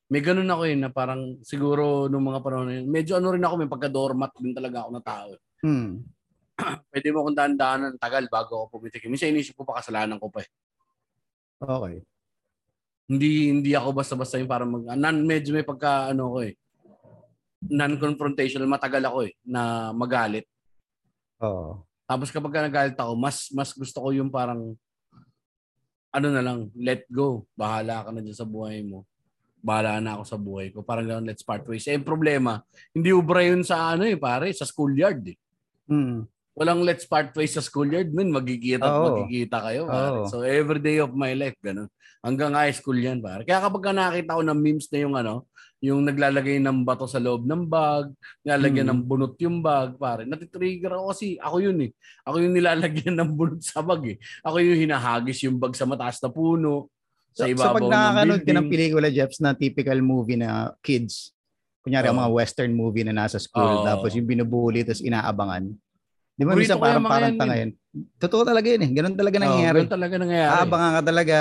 May 0.07 0.21
ganun 0.21 0.47
ako 0.47 0.63
yun 0.69 0.85
na 0.85 0.93
parang 0.93 1.41
siguro 1.41 2.05
nung 2.05 2.29
mga 2.29 2.39
panahon 2.45 2.67
na 2.69 2.73
yun, 2.77 2.85
medyo 2.87 3.17
ano 3.17 3.33
rin 3.33 3.41
ako, 3.41 3.55
may 3.57 3.71
pagka-doormat 3.71 4.31
din 4.37 4.53
talaga 4.53 4.85
ako 4.85 4.89
na 4.93 5.01
tao. 5.01 5.29
Hmm. 5.65 6.05
Pwede 6.93 7.09
mo 7.09 7.25
akong 7.25 7.33
daan-daanan 7.35 7.97
ng 7.97 7.99
tagal 7.99 8.23
bago 8.29 8.63
ako 8.63 8.77
pumitik. 8.77 9.01
Minsan 9.09 9.33
inisip 9.33 9.57
ko 9.57 9.65
pa 9.65 9.81
kasalanan 9.81 10.21
ko 10.21 10.29
pa 10.29 10.45
eh. 10.45 10.49
Okay. 11.57 11.95
Hindi 13.03 13.51
hindi 13.51 13.71
ako 13.75 13.89
basta-basta 13.91 14.39
yung 14.39 14.47
parang 14.47 14.69
mag 14.71 14.95
nan 14.95 15.27
medyo 15.27 15.51
may 15.51 15.67
pagka 15.67 16.11
ano 16.15 16.31
ko 16.31 16.37
eh. 16.43 16.55
Non-confrontational 17.63 18.67
matagal 18.67 19.03
ako 19.07 19.27
eh 19.27 19.33
na 19.43 19.91
magalit. 19.95 20.47
Oo. 21.43 21.83
Tapos 22.07 22.31
kapag 22.31 22.51
ka 22.51 22.67
nagalit 22.67 22.97
ako, 22.99 23.13
mas 23.15 23.51
mas 23.51 23.71
gusto 23.75 23.99
ko 23.99 24.09
yung 24.15 24.31
parang 24.31 24.75
ano 26.13 26.27
na 26.29 26.45
lang, 26.45 26.69
let 26.77 27.09
go. 27.09 27.49
Bahala 27.57 28.05
ka 28.05 28.09
na 28.13 28.21
dyan 28.21 28.37
sa 28.37 28.45
buhay 28.45 28.85
mo. 28.85 29.03
Bahala 29.63 29.97
na 29.97 30.19
ako 30.19 30.23
sa 30.29 30.37
buhay 30.37 30.69
ko. 30.69 30.85
Parang 30.85 31.09
ganun, 31.09 31.25
let's 31.25 31.41
part 31.41 31.65
ways. 31.65 31.89
Eh, 31.89 31.97
problema, 31.97 32.61
hindi 32.93 33.09
ubra 33.09 33.41
yun 33.41 33.65
sa 33.65 33.97
ano 33.97 34.05
eh, 34.05 34.13
pare, 34.13 34.53
sa 34.53 34.67
schoolyard 34.67 35.25
eh. 35.25 35.37
Hmm. 35.89 36.29
Walang 36.53 36.85
let's 36.85 37.09
part 37.09 37.33
ways 37.33 37.57
sa 37.57 37.65
schoolyard, 37.65 38.13
man. 38.13 38.29
Magkikita 38.29 38.85
at 38.85 38.93
Oo. 38.93 39.05
magkikita 39.09 39.57
kayo. 39.65 39.81
Pare. 39.89 40.17
Oo. 40.21 40.29
So, 40.29 40.45
every 40.45 40.77
day 40.77 41.01
of 41.01 41.17
my 41.17 41.33
life, 41.33 41.57
ganun. 41.65 41.89
Hanggang 42.23 42.55
high 42.55 42.71
school 42.71 42.95
yan, 42.95 43.19
pare. 43.19 43.43
Kaya 43.43 43.59
kapag 43.59 43.83
ka 43.83 43.91
nakita 43.91 44.39
ko 44.39 44.41
ng 44.47 44.55
memes 44.55 44.87
na 44.87 44.97
yung 45.03 45.15
ano, 45.19 45.43
yung 45.83 46.07
naglalagay 46.07 46.55
ng 46.63 46.87
bato 46.87 47.03
sa 47.03 47.19
loob 47.19 47.43
ng 47.43 47.67
bag, 47.67 48.07
nilalagyan 48.47 48.87
Hmm. 48.87 48.91
ng 48.95 49.01
bunot 49.03 49.35
yung 49.43 49.59
bag, 49.59 49.99
pare. 49.99 50.23
Natitrigger 50.23 50.95
ako 50.95 51.11
kasi 51.11 51.35
ako 51.35 51.59
yun 51.59 51.83
eh. 51.83 51.91
Ako 52.23 52.39
yung 52.39 52.55
nilalagyan 52.55 53.15
ng 53.19 53.31
bunot 53.35 53.59
sa 53.59 53.83
bag 53.83 54.15
eh. 54.15 54.17
Ako 54.39 54.55
yung 54.63 54.79
hinahagis 54.79 55.43
yung 55.43 55.59
bag 55.59 55.75
sa 55.75 55.83
mataas 55.83 56.23
na 56.23 56.31
puno, 56.31 56.87
sa 57.35 57.43
So, 57.43 57.51
so 57.51 57.53
ibabaw 57.59 57.75
pag 57.75 57.83
ng 57.83 57.91
nakakanood 57.91 58.41
ka 58.47 58.51
ng 58.55 58.67
pelikula, 58.71 59.07
Jeps, 59.11 59.43
na 59.43 59.51
typical 59.51 59.99
movie 59.99 60.39
na 60.39 60.71
kids, 60.79 61.35
kunyari 61.83 62.07
ang 62.07 62.15
Oo. 62.15 62.23
mga 62.23 62.31
western 62.39 62.71
movie 62.71 63.03
na 63.03 63.11
nasa 63.11 63.35
school, 63.35 63.67
Oo. 63.67 63.83
tapos 63.83 64.15
yung 64.15 64.23
binubuli, 64.23 64.87
tapos 64.87 65.03
inaabangan. 65.03 65.75
Di 66.33 66.47
ba 66.47 66.55
minsan 66.55 66.79
parang 66.79 67.03
parang 67.03 67.35
yan, 67.35 67.37
tanga 67.37 67.55
yun. 67.59 67.71
Totoo 68.15 68.47
talaga 68.47 68.65
yun 68.71 68.81
eh. 68.87 68.91
Ganun 68.95 69.13
talaga 69.13 69.37
nangyayari. 69.37 69.77
ganun 69.83 69.91
talaga 69.91 70.15
nangyayari. 70.15 70.55
Aabangan 70.55 70.91
ka 70.95 71.01
talaga. 71.03 71.37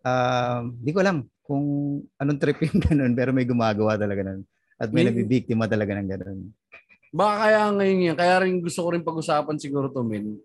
Um, 0.00 0.76
di 0.80 0.90
ko 0.92 1.04
alam 1.04 1.28
kung 1.44 1.64
anong 2.16 2.40
trip 2.40 2.62
yung 2.62 2.80
ganun, 2.86 3.12
pero 3.12 3.34
may 3.34 3.44
gumagawa 3.44 3.98
talaga 3.98 4.22
nun. 4.22 4.46
At 4.80 4.88
may 4.94 5.04
nabibiktima 5.04 5.68
talaga 5.68 5.92
ng 5.98 6.08
ganun. 6.08 6.38
Baka 7.10 7.34
kaya 7.42 7.60
ngayon 7.74 8.06
yan. 8.06 8.16
Kaya 8.16 8.34
rin 8.46 8.62
gusto 8.62 8.80
ko 8.86 8.88
rin 8.94 9.04
pag-usapan 9.04 9.58
siguro 9.58 9.90
to, 9.90 10.06
men. 10.06 10.38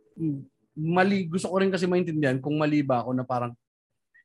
Mali, 0.76 1.30
gusto 1.30 1.48
ko 1.48 1.62
rin 1.62 1.72
kasi 1.72 1.86
maintindihan 1.86 2.42
kung 2.42 2.58
mali 2.60 2.84
ba 2.84 3.06
ako 3.06 3.16
na 3.16 3.24
parang, 3.24 3.54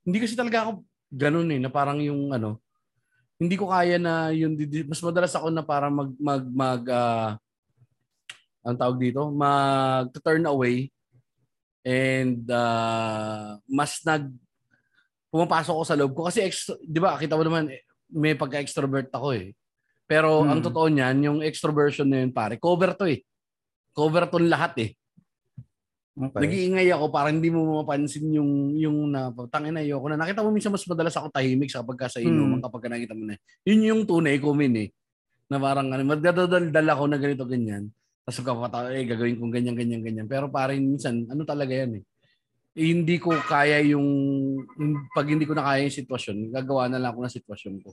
hindi 0.03 0.19
kasi 0.19 0.35
talaga 0.35 0.67
ako 0.67 0.83
ganun 1.13 1.53
eh, 1.53 1.61
na 1.61 1.71
parang 1.71 2.01
yung 2.01 2.33
ano, 2.33 2.59
hindi 3.37 3.55
ko 3.55 3.71
kaya 3.71 4.01
na 4.01 4.33
yung, 4.35 4.57
mas 4.89 5.01
madalas 5.05 5.33
ako 5.37 5.53
na 5.53 5.63
parang 5.63 5.93
mag, 5.93 6.11
mag, 6.17 6.45
mag, 6.49 6.83
ah, 6.91 7.31
ang 8.61 8.77
tawag 8.77 8.99
dito, 9.01 9.29
mag 9.33 10.13
turn 10.21 10.45
away 10.49 10.89
and 11.85 12.45
ah, 12.51 13.61
mas 13.69 14.01
nag, 14.03 14.33
pumapasok 15.31 15.73
ako 15.73 15.85
sa 15.87 15.97
loob 15.99 16.13
ko 16.13 16.27
kasi 16.27 16.43
ex, 16.45 16.69
'di 16.83 16.99
ba? 16.99 17.15
Kita 17.17 17.39
mo 17.39 17.47
naman 17.47 17.71
may 18.11 18.35
pagka-extrovert 18.35 19.09
ako 19.15 19.35
eh. 19.39 19.55
Pero 20.05 20.43
ang 20.43 20.59
Hmm. 20.59 20.67
totoo 20.67 20.91
niyan, 20.91 21.17
yung 21.23 21.39
extroversion 21.41 22.11
na 22.11 22.27
yun 22.27 22.35
pare, 22.35 22.59
cover 22.59 22.99
to 22.99 23.07
eh. 23.07 23.23
Cover 23.95 24.27
to 24.27 24.43
lahat 24.43 24.75
eh. 24.83 24.91
Okay. 26.21 26.43
Nag-iingay 26.43 26.91
ako 26.91 27.07
para 27.09 27.31
hindi 27.31 27.49
mo 27.49 27.81
mapansin 27.81 28.29
yung 28.35 28.75
yung 28.77 29.15
na 29.15 29.31
tangin 29.49 29.73
na 29.73 29.81
ayoko 29.81 30.11
na. 30.11 30.19
Nakita 30.19 30.43
mo 30.43 30.51
minsan 30.51 30.75
mas 30.75 30.83
madalas 30.85 31.15
ako 31.15 31.31
tahimik 31.31 31.71
sa 31.71 31.87
pagka 31.87 32.11
sa 32.11 32.19
inuman 32.21 32.59
Hmm. 32.59 32.67
kapag 32.67 32.91
nakita 32.91 33.15
mo 33.15 33.25
na. 33.31 33.39
Yun 33.65 33.81
yung 33.87 34.03
tunay 34.05 34.37
ko 34.43 34.51
min 34.53 34.75
eh. 34.77 34.89
Na 35.47 35.63
parang 35.63 35.87
ano, 35.89 36.03
magdadaldal 36.05 36.87
ako 36.91 37.03
na 37.07 37.17
ganito 37.17 37.47
ganyan. 37.47 37.89
Tapos 38.27 38.43
kapata 38.43 38.91
eh 38.93 39.07
gagawin 39.07 39.39
kong 39.39 39.55
ganyan 39.55 39.79
ganyan 39.79 40.03
ganyan. 40.03 40.27
Pero 40.27 40.51
parang 40.51 40.77
minsan 40.83 41.25
ano 41.31 41.47
talaga 41.47 41.73
yan 41.73 42.03
eh. 42.03 42.10
Eh, 42.79 42.95
hindi 42.95 43.19
ko 43.19 43.35
kaya 43.35 43.83
yung 43.83 44.07
pag 45.11 45.27
hindi 45.27 45.43
ko 45.43 45.59
na 45.59 45.67
kaya 45.67 45.87
yung 45.87 45.99
sitwasyon, 45.99 46.55
gagawa 46.55 46.87
na 46.87 47.03
lang 47.03 47.11
ako 47.11 47.27
ng 47.27 47.37
sitwasyon 47.37 47.75
ko. 47.83 47.91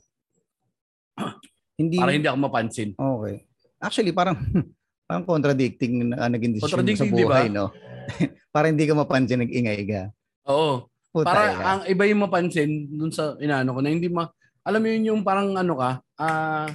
hindi, 1.82 1.98
Para 1.98 2.14
hindi 2.14 2.30
ako 2.30 2.40
mapansin. 2.46 2.94
Okay. 2.94 3.36
Actually, 3.82 4.14
parang 4.14 4.38
Parang 5.08 5.24
contradicting 5.24 6.12
na 6.12 6.28
naging 6.28 6.60
decision 6.60 6.84
sa 7.00 7.08
buhay, 7.08 7.48
no? 7.48 7.72
Para 8.54 8.68
hindi 8.68 8.84
ka 8.84 8.92
mapansin, 8.92 9.40
nag-ingay 9.40 9.88
ka. 9.88 10.04
Oo. 10.52 10.92
Puta 11.16 11.32
Para 11.32 11.44
ka. 11.56 11.64
ang 11.64 11.82
iba 11.88 12.04
yung 12.12 12.28
mapansin 12.28 12.92
dun 12.92 13.12
sa 13.16 13.40
inaano 13.40 13.72
ko 13.72 13.80
na 13.80 13.90
hindi 13.90 14.12
ma 14.12 14.28
alam 14.68 14.84
mo 14.84 14.88
yun 14.92 15.16
yung 15.16 15.22
parang 15.24 15.56
ano 15.56 15.80
ka 15.80 16.04
ah 16.20 16.68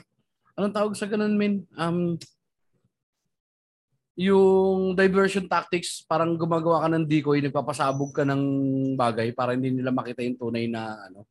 anong 0.57 0.73
tawag 0.73 0.97
sa 0.97 1.05
ganun 1.05 1.37
min 1.37 1.69
um 1.77 2.17
yung 4.15 4.93
diversion 4.93 5.47
tactics 5.47 6.05
parang 6.05 6.37
gumagawa 6.37 6.85
ka 6.85 6.89
ng 6.91 7.05
decoy 7.05 7.41
nagpapasabog 7.41 8.13
ka 8.13 8.23
ng 8.23 8.43
bagay 8.93 9.33
para 9.33 9.57
hindi 9.57 9.73
nila 9.73 9.89
makita 9.89 10.21
yung 10.21 10.37
tunay 10.37 10.67
na 10.67 10.83
ano 11.03 11.25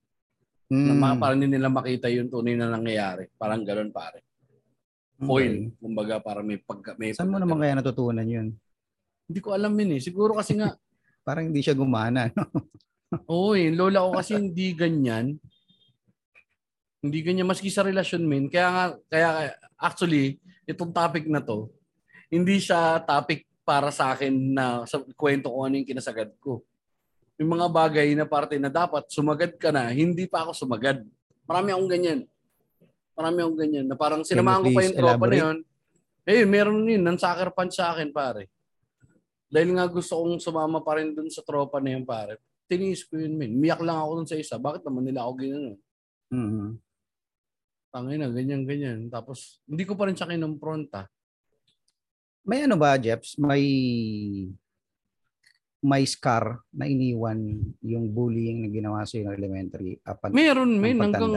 na 0.65 0.93
Mm. 0.93 0.97
ma- 0.97 1.19
para 1.19 1.35
hindi 1.35 1.45
nila 1.47 1.67
makita 1.67 2.07
yung 2.07 2.27
tunay 2.27 2.55
na 2.55 2.71
nangyayari 2.71 3.27
parang 3.35 3.61
ganoon 3.61 3.91
pare 3.91 4.23
foil 5.19 5.69
kumbaga 5.77 6.17
para 6.17 6.41
may 6.41 6.57
pagka 6.57 6.95
may 6.95 7.11
Saan 7.11 7.27
mo 7.27 7.35
pagka- 7.35 7.43
naman 7.43 7.57
kaya 7.59 7.73
natutunan 7.75 8.25
yun? 8.25 8.47
hindi 9.27 9.39
ko 9.39 9.51
alam 9.51 9.71
yun 9.73 9.95
eh 9.95 10.01
siguro 10.01 10.33
kasi 10.33 10.55
nga 10.55 10.71
Parang 11.21 11.45
hindi 11.45 11.61
siya 11.61 11.77
gumana. 11.77 12.33
No? 12.33 12.49
Oo, 13.29 13.53
eh. 13.53 13.69
Lola 13.69 14.01
ko 14.01 14.17
kasi 14.17 14.33
hindi 14.33 14.73
ganyan. 14.73 15.37
Hindi 16.97 17.17
ganyan 17.19 17.45
maski 17.45 17.69
sa 17.69 17.81
relasyon 17.81 18.25
min. 18.25 18.49
Kaya 18.49 18.67
nga 18.67 18.83
kaya 19.05 19.29
actually 19.75 20.37
itong 20.65 20.89
topic 20.89 21.25
na 21.25 21.37
to 21.39 21.69
hindi 22.31 22.57
siya 22.63 23.03
topic 23.03 23.43
para 23.61 23.91
sa 23.91 24.15
akin 24.15 24.33
na 24.55 24.87
sa 24.87 25.03
kwento 25.19 25.51
ko 25.51 25.67
ano 25.67 25.75
yung 25.75 25.85
kinasagad 25.85 26.31
ko. 26.39 26.63
Yung 27.37 27.51
mga 27.51 27.67
bagay 27.67 28.07
na 28.15 28.23
parte 28.23 28.55
na 28.55 28.71
dapat 28.71 29.05
sumagad 29.11 29.59
ka 29.59 29.69
na, 29.69 29.91
hindi 29.91 30.25
pa 30.25 30.47
ako 30.47 30.55
sumagad. 30.55 31.03
Marami 31.45 31.75
akong 31.75 31.89
ganyan. 31.91 32.19
Marami 33.13 33.37
akong 33.43 33.59
ganyan. 33.59 33.85
Na 33.89 33.97
parang 33.99 34.21
sinamahan 34.23 34.63
ko 34.63 34.69
pa 34.71 34.81
yung 34.87 34.95
tropa 34.95 35.09
na 35.09 35.13
elaborate? 35.13 35.41
yun. 35.41 35.57
Eh, 36.21 36.45
meron 36.45 36.85
yun. 36.85 37.03
Nan-sucker 37.03 37.49
punch 37.51 37.75
sa 37.75 37.91
akin, 37.91 38.13
pare. 38.13 38.47
Dahil 39.51 39.73
nga 39.75 39.89
gusto 39.89 40.21
kong 40.21 40.39
sumama 40.39 40.79
pa 40.79 41.01
rin 41.01 41.11
dun 41.11 41.27
sa 41.27 41.41
tropa 41.43 41.81
na 41.81 41.97
yun, 41.97 42.05
pare 42.05 42.39
tiniis 42.71 43.03
ko 43.03 43.19
yun, 43.19 43.35
min. 43.35 43.51
Miyak 43.59 43.83
lang 43.83 43.99
ako 43.99 44.23
dun 44.23 44.29
sa 44.31 44.39
isa. 44.39 44.55
Bakit 44.55 44.87
naman 44.87 45.03
nila 45.03 45.27
ako 45.27 45.31
ginanon? 45.43 45.77
Mhm. 46.31 46.67
Tangay 47.91 48.15
na, 48.15 48.31
ganyan, 48.31 48.63
ganyan. 48.63 48.99
Tapos, 49.11 49.59
hindi 49.67 49.83
ko 49.83 49.99
pa 49.99 50.07
rin 50.07 50.15
siya 50.15 50.31
kinumpronta. 50.31 51.11
May 52.41 52.65
ano 52.65 52.75
ba, 52.77 52.97
Jeps? 52.97 53.37
May 53.37 53.63
may 55.81 56.05
scar 56.05 56.61
na 56.69 56.85
iniwan 56.85 57.57
yung 57.81 58.13
bullying 58.13 58.61
na 58.61 58.69
ginawa 58.69 59.01
sa 59.01 59.17
yung 59.17 59.33
elementary 59.33 59.97
up 60.05 60.21
until 60.29 60.37
Meron, 60.37 60.71
min. 60.77 60.97
Ang 61.01 61.09
Hanggang, 61.09 61.33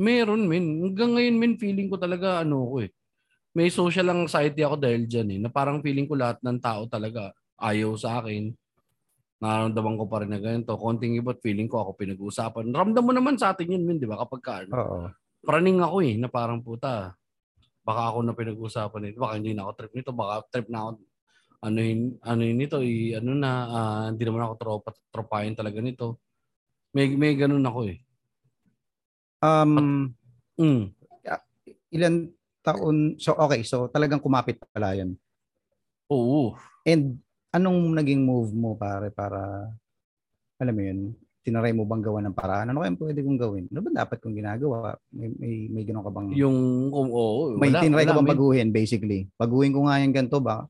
meron, 0.00 0.42
min. 0.48 0.64
Hanggang 0.88 1.12
ngayon, 1.12 1.36
min, 1.36 1.54
feeling 1.60 1.92
ko 1.92 2.00
talaga, 2.00 2.40
ano 2.40 2.72
ko 2.72 2.76
eh. 2.80 2.90
May 3.52 3.68
social 3.68 4.08
anxiety 4.08 4.64
ako 4.64 4.80
dahil 4.80 5.04
dyan 5.04 5.28
eh. 5.36 5.38
Na 5.44 5.52
parang 5.52 5.84
feeling 5.84 6.08
ko 6.08 6.16
lahat 6.16 6.40
ng 6.40 6.56
tao 6.56 6.88
talaga 6.88 7.36
ayaw 7.60 7.92
sa 8.00 8.24
akin. 8.24 8.48
Nararamdaman 9.44 10.00
ko 10.00 10.04
pa 10.08 10.24
rin 10.24 10.32
na 10.32 10.40
ganito. 10.40 10.72
Konting 10.72 11.20
iba't 11.20 11.44
feeling 11.44 11.68
ko 11.68 11.84
ako 11.84 12.00
pinag-uusapan. 12.00 12.72
Ramdam 12.72 13.04
mo 13.04 13.12
naman 13.12 13.36
sa 13.36 13.52
atin 13.52 13.76
yun, 13.76 13.84
min, 13.84 14.00
di 14.00 14.08
ba? 14.08 14.16
Kapag 14.24 14.40
ka, 14.40 14.52
ano, 14.64 14.72
Oo. 14.72 15.00
praning 15.44 15.84
ako 15.84 15.96
eh, 16.00 16.16
na 16.16 16.32
parang 16.32 16.64
puta. 16.64 17.12
Baka 17.82 18.14
ako 18.14 18.18
na 18.22 18.32
pinag-usapan 18.34 19.00
nito. 19.02 19.18
Baka 19.18 19.34
hindi 19.38 19.52
na 19.54 19.66
ako 19.66 19.72
trip 19.78 19.92
nito. 19.94 20.10
Baka 20.14 20.34
trip 20.50 20.66
na 20.70 20.78
ako 20.86 20.90
ano 21.62 21.78
yun, 21.78 22.18
ano 22.26 22.42
yun 22.42 22.58
nito, 22.58 22.82
i, 22.82 23.14
ano 23.14 23.38
na, 23.38 23.50
ah, 23.70 24.04
hindi 24.10 24.26
naman 24.26 24.42
ako 24.50 24.54
tropa, 24.58 24.90
tropahin 25.14 25.54
talaga 25.54 25.78
nito. 25.78 26.18
May, 26.90 27.14
may 27.14 27.38
ganun 27.38 27.62
ako 27.62 27.80
eh. 27.86 28.02
Um, 29.42 30.10
Mm. 30.58 30.94
ilan 31.92 32.28
taon, 32.60 33.16
so 33.18 33.32
okay, 33.40 33.64
so 33.64 33.88
talagang 33.88 34.20
kumapit 34.20 34.60
pala 34.70 34.94
yun. 34.94 35.16
Oo. 36.12 36.54
And 36.84 37.18
anong 37.50 37.96
naging 37.96 38.22
move 38.22 38.52
mo 38.52 38.76
pare 38.76 39.08
para, 39.08 39.72
alam 40.60 40.74
mo 40.76 40.82
yun, 40.82 41.00
tinaray 41.42 41.74
mo 41.74 41.82
bang 41.82 42.02
gawa 42.02 42.22
ng 42.22 42.34
paraan? 42.38 42.70
Ano 42.70 42.80
kaya 42.80 42.94
pwede 42.94 43.20
kong 43.20 43.38
gawin? 43.38 43.64
Ano 43.68 43.82
ba 43.82 43.90
dapat 44.06 44.18
kong 44.22 44.38
ginagawa? 44.38 44.94
May, 45.10 45.28
may, 45.36 45.54
may 45.68 45.82
gano'n 45.82 46.06
ka 46.06 46.12
bang, 46.14 46.26
Yung, 46.38 46.58
kung 46.94 47.10
oo. 47.10 47.58
may 47.58 47.74
wala, 47.74 47.82
ka 47.82 47.90
wala, 47.90 48.14
bang 48.14 48.26
min. 48.26 48.32
baguhin 48.32 48.68
basically? 48.70 49.20
Baguhin 49.34 49.74
ko 49.74 49.90
nga 49.90 49.98
yan 49.98 50.14
ganito 50.14 50.38
ba? 50.38 50.64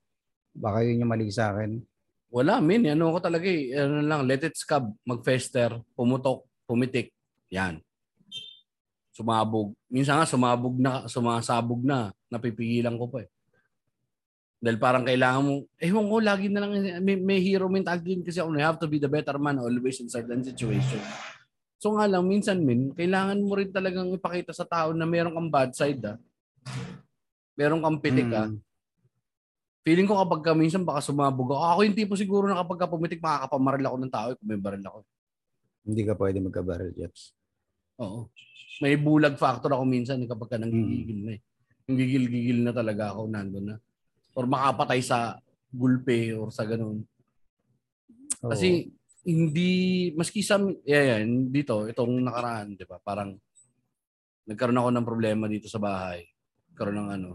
Baka 0.57 0.81
yun 0.85 1.05
yung 1.05 1.13
mali 1.13 1.29
sa 1.29 1.53
akin. 1.53 1.81
Wala, 2.33 2.65
min. 2.65 2.89
Ano 2.89 3.13
ko 3.13 3.21
talaga 3.21 3.45
eh. 3.45 3.77
Ano 3.77 4.01
lang, 4.01 4.25
let 4.25 4.41
it 4.41 4.57
scab. 4.57 4.89
Mag-fester, 5.05 5.77
pumutok, 5.93 6.49
pumitik. 6.65 7.13
Yan. 7.53 7.81
Sumabog. 9.13 9.77
Minsan 9.93 10.17
nga, 10.17 10.25
sumabog 10.25 10.81
na, 10.81 11.05
sumasabog 11.05 11.85
na. 11.85 12.09
Napipigilan 12.33 12.97
ko 12.97 13.13
pa 13.13 13.21
eh. 13.21 13.29
Dahil 14.63 14.79
parang 14.79 15.03
kailangan 15.03 15.43
mo, 15.43 15.67
ewan 15.83 16.07
ko, 16.07 16.17
lagi 16.23 16.47
na 16.47 16.63
lang, 16.63 17.03
may, 17.03 17.19
may 17.19 17.43
hero 17.43 17.67
mentality 17.67 18.15
din 18.15 18.23
kasi 18.23 18.39
ako, 18.39 18.55
you 18.55 18.63
have 18.63 18.79
to 18.79 18.87
be 18.87 19.03
the 19.03 19.11
better 19.11 19.35
man 19.35 19.59
always 19.59 19.99
in 19.99 20.07
certain 20.07 20.39
situation. 20.47 21.03
So 21.83 21.99
nga 21.99 22.07
lang, 22.07 22.31
minsan 22.31 22.63
min, 22.63 22.95
kailangan 22.95 23.43
mo 23.43 23.59
rin 23.59 23.75
talagang 23.75 24.15
ipakita 24.15 24.55
sa 24.55 24.63
tao 24.63 24.95
na 24.95 25.03
meron 25.03 25.35
kang 25.35 25.51
bad 25.51 25.75
side 25.75 25.99
ah. 26.07 26.15
Meron 27.59 27.83
kang 27.83 27.99
pitik 27.99 28.31
ah. 28.31 28.47
Mm. 28.47 28.63
Feeling 29.83 30.07
ko 30.07 30.15
kapag 30.15 30.47
ka 30.47 30.55
minsan 30.55 30.87
baka 30.87 31.03
sumabog 31.03 31.59
ako. 31.59 31.63
Ako 31.67 31.81
yung 31.83 31.99
tipo 31.99 32.15
siguro 32.15 32.47
na 32.47 32.63
kapag 32.63 32.79
ka 32.79 32.87
pumitik, 32.87 33.19
makakapamaril 33.19 33.83
ako 33.83 33.97
ng 33.99 34.15
tao 34.15 34.29
kung 34.39 34.47
may 34.47 34.63
baril 34.63 34.87
ako. 34.87 34.99
Hindi 35.83 36.03
ka 36.07 36.15
pwede 36.15 36.39
magka-barrel 36.39 36.95
Jeps. 36.95 37.35
Oo. 37.99 38.31
May 38.79 38.95
bulag 38.95 39.35
factor 39.35 39.75
ako 39.75 39.83
minsan 39.83 40.23
eh, 40.23 40.31
kapag 40.31 40.55
ka 40.55 40.57
nanggigigil 40.63 41.19
na 41.27 41.33
eh. 41.35 41.41
Nanggigil-gigil 41.91 42.63
na 42.63 42.71
talaga 42.71 43.11
ako 43.11 43.27
nandun 43.27 43.75
na. 43.75 43.77
Or 44.33 44.49
makapatay 44.49 45.01
sa 45.05 45.37
gulpe 45.73 46.33
or 46.37 46.53
sa 46.53 46.69
ganun. 46.69 47.05
Kasi 48.43 48.91
hindi, 49.23 50.11
maski 50.19 50.43
sa, 50.43 50.59
yeah, 50.83 51.17
yeah, 51.17 51.21
dito, 51.27 51.87
itong 51.87 52.27
nakaraan, 52.27 52.75
di 52.75 52.83
ba? 52.83 52.99
Parang 52.99 53.39
nagkaroon 54.51 54.83
ako 54.83 54.91
ng 54.91 55.07
problema 55.07 55.47
dito 55.47 55.71
sa 55.71 55.79
bahay. 55.79 56.27
Nagkaroon 56.75 56.99
ng 56.99 57.11
ano. 57.15 57.31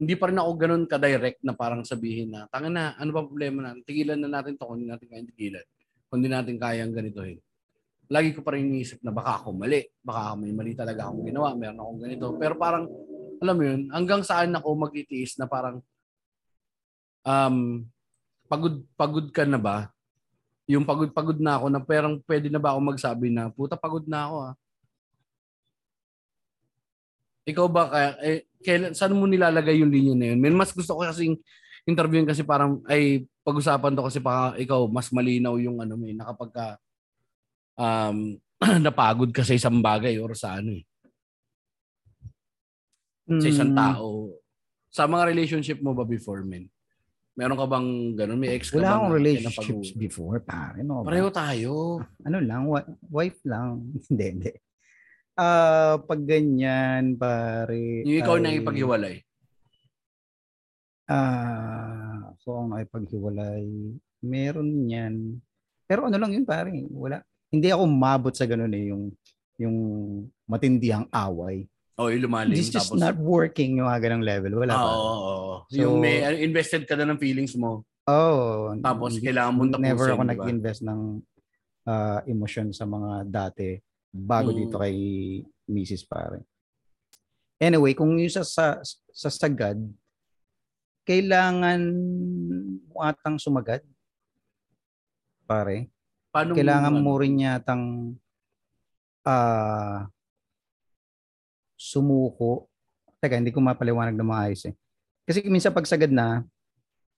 Hindi 0.00 0.14
pa 0.16 0.32
rin 0.32 0.40
ako 0.40 0.50
ganun 0.56 0.84
ka-direct 0.90 1.44
na 1.46 1.54
parang 1.54 1.86
sabihin 1.86 2.34
na, 2.34 2.50
tanga 2.50 2.72
na, 2.72 2.84
ano 2.98 3.10
ba 3.14 3.22
problema 3.22 3.70
natin? 3.70 3.86
Tigilan 3.86 4.18
na 4.18 4.40
natin 4.40 4.58
to 4.58 4.66
kung 4.66 4.82
hindi 4.82 4.90
natin 4.90 5.06
kayang 5.06 5.30
tigilan. 5.30 5.66
Kung 6.10 6.16
hindi 6.18 6.30
natin 6.32 6.56
kayang 6.58 6.92
ganitohin. 6.96 7.38
Lagi 8.10 8.34
ko 8.34 8.42
pa 8.42 8.58
rin 8.58 8.66
iniisip 8.66 9.06
na 9.06 9.14
baka 9.14 9.38
ako 9.38 9.54
mali. 9.54 9.86
Baka 10.02 10.34
may 10.34 10.50
mali 10.50 10.74
talaga 10.74 11.06
akong 11.06 11.22
ginawa. 11.22 11.54
Meron 11.54 11.78
akong 11.78 12.00
ganito. 12.02 12.26
Pero 12.34 12.58
parang, 12.58 12.90
alam 13.40 13.56
mo 13.56 13.64
yun, 13.64 13.80
hanggang 13.88 14.20
saan 14.20 14.52
ako 14.52 14.76
mag-itiis 14.76 15.40
na 15.40 15.48
parang, 15.48 15.80
um, 17.24 17.88
pagod, 18.46 18.84
pagod 18.94 19.26
ka 19.32 19.48
na 19.48 19.56
ba? 19.56 19.88
Yung 20.68 20.84
pagod-pagod 20.84 21.40
na 21.40 21.56
ako 21.56 21.66
na 21.72 21.80
parang 21.82 22.20
pwede 22.28 22.52
na 22.52 22.60
ba 22.60 22.76
ako 22.76 22.80
magsabi 22.94 23.32
na, 23.32 23.48
puta 23.48 23.74
pagod 23.80 24.04
na 24.04 24.28
ako 24.28 24.36
ah. 24.52 24.54
Ikaw 27.48 27.66
ba 27.72 27.82
kaya, 27.88 28.10
eh, 28.20 28.40
kailan, 28.60 28.92
saan 28.92 29.16
mo 29.16 29.24
nilalagay 29.24 29.80
yung 29.80 29.90
linya 29.90 30.14
na 30.14 30.26
yun? 30.36 30.38
Men, 30.38 30.54
mas 30.54 30.70
gusto 30.76 30.92
ko 30.94 31.02
kasing 31.02 31.40
interviewin 31.88 32.28
kasi 32.28 32.44
parang, 32.44 32.84
ay, 32.86 33.24
pag-usapan 33.40 33.96
to 33.96 34.04
kasi 34.04 34.20
pa 34.20 34.52
ikaw, 34.60 34.84
mas 34.86 35.08
malinaw 35.08 35.56
yung 35.56 35.80
ano, 35.80 35.96
may 35.96 36.12
nakapag 36.12 36.52
ka, 36.52 36.66
um, 37.80 38.36
napagod 38.84 39.32
ka 39.32 39.40
sa 39.40 39.56
isang 39.56 39.80
bagay 39.80 40.20
or 40.20 40.36
sa 40.36 40.60
ano 40.60 40.76
eh, 40.76 40.84
sa 43.38 43.46
isang 43.46 43.70
Mm. 43.70 43.78
tao. 43.78 44.08
Sa 44.90 45.06
mga 45.06 45.30
relationship 45.30 45.78
mo 45.78 45.94
ba 45.94 46.02
before, 46.02 46.42
men? 46.42 46.66
Meron 47.38 47.54
ka 47.54 47.64
bang 47.64 47.88
ganun? 48.18 48.42
May 48.42 48.58
ex 48.58 48.68
ka 48.68 48.82
Wala 48.82 48.98
akong 48.98 49.14
na 49.14 49.16
relationships 49.16 49.94
before, 49.94 50.42
pare. 50.42 50.82
No? 50.82 51.06
Pareho 51.06 51.30
tayo. 51.30 52.02
ano 52.26 52.38
lang, 52.42 52.66
wife 53.06 53.38
lang. 53.46 53.86
hindi, 54.10 54.26
hindi. 54.26 54.52
Ah, 55.38 56.02
pag 56.02 56.20
ganyan, 56.20 57.14
pare. 57.14 58.02
Yung 58.02 58.18
ikaw 58.18 58.36
ay- 58.36 58.42
na 58.42 58.58
ipaghiwalay. 58.58 59.16
Ah, 61.10 62.30
so 62.38 62.54
ang 62.54 62.70
nakipaghiwalay, 62.70 63.66
meron 64.22 64.70
yan. 64.86 65.14
Pero 65.86 66.06
ano 66.06 66.16
lang 66.18 66.30
yun, 66.30 66.46
pare. 66.46 66.70
Wala. 66.86 67.18
Hindi 67.50 67.66
ako 67.66 67.82
mabot 67.86 68.30
sa 68.30 68.46
ganun 68.46 68.70
eh, 68.70 68.90
yung 68.90 69.10
yung 69.58 69.76
matindihang 70.46 71.10
away. 71.10 71.66
O, 72.00 72.08
yung 72.08 72.24
lumalim. 72.24 72.56
It's 72.56 72.72
just 72.72 72.88
tapos, 72.88 72.96
not 72.98 73.16
working 73.16 73.76
yung 73.76 73.86
mga 73.86 74.00
ganang 74.02 74.24
level. 74.24 74.56
Wala 74.56 74.72
Ah, 74.72 74.80
pa. 74.80 74.88
oo, 74.88 74.96
oo, 74.96 75.20
oo. 75.20 75.56
So- 75.68 75.76
yung 75.76 76.00
may 76.00 76.24
ano, 76.24 76.40
invested 76.40 76.88
ka 76.88 76.96
na 76.96 77.04
ng 77.04 77.20
feelings 77.20 77.52
mo. 77.54 77.84
Oh, 78.08 78.72
Tapos, 78.80 79.20
kailangan 79.20 79.52
mong 79.52 79.70
tapusin, 79.70 79.84
Never 79.86 80.06
ako 80.08 80.16
di 80.16 80.24
ba? 80.24 80.30
nag-invest 80.32 80.80
ng 80.82 81.00
ah, 81.82 82.20
emosyon 82.24 82.72
sa 82.72 82.84
mga 82.84 83.10
dati 83.26 83.76
bago 84.08 84.50
Mm. 84.50 84.56
dito 84.56 84.76
kay 84.76 84.96
Mrs. 85.66 86.04
pare. 86.04 86.44
Anyway, 87.56 87.92
kung 87.92 88.16
yung 88.16 88.28
sa, 88.28 88.40
sa, 88.40 88.80
sa 89.10 89.28
sagad, 89.28 89.76
kailangan 91.02 91.80
mo 92.86 93.00
atang 93.00 93.36
sumagad. 93.36 93.84
Pare. 95.44 95.90
Paano 96.30 96.54
kailangan 96.54 96.94
ano? 96.94 97.02
mo 97.02 97.12
rin 97.18 97.42
yatang 97.42 98.14
ah 99.26 100.06
sumuko. 101.80 102.68
Teka, 103.16 103.40
hindi 103.40 103.48
ko 103.48 103.64
mapaliwanag 103.64 104.12
na 104.12 104.24
maayos 104.24 104.68
eh. 104.68 104.76
Kasi 105.24 105.40
minsan 105.48 105.72
pag 105.72 105.88
sagad 105.88 106.12
na, 106.12 106.44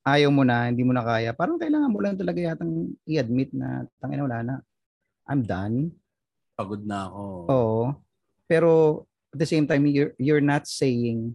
ayaw 0.06 0.30
mo 0.30 0.46
na, 0.46 0.70
hindi 0.70 0.86
mo 0.86 0.94
na 0.94 1.02
kaya, 1.02 1.34
parang 1.34 1.58
kailangan 1.58 1.90
mo 1.90 1.98
lang 1.98 2.14
talaga 2.14 2.38
yatang 2.38 2.94
i-admit 3.02 3.50
na 3.50 3.86
tangina 3.98 4.22
wala 4.22 4.38
na. 4.42 4.54
I'm 5.26 5.42
done. 5.42 5.90
Pagod 6.54 6.82
na 6.82 7.06
ako. 7.10 7.22
Oo. 7.50 7.82
Pero 8.46 8.70
at 9.34 9.38
the 9.38 9.48
same 9.48 9.66
time, 9.66 9.86
you're, 9.86 10.14
you're 10.18 10.42
not 10.44 10.66
saying 10.66 11.34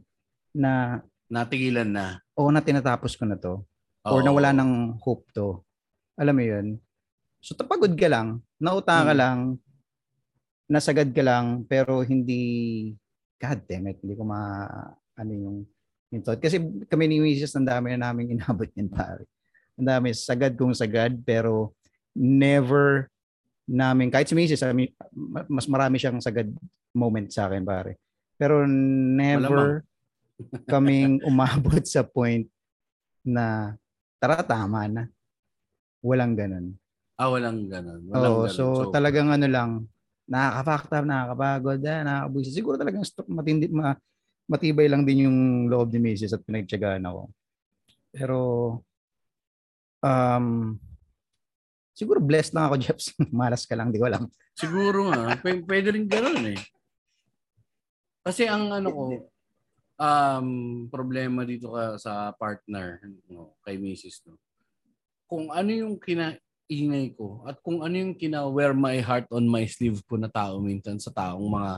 na, 0.56 1.04
Natigilan 1.28 1.92
na. 1.92 2.24
oo 2.40 2.48
na 2.48 2.64
tinatapos 2.64 3.20
ko 3.20 3.28
na 3.28 3.36
to. 3.36 3.64
Or 4.08 4.20
Oo. 4.20 4.24
na 4.24 4.32
wala 4.32 4.52
ng 4.56 4.96
hope 5.04 5.28
to. 5.36 5.60
Alam 6.16 6.36
mo 6.40 6.44
yun? 6.44 6.68
So 7.40 7.56
tapagod 7.56 7.96
ka 7.96 8.08
lang, 8.08 8.40
nauta 8.60 9.04
ka 9.04 9.12
Mm. 9.16 9.20
lang, 9.20 9.38
nasagad 10.68 11.12
ka 11.12 11.24
lang, 11.24 11.64
pero 11.64 12.04
hindi, 12.04 12.92
God 13.38 13.60
damn 13.70 13.88
it, 13.90 14.02
hindi 14.02 14.18
ko 14.18 14.26
ma, 14.26 14.66
ano 15.14 15.32
yung, 15.34 15.58
yung 16.10 16.24
thought. 16.26 16.42
Kasi 16.42 16.58
kami 16.90 17.06
ni 17.06 17.18
Mrs. 17.22 17.54
ang 17.58 17.68
dami 17.70 17.94
na 17.94 18.10
namin 18.10 18.32
inabot 18.38 18.70
yan 18.74 18.90
pare. 18.90 19.30
Ang 19.78 19.88
dami, 19.88 20.14
sagad 20.18 20.58
kung 20.58 20.74
sagad, 20.74 21.14
pero 21.22 21.78
never 22.18 23.14
namin, 23.70 24.10
kahit 24.10 24.26
si 24.26 24.34
Mrs. 24.34 24.66
I 24.66 24.74
mean, 24.74 24.90
ma- 25.14 25.46
mas 25.46 25.70
marami 25.70 26.02
siyang 26.02 26.18
sagad 26.18 26.50
moment 26.98 27.30
sa 27.30 27.46
akin 27.46 27.62
pare. 27.62 28.02
Pero 28.42 28.66
never 28.66 29.86
kaming 30.72 31.22
umabot 31.26 31.82
sa 31.86 32.02
point 32.02 32.50
na 33.22 33.78
tara 34.18 34.42
tama 34.42 34.90
na. 34.90 35.04
Walang 36.02 36.34
ganun. 36.34 36.66
Ah, 37.18 37.30
walang 37.34 37.66
ganun. 37.66 38.02
Walang 38.08 38.34
Oo, 38.34 38.46
ganun. 38.46 38.54
so, 38.54 38.94
talagang 38.94 39.34
ano 39.34 39.48
lang, 39.50 39.70
nakaka-factor, 40.28 41.04
nakakapagod, 41.08 41.80
ah, 41.88 42.02
nakakabuisit. 42.04 42.54
Siguro 42.54 42.76
talagang 42.76 43.04
matindi, 43.32 43.72
ma, 43.72 43.96
matibay 44.48 44.92
lang 44.92 45.08
din 45.08 45.28
yung 45.28 45.40
loob 45.72 45.92
ni 45.96 46.00
Mrs. 46.04 46.36
at 46.36 46.44
pinagtyagaan 46.44 47.08
ako. 47.08 47.32
Pero, 48.12 48.40
um, 50.04 50.76
siguro 51.96 52.20
blessed 52.20 52.54
lang 52.54 52.68
ako, 52.68 52.76
Jeps. 52.84 53.16
Malas 53.32 53.64
ka 53.64 53.74
lang, 53.74 53.90
di 53.90 54.00
ko 54.00 54.06
alam. 54.12 54.28
Siguro 54.54 55.10
nga. 55.10 55.40
P- 55.40 55.64
pwede 55.64 55.96
rin 55.96 56.06
ganun 56.06 56.54
eh. 56.54 56.60
Kasi 58.28 58.44
ang 58.44 58.68
ano 58.76 58.88
ko, 58.92 59.04
um, 59.96 60.50
problema 60.92 61.48
dito 61.48 61.72
ka 61.72 61.96
sa 61.96 62.36
partner, 62.36 63.00
no, 63.32 63.56
kay 63.64 63.80
Mrs. 63.80 64.28
No? 64.28 64.36
Kung 65.28 65.52
ano 65.52 65.72
yung 65.72 65.96
kinaingay 66.68 67.16
ko 67.16 67.48
at 67.48 67.58
kung 67.64 67.80
ano 67.80 67.96
yung 67.96 68.14
kina-wear 68.14 68.76
my 68.76 69.00
heart 69.00 69.26
on 69.32 69.48
my 69.48 69.64
sleeve 69.66 70.04
ko 70.04 70.20
na 70.20 70.28
tao 70.28 70.60
minsan 70.60 71.00
sa 71.00 71.10
taong 71.10 71.48
mga 71.48 71.72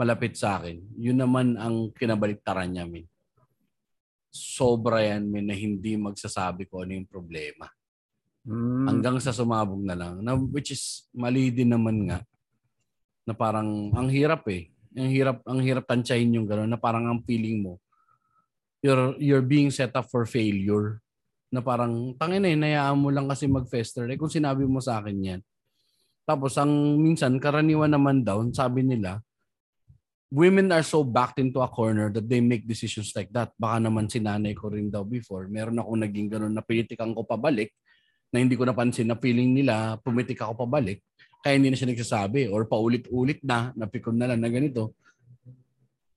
malapit 0.00 0.32
sa 0.32 0.56
akin, 0.56 0.80
yun 0.96 1.20
naman 1.20 1.60
ang 1.60 1.92
kinabaliktaran 1.92 2.72
niya, 2.72 2.88
min. 2.88 3.04
Sobra 4.32 5.04
yan, 5.04 5.28
min, 5.28 5.44
na 5.44 5.52
hindi 5.52 5.92
magsasabi 6.00 6.64
ko 6.64 6.80
ano 6.80 6.96
yung 6.96 7.04
problema. 7.04 7.68
Mm, 8.48 8.88
Hanggang 8.88 9.16
sa 9.20 9.36
sumabog 9.36 9.84
na 9.84 9.92
lang. 9.92 10.24
Na, 10.24 10.32
which 10.32 10.72
is 10.72 11.04
mali 11.12 11.52
din 11.52 11.68
naman 11.68 12.08
nga. 12.08 12.24
Na 13.28 13.36
parang 13.36 13.92
ang 13.92 14.08
hirap 14.08 14.48
eh. 14.48 14.72
Ang 14.96 15.12
hirap 15.12 15.44
ang 15.44 15.60
hirap 15.60 15.84
tantyahin 15.84 16.32
yung 16.32 16.48
gano'n 16.48 16.72
na 16.72 16.80
parang 16.80 17.04
ang 17.04 17.20
feeling 17.28 17.60
mo 17.60 17.76
you're 18.80 19.14
you're 19.20 19.44
being 19.44 19.70
set 19.70 19.92
up 19.94 20.08
for 20.08 20.24
failure. 20.24 21.00
Na 21.50 21.60
parang 21.60 22.14
tangin 22.14 22.46
eh 22.46 22.54
nayaan 22.54 22.98
mo 22.98 23.10
lang 23.10 23.26
kasi 23.26 23.50
mag-fester. 23.50 24.06
Eh 24.10 24.18
kung 24.18 24.30
sinabi 24.30 24.64
mo 24.64 24.78
sa 24.78 25.02
akin 25.02 25.18
'yan. 25.18 25.40
Tapos 26.22 26.54
ang 26.56 26.70
minsan 27.02 27.36
karaniwan 27.42 27.90
naman 27.90 28.22
down, 28.22 28.54
sabi 28.54 28.86
nila, 28.86 29.18
women 30.30 30.70
are 30.70 30.86
so 30.86 31.02
backed 31.02 31.42
into 31.42 31.58
a 31.58 31.66
corner 31.66 32.06
that 32.14 32.30
they 32.30 32.38
make 32.38 32.62
decisions 32.62 33.10
like 33.18 33.34
that. 33.34 33.50
Baka 33.58 33.82
naman 33.82 34.06
sinanay 34.06 34.54
ko 34.54 34.70
rin 34.70 34.86
daw 34.86 35.02
before. 35.02 35.50
Meron 35.50 35.82
ako 35.82 35.90
naging 35.98 36.30
gano'n 36.30 36.54
na 36.54 36.62
pinitikan 36.62 37.10
ko 37.10 37.26
pabalik 37.26 37.74
na 38.30 38.38
hindi 38.38 38.54
ko 38.54 38.62
napansin 38.62 39.10
na 39.10 39.18
feeling 39.18 39.50
nila 39.50 39.98
pumitik 40.06 40.38
ako 40.38 40.54
pabalik 40.54 41.02
kaya 41.42 41.58
hindi 41.58 41.72
na 41.72 41.76
siya 41.76 41.90
nagsasabi 41.90 42.46
or 42.52 42.68
paulit-ulit 42.68 43.42
na 43.42 43.74
napikon 43.74 44.14
na 44.14 44.30
lang 44.30 44.38
na 44.44 44.52
ganito. 44.52 44.94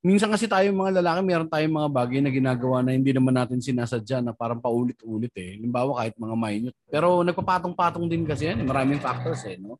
Minsan 0.04 0.36
kasi 0.36 0.52
tayo 0.52 0.68
mga 0.76 1.00
lalaki, 1.00 1.20
meron 1.24 1.48
tayong 1.48 1.80
mga 1.80 1.90
bagay 1.96 2.20
na 2.20 2.28
ginagawa 2.28 2.84
na 2.84 2.92
hindi 2.92 3.16
naman 3.16 3.40
natin 3.40 3.64
sinasadya 3.64 4.20
na 4.20 4.36
parang 4.36 4.60
paulit-ulit 4.60 5.32
eh. 5.40 5.56
Halimbawa 5.56 6.04
kahit 6.04 6.20
mga 6.20 6.36
minute. 6.36 6.76
Pero 6.92 7.24
nagpapatong-patong 7.24 8.12
din 8.12 8.28
kasi 8.28 8.52
yan. 8.52 8.60
eh. 8.60 8.68
Maraming 8.68 9.00
factors 9.00 9.48
eh. 9.48 9.56
No? 9.56 9.80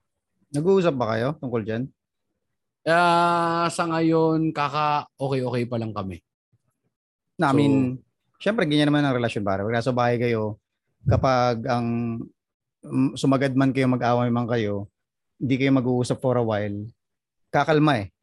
Nag-uusap 0.56 0.96
ba 0.96 1.12
kayo 1.12 1.36
tungkol 1.44 1.68
dyan? 1.68 1.92
Ah, 2.88 3.68
sa 3.68 3.84
ngayon, 3.84 4.56
kaka 4.56 5.12
okay-okay 5.20 5.68
pa 5.68 5.76
lang 5.76 5.92
kami. 5.92 6.24
Na, 7.36 7.52
I 7.52 7.56
mean, 7.60 8.00
syempre, 8.40 8.64
ganyan 8.64 8.88
naman 8.88 9.04
ang 9.04 9.20
relasyon 9.20 9.44
pare. 9.44 9.68
Pag 9.68 9.76
nasa 9.76 9.92
bahay 9.92 10.16
kayo, 10.16 10.56
kapag 11.04 11.68
ang 11.68 11.88
mm, 12.80 13.20
sumagad 13.20 13.52
man 13.60 13.76
kayo, 13.76 13.92
mag-away 13.92 14.32
man 14.32 14.48
kayo, 14.48 14.88
hindi 15.36 15.60
kayo 15.60 15.76
mag-uusap 15.76 16.24
for 16.24 16.40
a 16.40 16.44
while, 16.44 16.88
kakalma 17.52 18.08
eh. 18.08 18.14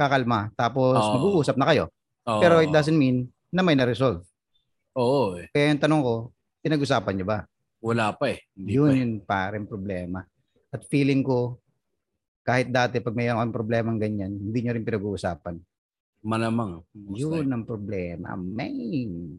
Kakalma. 0.00 0.48
Tapos 0.56 0.96
Oo. 0.96 1.12
mag-uusap 1.20 1.60
na 1.60 1.68
kayo. 1.68 1.84
Oo. 2.24 2.40
Pero 2.40 2.64
it 2.64 2.72
doesn't 2.72 2.96
mean 2.96 3.28
na 3.52 3.60
may 3.60 3.76
na-resolve. 3.76 4.24
Oo 4.96 5.36
eh. 5.36 5.52
Kaya 5.52 5.76
yung 5.76 5.82
tanong 5.82 6.02
ko, 6.02 6.14
pinag-usapan 6.64 7.12
niyo 7.12 7.26
ba? 7.28 7.44
Wala 7.84 8.16
pa 8.16 8.32
eh. 8.32 8.40
Hindi 8.56 8.80
Yun 8.80 8.88
pa 8.88 8.92
eh. 8.92 9.00
yung 9.00 9.14
parang 9.28 9.64
problema. 9.68 10.18
At 10.72 10.88
feeling 10.88 11.20
ko, 11.20 11.60
kahit 12.40 12.72
dati 12.72 13.04
pag 13.04 13.12
mayroon 13.12 13.36
kang 13.44 13.56
problemang 13.56 14.00
ganyan, 14.00 14.32
hindi 14.32 14.58
nyo 14.64 14.72
rin 14.72 14.86
pinag-uusapan. 14.86 15.60
Malamang. 16.24 16.84
Yun 17.16 17.48
ang 17.48 17.64
problema. 17.64 18.36
Main. 18.36 19.36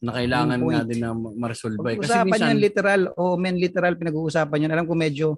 Na 0.00 0.16
kailangan 0.16 0.58
point. 0.62 0.86
din 0.88 1.02
na 1.02 1.12
ma- 1.12 1.34
ma-resolve 1.36 1.76
eh. 1.92 2.00
Kasi 2.00 2.16
minsan, 2.24 2.56
yan 2.56 2.60
literal. 2.62 3.00
O 3.20 3.36
men 3.36 3.60
literal 3.60 3.94
pinag-uusapan 4.00 4.64
yan. 4.66 4.72
Alam 4.72 4.88
ko 4.88 4.94
medyo 4.96 5.28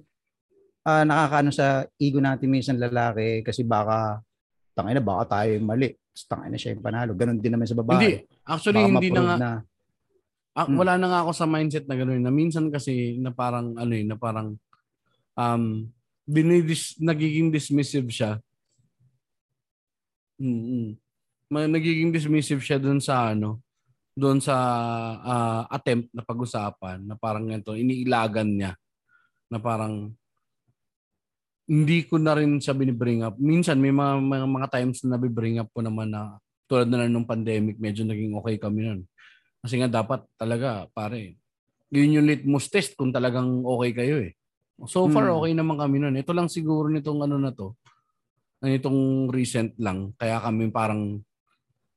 ah, 0.86 1.02
nakakaano 1.02 1.50
sa 1.50 1.86
ego 1.98 2.18
natin 2.22 2.50
minsan 2.50 2.78
lalaki 2.78 3.42
kasi 3.42 3.62
baka 3.66 4.22
tangay 4.72 4.94
na 4.94 5.04
baka 5.04 5.38
tayo 5.38 5.56
yung 5.56 5.66
mali. 5.66 5.92
Tapos 5.92 6.24
Tangay 6.26 6.48
na 6.48 6.58
siya 6.58 6.72
yung 6.72 6.84
panalo. 6.84 7.12
Ganon 7.12 7.38
din 7.38 7.52
naman 7.52 7.64
sa 7.64 7.74
babae. 7.74 7.96
hindi. 7.96 8.12
Actually, 8.42 8.80
Baka 8.80 8.90
hindi 8.90 9.08
na 9.10 9.22
nga. 9.22 9.36
na. 9.36 9.50
Ah, 10.52 10.68
Hmm. 10.68 10.76
wala 10.76 10.92
na 10.96 11.06
nga 11.08 11.20
ako 11.24 11.32
sa 11.32 11.48
mindset 11.48 11.88
na 11.88 11.96
gano'n. 11.96 12.20
Na 12.20 12.28
minsan 12.28 12.68
kasi 12.68 13.16
na 13.16 13.32
parang 13.32 13.72
ano 13.72 13.92
eh, 13.92 14.04
na 14.04 14.16
parang 14.16 14.52
um 15.32 15.88
dinidis, 16.22 17.00
nagiging 17.00 17.48
dismissive 17.48 18.06
siya. 18.06 18.36
Mm. 20.36 20.96
Ma, 21.48 21.68
nagiging 21.68 22.10
dismissive 22.10 22.60
siya 22.60 22.80
doon 22.80 22.98
sa 22.98 23.32
ano, 23.32 23.60
doon 24.12 24.40
sa 24.40 24.56
ah, 25.18 25.62
attempt 25.68 26.12
na 26.12 26.20
pag-usapan 26.20 27.00
na 27.02 27.14
parang 27.14 27.44
ganito, 27.46 27.72
iniilagan 27.72 28.48
niya 28.48 28.72
na 29.48 29.56
parang 29.56 30.12
hindi 31.72 32.04
ko 32.04 32.20
na 32.20 32.36
rin 32.36 32.60
siya 32.60 32.76
binibring 32.76 33.24
up. 33.24 33.40
Minsan 33.40 33.80
may 33.80 33.88
mga, 33.88 34.20
mga, 34.20 34.46
mga 34.46 34.68
times 34.68 35.00
na 35.02 35.16
nabibring 35.16 35.56
up 35.56 35.72
ko 35.72 35.80
naman 35.80 36.12
na 36.12 36.36
tulad 36.68 36.84
na 36.84 37.00
lang 37.00 37.16
nung 37.16 37.24
pandemic, 37.24 37.80
medyo 37.80 38.04
naging 38.04 38.36
okay 38.36 38.60
kami 38.60 38.84
nun. 38.84 39.00
Kasi 39.64 39.80
nga 39.80 39.88
dapat 39.88 40.20
talaga, 40.36 40.84
pare, 40.92 41.40
yun 41.88 42.20
yung 42.20 42.28
litmus 42.28 42.68
test 42.68 42.92
kung 42.92 43.08
talagang 43.08 43.64
okay 43.64 43.90
kayo 43.96 44.20
eh. 44.20 44.36
So 44.84 45.08
far, 45.08 45.32
Hmm. 45.32 45.36
okay 45.40 45.52
naman 45.54 45.80
kami 45.80 45.96
nun. 45.96 46.16
Ito 46.16 46.32
lang 46.36 46.52
siguro 46.52 46.92
nitong 46.92 47.24
ano 47.24 47.40
na 47.40 47.56
to, 47.56 47.72
na 48.60 48.68
itong 48.68 49.32
recent 49.32 49.72
lang, 49.80 50.12
kaya 50.16 50.38
kami 50.38 50.68
parang 50.68 51.24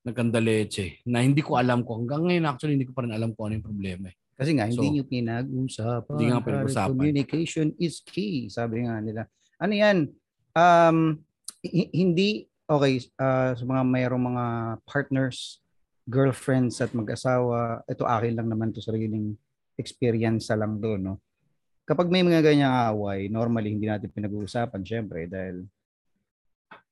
nagkandaleche 0.04 1.02
na 1.04 1.20
hindi 1.20 1.42
ko 1.42 1.58
alam 1.58 1.82
ko. 1.82 1.98
Hanggang 1.98 2.30
ngayon 2.30 2.46
actually, 2.46 2.78
hindi 2.78 2.86
ko 2.86 2.94
pa 2.94 3.04
rin 3.04 3.14
alam 3.14 3.34
kung 3.34 3.50
ano 3.50 3.58
yung 3.58 3.68
problema 3.68 4.06
eh. 4.08 4.16
Kasi 4.36 4.52
nga, 4.54 4.68
hindi 4.68 4.84
So, 4.84 4.92
nyo 4.94 5.04
pinag-usapan. 5.08 6.14
hindi 6.14 6.26
nga 6.28 6.40
pinag-usapan. 6.44 6.92
Communication 6.92 7.68
is 7.80 8.04
key. 8.04 8.46
Sabi 8.48 8.86
nga 8.86 9.00
nila. 9.00 9.24
Ano 9.56 9.74
yan? 9.74 9.98
Um, 10.52 11.24
hi- 11.64 11.92
hindi, 11.92 12.30
okay, 12.68 13.00
ah, 13.18 13.56
sa 13.56 13.64
mga 13.64 13.84
mayroong 13.84 14.26
mga 14.26 14.46
partners, 14.84 15.60
girlfriends 16.06 16.80
at 16.80 16.92
mag-asawa, 16.92 17.82
ito 17.88 18.06
akin 18.06 18.36
lang 18.38 18.48
naman 18.48 18.70
to 18.70 18.84
sariling 18.84 19.34
experience 19.76 20.54
lang 20.54 20.78
doon, 20.78 21.02
no? 21.02 21.16
Kapag 21.86 22.10
may 22.10 22.22
mga 22.22 22.42
ganyang 22.42 22.94
away, 22.94 23.30
normally 23.30 23.74
hindi 23.74 23.86
natin 23.86 24.10
pinag-uusapan, 24.10 24.82
syempre, 24.82 25.26
dahil, 25.26 25.66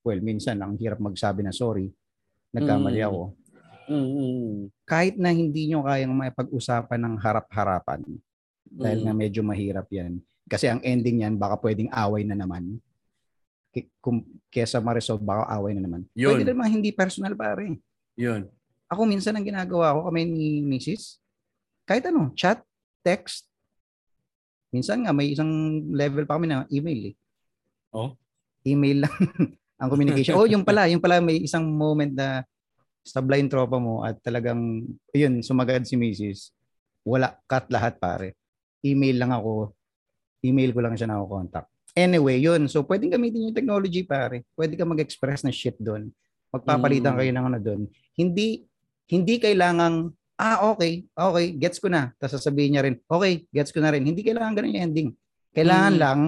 well, 0.02 0.20
minsan, 0.20 0.60
ang 0.62 0.78
hirap 0.78 0.98
magsabi 0.98 1.42
na 1.42 1.54
sorry, 1.54 1.90
nagkamali 2.54 3.02
Mm. 3.02 3.08
ako 3.10 3.22
Mm-hmm. 3.84 4.72
kahit 4.88 5.20
na 5.20 5.28
hindi 5.28 5.68
nyo 5.68 5.84
kayang 5.84 6.16
maipag-usapan 6.16 7.00
ng 7.04 7.16
harap-harapan, 7.20 8.00
dahil 8.64 9.00
Mm. 9.02 9.06
nga 9.06 9.14
medyo 9.14 9.42
mahirap 9.44 9.88
yan. 9.92 10.24
Kasi 10.48 10.68
ang 10.68 10.84
ending 10.84 11.24
yan, 11.24 11.36
baka 11.40 11.60
pwedeng 11.64 11.90
away 11.90 12.28
na 12.28 12.36
naman. 12.36 12.78
K- 13.72 13.90
Kung, 13.98 14.22
kesa 14.52 14.84
ma-resolve, 14.84 15.24
baka 15.24 15.50
away 15.56 15.74
na 15.74 15.84
naman. 15.84 16.06
Yun. 16.14 16.38
Pwede 16.38 16.52
naman 16.52 16.70
hindi 16.70 16.92
personal 16.92 17.34
pare. 17.34 17.80
Yun. 18.20 18.46
Ako 18.92 19.08
minsan 19.10 19.34
ang 19.34 19.46
ginagawa 19.48 19.96
ko 19.98 20.12
kami 20.12 20.28
ni 20.30 20.48
Mrs. 20.62 21.18
Kahit 21.88 22.06
ano, 22.06 22.30
chat, 22.38 22.62
text. 23.02 23.50
Minsan 24.70 25.06
nga 25.06 25.14
may 25.16 25.34
isang 25.34 25.50
level 25.90 26.28
pa 26.30 26.38
kami 26.38 26.52
na 26.52 26.70
email 26.70 27.14
eh. 27.14 27.16
Oh? 27.94 28.14
Email 28.66 29.06
lang 29.06 29.16
ang 29.82 29.90
communication. 29.90 30.38
oh, 30.38 30.46
yung 30.46 30.62
pala, 30.62 30.86
yung 30.90 31.02
pala 31.02 31.20
may 31.20 31.42
isang 31.42 31.66
moment 31.66 32.14
na 32.14 32.46
Sablay 33.04 33.44
yung 33.44 33.52
tropa 33.52 33.76
mo 33.84 34.00
at 34.00 34.16
talagang, 34.24 34.88
yun, 35.12 35.44
sumagad 35.44 35.84
si 35.84 36.00
Mrs. 36.00 36.56
Wala, 37.04 37.36
cut 37.52 37.68
lahat 37.68 38.00
pare. 38.00 38.32
Email 38.80 39.20
lang 39.20 39.36
ako. 39.36 39.76
Email 40.44 40.76
ko 40.76 40.84
lang 40.84 40.94
siya 40.94 41.08
na 41.08 41.24
contact. 41.24 41.72
Anyway, 41.96 42.38
yun. 42.38 42.68
So, 42.68 42.84
pwedeng 42.84 43.14
gamitin 43.14 43.48
yung 43.48 43.56
technology, 43.56 44.04
pare. 44.04 44.44
Pwede 44.54 44.76
ka 44.76 44.84
mag-express 44.84 45.46
ng 45.46 45.54
shit 45.54 45.78
doon. 45.80 46.12
Magpapalitan 46.52 47.16
Mm. 47.16 47.18
kayo 47.18 47.32
ng 47.32 47.46
ano 47.48 47.58
doon. 47.58 47.82
Hindi, 48.14 48.66
hindi 49.08 49.36
kailangang, 49.38 50.10
ah, 50.36 50.74
okay, 50.74 51.06
okay, 51.08 51.46
gets 51.56 51.78
ko 51.78 51.88
na. 51.88 52.12
Tapos 52.18 52.42
sasabihin 52.42 52.76
niya 52.76 52.84
rin, 52.84 52.98
okay, 53.06 53.46
gets 53.50 53.72
ko 53.72 53.80
na 53.80 53.94
rin. 53.94 54.04
Hindi 54.04 54.20
kailangan 54.20 54.52
ganun 54.52 54.74
yung 54.74 54.84
ending. 54.84 55.10
Kailangan 55.54 55.94
Mm. 55.96 56.02
lang 56.02 56.20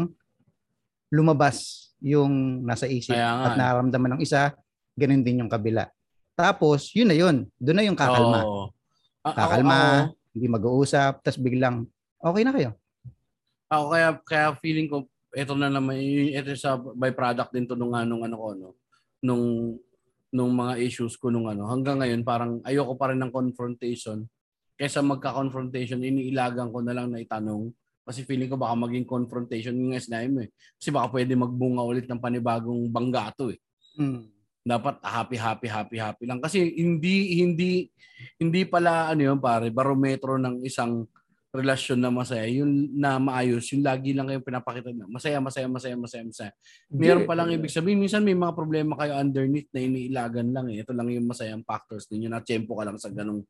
lumabas 1.09 1.57
yung 1.99 2.61
nasa 2.61 2.85
isip 2.85 3.13
at 3.15 3.53
eh. 3.53 3.57
nararamdaman 3.57 4.17
ng 4.17 4.21
isa, 4.21 4.53
ganun 4.93 5.25
din 5.25 5.41
yung 5.41 5.51
kabila. 5.51 5.89
Tapos, 6.35 6.91
yun 6.93 7.09
na 7.09 7.17
yun. 7.17 7.47
Doon 7.57 7.77
na 7.79 7.85
yung 7.87 7.97
kakalma. 7.97 8.41
Ako- 8.43 8.69
Kakalma, 9.25 9.77
ako- 10.05 10.13
hindi 10.35 10.47
mag-uusap, 10.47 11.23
tapos 11.23 11.39
biglang, 11.39 11.87
okay 12.19 12.43
na 12.45 12.53
kayo. 12.53 12.71
Ako 13.69 13.83
kaya 13.91 14.09
kaya 14.21 14.47
feeling 14.61 14.85
ko 14.85 15.09
ito 15.35 15.53
na 15.57 15.67
naman 15.67 15.99
ito 15.99 16.53
sa 16.55 16.77
byproduct 16.79 17.51
din 17.51 17.67
to 17.67 17.75
nung 17.75 17.97
anong 17.97 18.23
ano 18.29 18.35
ko 18.37 18.47
no? 18.55 18.69
Nung 19.25 19.45
nung 20.35 20.51
mga 20.51 20.79
issues 20.83 21.15
ko 21.15 21.31
nung 21.31 21.47
ano. 21.47 21.67
Hanggang 21.67 22.03
ngayon 22.03 22.21
parang 22.27 22.59
ayoko 22.67 22.99
pa 22.99 23.11
rin 23.11 23.19
ng 23.23 23.31
confrontation. 23.31 24.27
Kaysa 24.75 24.99
magka-confrontation 24.99 26.03
iniilagan 26.03 26.67
ko 26.75 26.83
na 26.83 26.91
lang 26.91 27.07
na 27.07 27.23
itanong. 27.23 27.71
Kasi 28.05 28.27
feeling 28.27 28.51
ko 28.51 28.59
baka 28.59 28.75
maging 28.75 29.07
confrontation 29.07 29.73
yung 29.73 29.95
sinabi 29.97 30.27
mo 30.29 30.39
eh. 30.43 30.51
Kasi 30.77 30.91
baka 30.91 31.07
pwede 31.15 31.33
magbunga 31.33 31.81
ulit 31.81 32.05
ng 32.05 32.19
panibagong 32.19 32.91
banggato 32.91 33.49
eh. 33.49 33.57
Dapat 34.61 34.99
happy 35.01 35.37
happy 35.39 35.67
happy 35.71 35.97
happy 35.97 36.23
lang. 36.27 36.43
Kasi 36.43 36.69
hindi 36.75 37.41
hindi 37.41 37.87
hindi 38.37 38.61
pala 38.67 39.09
ano 39.15 39.21
yun 39.31 39.39
pare 39.39 39.71
barometro 39.71 40.35
ng 40.35 40.67
isang 40.67 41.07
relasyon 41.55 41.99
na 42.03 42.11
masaya, 42.11 42.45
yun 42.45 42.91
na 42.93 43.15
maayos, 43.17 43.65
yung 43.71 43.81
lagi 43.81 44.11
lang 44.11 44.27
kayong 44.27 44.43
pinapakita 44.45 44.91
na 44.91 45.07
masaya, 45.07 45.39
masaya, 45.39 45.67
masaya, 45.71 45.95
masaya, 45.95 46.23
masaya. 46.27 46.51
Meron 46.91 47.23
pa 47.23 47.33
lang 47.33 47.49
ibig 47.49 47.71
sabihin, 47.71 47.97
minsan 47.97 48.21
may 48.21 48.35
mga 48.35 48.53
problema 48.53 48.93
kayo 48.99 49.15
underneath 49.15 49.71
na 49.71 49.81
iniilagan 49.81 50.51
lang 50.51 50.67
eh. 50.69 50.83
Ito 50.83 50.91
lang 50.91 51.07
yung 51.09 51.25
masayang 51.25 51.63
factors 51.63 52.05
ninyo, 52.11 52.27
na 52.27 52.43
tempo 52.43 52.75
ka 52.75 52.83
lang 52.83 52.99
sa 52.99 53.07
ganong 53.09 53.41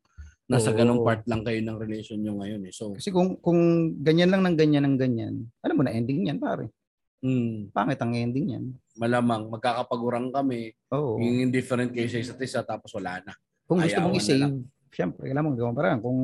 nasa 0.46 0.70
Oo. 0.70 0.78
ganong 0.78 1.02
part 1.02 1.26
lang 1.26 1.42
kayo 1.42 1.58
ng 1.58 1.74
relation 1.74 2.22
nyo 2.22 2.38
ngayon 2.38 2.62
eh. 2.70 2.72
So, 2.72 2.94
Kasi 2.94 3.10
kung 3.10 3.34
kung 3.42 3.58
ganyan 3.98 4.30
lang 4.30 4.46
ng 4.46 4.54
ganyan 4.54 4.86
ng 4.86 4.96
ganyan, 4.96 5.34
alam 5.58 5.74
mo 5.74 5.82
na 5.82 5.90
ending 5.90 6.22
niyan, 6.22 6.38
pare. 6.38 6.70
mm, 7.18 7.74
Pangit 7.74 7.98
ang 7.98 8.14
ending 8.14 8.46
niyan. 8.54 8.64
malamang 8.96 9.50
magkakapagurang 9.50 10.30
kami, 10.30 10.70
Oo. 10.94 11.18
yung 11.18 11.50
indifferent 11.50 11.90
kayo 11.90 12.06
sa 12.08 12.22
isa't 12.22 12.40
isa 12.40 12.62
tapos 12.62 12.94
wala 12.94 13.20
na. 13.26 13.34
Kung 13.66 13.82
gusto 13.82 13.90
ayawan 13.92 14.06
mong 14.08 14.14
na 14.14 14.20
i-save, 14.22 14.54
syempre, 14.94 15.22
kailangan 15.26 15.44
mong 15.50 15.58
gawin 15.58 15.74
parang 15.76 16.00
kung 16.00 16.20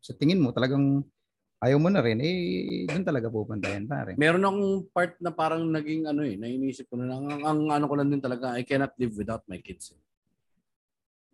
sa 0.00 0.12
tingin 0.16 0.40
mo 0.42 0.50
talagang 0.54 1.02
ayaw 1.58 1.78
mo 1.82 1.90
na 1.90 1.98
rin, 1.98 2.22
eh, 2.22 2.86
doon 2.86 3.02
talaga 3.02 3.26
pupunta 3.26 3.66
yan, 3.66 3.90
pare. 3.90 4.14
Meron 4.14 4.46
akong 4.46 4.66
part 4.94 5.12
na 5.18 5.34
parang 5.34 5.66
naging 5.66 6.06
ano 6.06 6.22
eh, 6.22 6.38
nainisip 6.38 6.86
ko 6.86 6.94
na 7.02 7.10
lang, 7.10 7.26
ang, 7.26 7.42
ang 7.42 7.60
ano 7.74 7.84
ko 7.90 7.94
lang 7.98 8.08
din 8.08 8.22
talaga, 8.22 8.54
I 8.54 8.62
cannot 8.62 8.94
live 8.94 9.14
without 9.18 9.42
my 9.50 9.58
kids. 9.58 9.90
eh. 9.94 10.00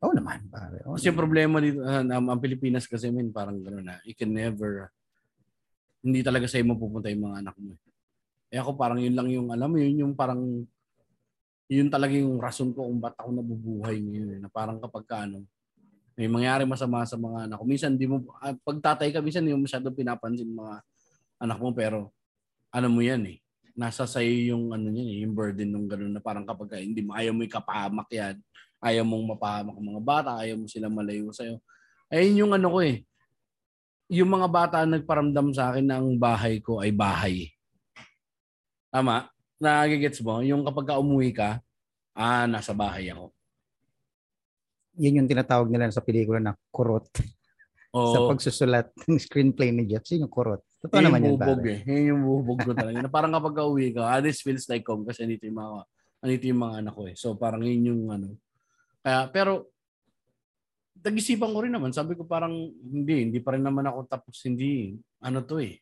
Oo 0.05 0.17
naman, 0.17 0.49
pare. 0.49 0.81
Oo 0.89 0.97
Kasi 0.97 1.13
yung 1.13 1.17
naman. 1.17 1.25
problema 1.29 1.57
dito, 1.61 1.81
uh, 1.85 2.01
ang 2.05 2.41
Pilipinas 2.41 2.89
kasi 2.89 3.13
min 3.13 3.33
parang 3.33 3.61
gano'n 3.61 3.85
na, 3.85 3.97
you 4.09 4.17
can 4.17 4.33
never, 4.33 4.89
hindi 6.01 6.25
talaga 6.25 6.49
sa'yo 6.49 6.65
mapupunta 6.73 7.13
yung 7.13 7.29
mga 7.29 7.39
anak 7.45 7.57
mo. 7.61 7.77
Eh 7.77 7.85
Eh 8.55 8.61
ako 8.61 8.77
parang 8.79 9.01
yun 9.03 9.17
lang 9.19 9.29
yung, 9.33 9.49
alam 9.51 9.67
mo 9.67 9.77
yun, 9.83 10.09
yung 10.09 10.15
parang, 10.17 10.41
yun 11.67 11.89
talaga 11.89 12.15
yung 12.15 12.37
rason 12.39 12.71
ko 12.73 12.87
kung 12.87 13.01
ba't 13.01 13.17
ako 13.19 13.29
nabubuhay 13.35 13.97
ngayon. 13.99 14.29
Eh, 14.37 14.41
na 14.41 14.49
parang 14.53 14.79
kapag 14.79 15.05
ka, 15.09 15.17
ano, 15.27 15.43
may 16.15 16.31
mangyari 16.31 16.63
masama 16.63 17.03
sa 17.03 17.19
mga 17.19 17.51
anak 17.51 17.59
ko. 17.59 17.65
Minsan, 17.67 17.99
di 17.99 18.07
mo, 18.07 18.23
pag 18.39 18.79
tatay 18.79 19.11
ka, 19.11 19.19
minsan, 19.19 19.43
di 19.43 19.51
mo 19.51 19.67
masyado 19.67 19.91
pinapansin 19.91 20.47
mga 20.47 20.79
anak 21.43 21.59
mo, 21.59 21.75
pero, 21.75 22.15
ano 22.71 22.87
mo 22.87 23.03
yan 23.03 23.23
eh, 23.27 23.39
nasa 23.75 24.07
sa'yo 24.07 24.55
yung, 24.55 24.71
ano 24.71 24.95
yan 24.95 25.09
eh, 25.11 25.19
yung 25.27 25.35
burden 25.35 25.75
nung 25.75 25.91
gano'n 25.91 26.15
na 26.15 26.23
parang 26.23 26.47
kapag 26.47 26.71
ka, 26.71 26.77
hindi 26.79 27.03
mo, 27.03 27.19
ayaw 27.19 27.35
mo 27.35 27.43
ikapahamak 27.43 28.07
yan, 28.15 28.39
ayaw 28.79 29.03
mong 29.03 29.35
mapahamak 29.35 29.75
ang 29.75 29.89
mga 29.91 30.03
bata, 30.07 30.31
ayaw 30.39 30.55
mo 30.63 30.67
sila 30.71 30.87
malayo 30.87 31.35
sa'yo. 31.35 31.59
Ayun 32.15 32.47
yung 32.47 32.53
ano 32.55 32.69
ko 32.71 32.79
eh. 32.87 33.03
Yung 34.15 34.31
mga 34.31 34.47
bata 34.47 34.77
nagparamdam 34.87 35.51
sa 35.51 35.75
akin 35.75 35.83
na 35.91 35.99
ang 35.99 36.15
bahay 36.15 36.63
ko 36.63 36.79
ay 36.79 36.95
bahay. 36.95 37.51
Tama? 38.95 39.27
Nagigets 39.59 40.23
mo? 40.23 40.39
Yung 40.47 40.63
kapag 40.63 40.95
ka 40.95 41.03
umuwi 41.03 41.35
ka, 41.35 41.59
ah, 42.15 42.47
nasa 42.47 42.71
bahay 42.71 43.11
ako. 43.11 43.34
Yun 44.99 45.23
yung 45.23 45.31
tinatawag 45.31 45.69
nila 45.71 45.91
sa 45.91 46.05
pelikula 46.05 46.39
na 46.39 46.55
kurot. 46.71 47.07
Sa 47.95 48.19
Oo. 48.19 48.27
pagsusulat 48.27 48.91
ng 49.07 49.23
screenplay 49.23 49.71
ni 49.71 49.87
yun 49.87 50.27
yung 50.27 50.35
kurot. 50.35 50.59
Totoo 50.83 50.99
Yun 50.99 51.15
naman 51.15 51.23
yung 51.23 51.39
yun, 51.39 51.39
bubog 51.39 51.63
pare. 51.63 51.71
eh. 51.71 51.81
Yun 51.87 52.05
yung 52.11 52.23
bubog 52.27 52.59
ko 52.67 52.73
talaga. 52.75 52.99
na 52.99 53.07
parang 53.07 53.31
kapag 53.31 53.55
ka 53.55 53.63
uwi 53.71 53.95
ka, 53.95 54.03
ah, 54.03 54.19
this 54.19 54.43
feels 54.43 54.67
like 54.67 54.83
home 54.83 55.07
kasi 55.07 55.23
nito 55.23 55.47
yung 55.47 55.63
mga, 55.63 55.87
nito 56.27 56.45
yung 56.51 56.63
mga 56.67 56.75
anak 56.83 56.95
ko 56.99 57.03
eh. 57.07 57.15
So 57.15 57.39
parang 57.39 57.63
yun 57.63 57.95
yung 57.95 58.03
ano. 58.11 58.35
Kaya, 58.99 59.31
pero, 59.31 59.71
nag-isipan 61.07 61.55
ko 61.55 61.59
rin 61.63 61.71
naman. 61.71 61.95
Sabi 61.95 62.19
ko 62.19 62.27
parang, 62.27 62.51
hindi, 62.83 63.31
hindi 63.31 63.39
pa 63.39 63.55
rin 63.55 63.63
naman 63.63 63.87
ako 63.87 64.11
tapos. 64.11 64.43
Hindi, 64.43 64.99
ano 65.23 65.47
to 65.47 65.63
eh. 65.63 65.79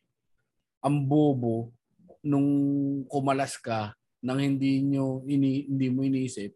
Ang 0.85 1.09
bobo 1.09 1.73
nung 2.21 2.45
kumalas 3.09 3.57
ka 3.57 3.89
nang 4.21 4.37
hindi 4.37 4.85
nyo 4.85 5.25
ini, 5.25 5.65
hindi 5.65 5.87
mo 5.89 6.05
iniisip 6.05 6.53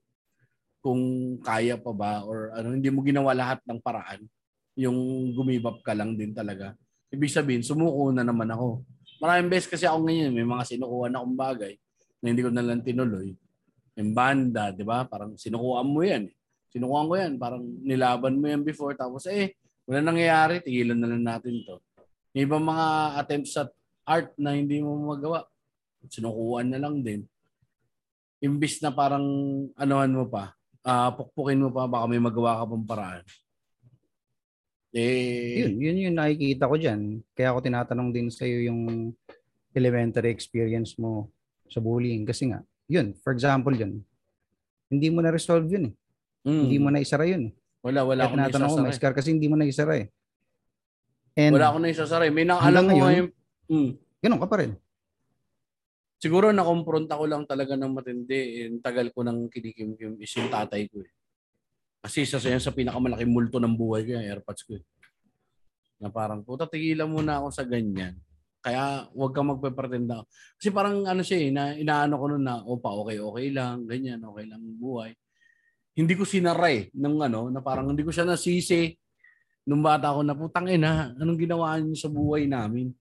kung 0.82 1.36
kaya 1.42 1.76
pa 1.76 1.92
ba 1.92 2.24
or 2.24 2.54
ano 2.54 2.78
hindi 2.78 2.88
mo 2.88 3.02
ginawa 3.02 3.34
lahat 3.34 3.60
ng 3.66 3.80
paraan 3.82 4.24
yung 4.78 5.34
gumibap 5.34 5.82
ka 5.82 5.98
lang 5.98 6.14
din 6.14 6.38
talaga. 6.38 6.78
Ibig 7.10 7.34
sabihin 7.34 7.66
sumuko 7.66 8.14
na 8.14 8.22
naman 8.22 8.46
ako. 8.54 8.86
Maraming 9.18 9.50
beses 9.50 9.66
kasi 9.66 9.90
ako 9.90 10.06
ngayon 10.06 10.30
may 10.30 10.46
mga 10.46 10.64
sinukuha 10.70 11.10
na 11.10 11.18
akong 11.18 11.38
bagay 11.38 11.74
na 12.22 12.26
hindi 12.30 12.46
ko 12.46 12.52
na 12.54 12.62
lang 12.62 12.86
tinuloy. 12.86 13.34
Yung 13.98 14.14
banda 14.14 14.70
di 14.70 14.86
ba? 14.86 15.02
Parang 15.10 15.34
sinukuhaan 15.34 15.90
mo 15.90 16.06
yan. 16.06 16.30
Sinukuhaan 16.70 17.10
ko 17.10 17.16
yan. 17.18 17.34
Parang 17.42 17.64
nilaban 17.82 18.38
mo 18.38 18.46
yan 18.46 18.62
before. 18.62 18.94
Tapos 18.94 19.26
eh 19.26 19.58
wala 19.90 20.06
nangyayari. 20.06 20.62
Tigilan 20.62 21.02
na 21.02 21.10
lang 21.10 21.26
natin 21.26 21.66
to. 21.66 21.82
Yung 22.38 22.46
ibang 22.46 22.62
mga 22.62 23.18
attempts 23.18 23.58
at 23.58 23.74
art 24.06 24.30
na 24.38 24.54
hindi 24.54 24.78
mo 24.86 24.94
magawa. 24.94 25.50
Sinukuhaan 26.06 26.70
na 26.70 26.78
lang 26.78 27.02
din. 27.02 27.26
Imbis 28.46 28.78
na 28.86 28.94
parang 28.94 29.26
anuhan 29.74 30.14
mo 30.14 30.30
pa 30.30 30.57
ah 30.88 31.12
pukpukin 31.12 31.60
mo 31.60 31.70
pa 31.70 31.84
baka 31.84 32.08
may 32.08 32.22
magawa 32.24 32.64
ka 32.64 32.72
pang 32.72 32.88
paraan 32.88 33.24
eh 34.96 35.68
Yun, 35.68 35.74
yun 35.84 35.98
yung 36.10 36.18
nakikita 36.18 36.66
ko 36.66 36.80
dyan. 36.80 37.22
Kaya 37.36 37.52
ako 37.54 37.60
tinatanong 37.60 38.10
din 38.16 38.32
sa'yo 38.32 38.72
yung 38.72 39.14
elementary 39.76 40.32
experience 40.32 40.96
mo 40.98 41.30
sa 41.70 41.84
bullying. 41.84 42.24
Kasi 42.26 42.50
nga, 42.50 42.64
yun, 42.90 43.14
for 43.20 43.36
example 43.36 43.76
yun, 43.76 44.02
hindi 44.88 45.08
mo 45.12 45.20
na-resolve 45.22 45.68
yun 45.68 45.92
eh. 45.92 45.94
mm, 46.48 46.62
Hindi 46.66 46.78
mo 46.80 46.88
na 46.90 47.04
isara 47.04 47.28
yun 47.28 47.52
eh. 47.52 47.54
wala 47.84 48.04
wala 48.04 48.26
Kaya 48.26 48.28
akong 48.32 48.42
naisasara 48.42 48.84
may 48.84 48.92
eh. 48.92 48.98
scar 48.98 49.14
kasi 49.14 49.30
hindi 49.36 49.48
mo 49.48 49.56
na 49.60 49.68
isara 49.68 49.94
eh. 50.02 50.08
And 51.38 51.54
wala 51.54 51.68
akong 51.70 51.84
naisasara 51.84 52.24
eh. 52.26 52.34
may 52.34 52.44
nang 52.48 52.58
alam 52.58 52.84
mo 52.88 52.96
ngayon, 52.96 53.06
ngayon 53.06 53.28
mm, 53.70 53.90
ganun 54.24 54.40
ka 54.42 54.48
pa 54.50 54.58
rin. 54.64 54.72
Siguro 56.18 56.50
nakompronta 56.52 57.18
ko 57.18 57.26
lang 57.30 57.46
talaga 57.46 57.78
ng 57.78 57.94
matindi 57.94 58.66
eh, 58.66 58.70
tagal 58.82 59.14
ko 59.14 59.22
nang 59.26 59.50
kinikimkim 59.50 60.18
is 60.22 60.34
yung 60.38 60.50
tatay 60.50 60.90
ko 60.90 61.02
eh. 61.02 61.12
kasi 62.02 62.26
isa 62.26 62.42
sa 62.42 62.50
yan 62.50 62.62
sa 62.62 62.74
pinakamalaking 62.74 63.32
multo 63.32 63.58
ng 63.58 63.74
buhay 63.74 64.06
ko 64.06 64.18
yung 64.18 64.26
airpods 64.26 64.62
ko 64.66 64.78
eh. 64.78 64.84
na 66.02 66.14
parang 66.14 66.42
puta 66.46 66.70
tigilan 66.70 67.10
muna 67.10 67.42
ako 67.42 67.48
sa 67.54 67.66
ganyan 67.66 68.18
kaya 68.68 69.08
huwag 69.16 69.32
kang 69.32 69.48
magpe-pretend 69.48 70.12
na. 70.12 70.20
Kasi 70.60 70.76
parang 70.76 71.08
ano 71.08 71.24
siya 71.24 71.40
eh, 71.40 71.50
na, 71.56 71.72
inaano 71.72 72.20
ko 72.20 72.26
nun 72.28 72.44
na, 72.44 72.60
opa, 72.68 72.92
okay, 73.00 73.16
okay 73.16 73.48
lang, 73.56 73.88
ganyan, 73.88 74.20
okay 74.28 74.44
lang 74.44 74.60
ang 74.60 74.76
buhay. 74.76 75.12
Hindi 75.96 76.14
ko 76.20 76.28
sinara 76.28 76.68
eh, 76.68 76.92
ng 76.92 77.16
ano, 77.16 77.48
na 77.48 77.64
parang 77.64 77.96
hindi 77.96 78.04
ko 78.04 78.12
siya 78.12 78.28
nasisi 78.28 78.92
nung 79.64 79.80
bata 79.80 80.12
ako 80.12 80.20
na, 80.20 80.36
putang 80.36 80.68
ina, 80.68 81.16
anong 81.16 81.40
ginawa 81.40 81.80
niyo 81.80 81.96
sa 81.96 82.12
buhay 82.12 82.44
namin? 82.44 82.92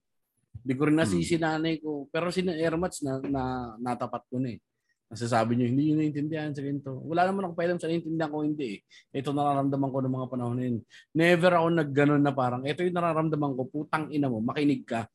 Hindi 0.63 0.75
ko 0.77 0.83
rin 0.89 0.97
nasisi 0.97 1.37
nanay 1.37 1.83
ko. 1.83 2.07
Pero 2.09 2.31
si 2.31 2.41
Airmats 2.47 3.03
na, 3.03 3.21
na 3.27 3.43
natapat 3.81 4.23
ko 4.31 4.39
na 4.41 4.55
eh. 4.55 4.61
Nasasabi 5.07 5.55
niyo, 5.55 5.71
hindi 5.71 5.83
niyo 5.87 5.95
naiintindihan 6.03 6.51
sa 6.51 6.63
ganito. 6.67 6.99
Wala 7.07 7.31
naman 7.31 7.47
akong 7.47 7.59
pailam 7.59 7.79
sa 7.79 7.87
naiintindihan 7.87 8.27
ko, 8.27 8.43
hindi 8.43 8.67
eh. 8.75 8.81
Ito 9.15 9.31
nararamdaman 9.31 9.91
ko 9.95 9.99
ng 10.03 10.15
mga 10.19 10.29
panahon 10.35 10.57
na 10.59 10.65
yun. 10.67 10.77
Never 11.15 11.53
ako 11.55 11.67
nagganon 11.71 12.23
na 12.27 12.35
parang, 12.35 12.63
ito 12.67 12.83
yung 12.83 12.97
nararamdaman 12.99 13.55
ko, 13.55 13.63
putang 13.71 14.11
ina 14.11 14.27
mo, 14.27 14.43
makinig 14.43 14.83
ka. 14.83 15.07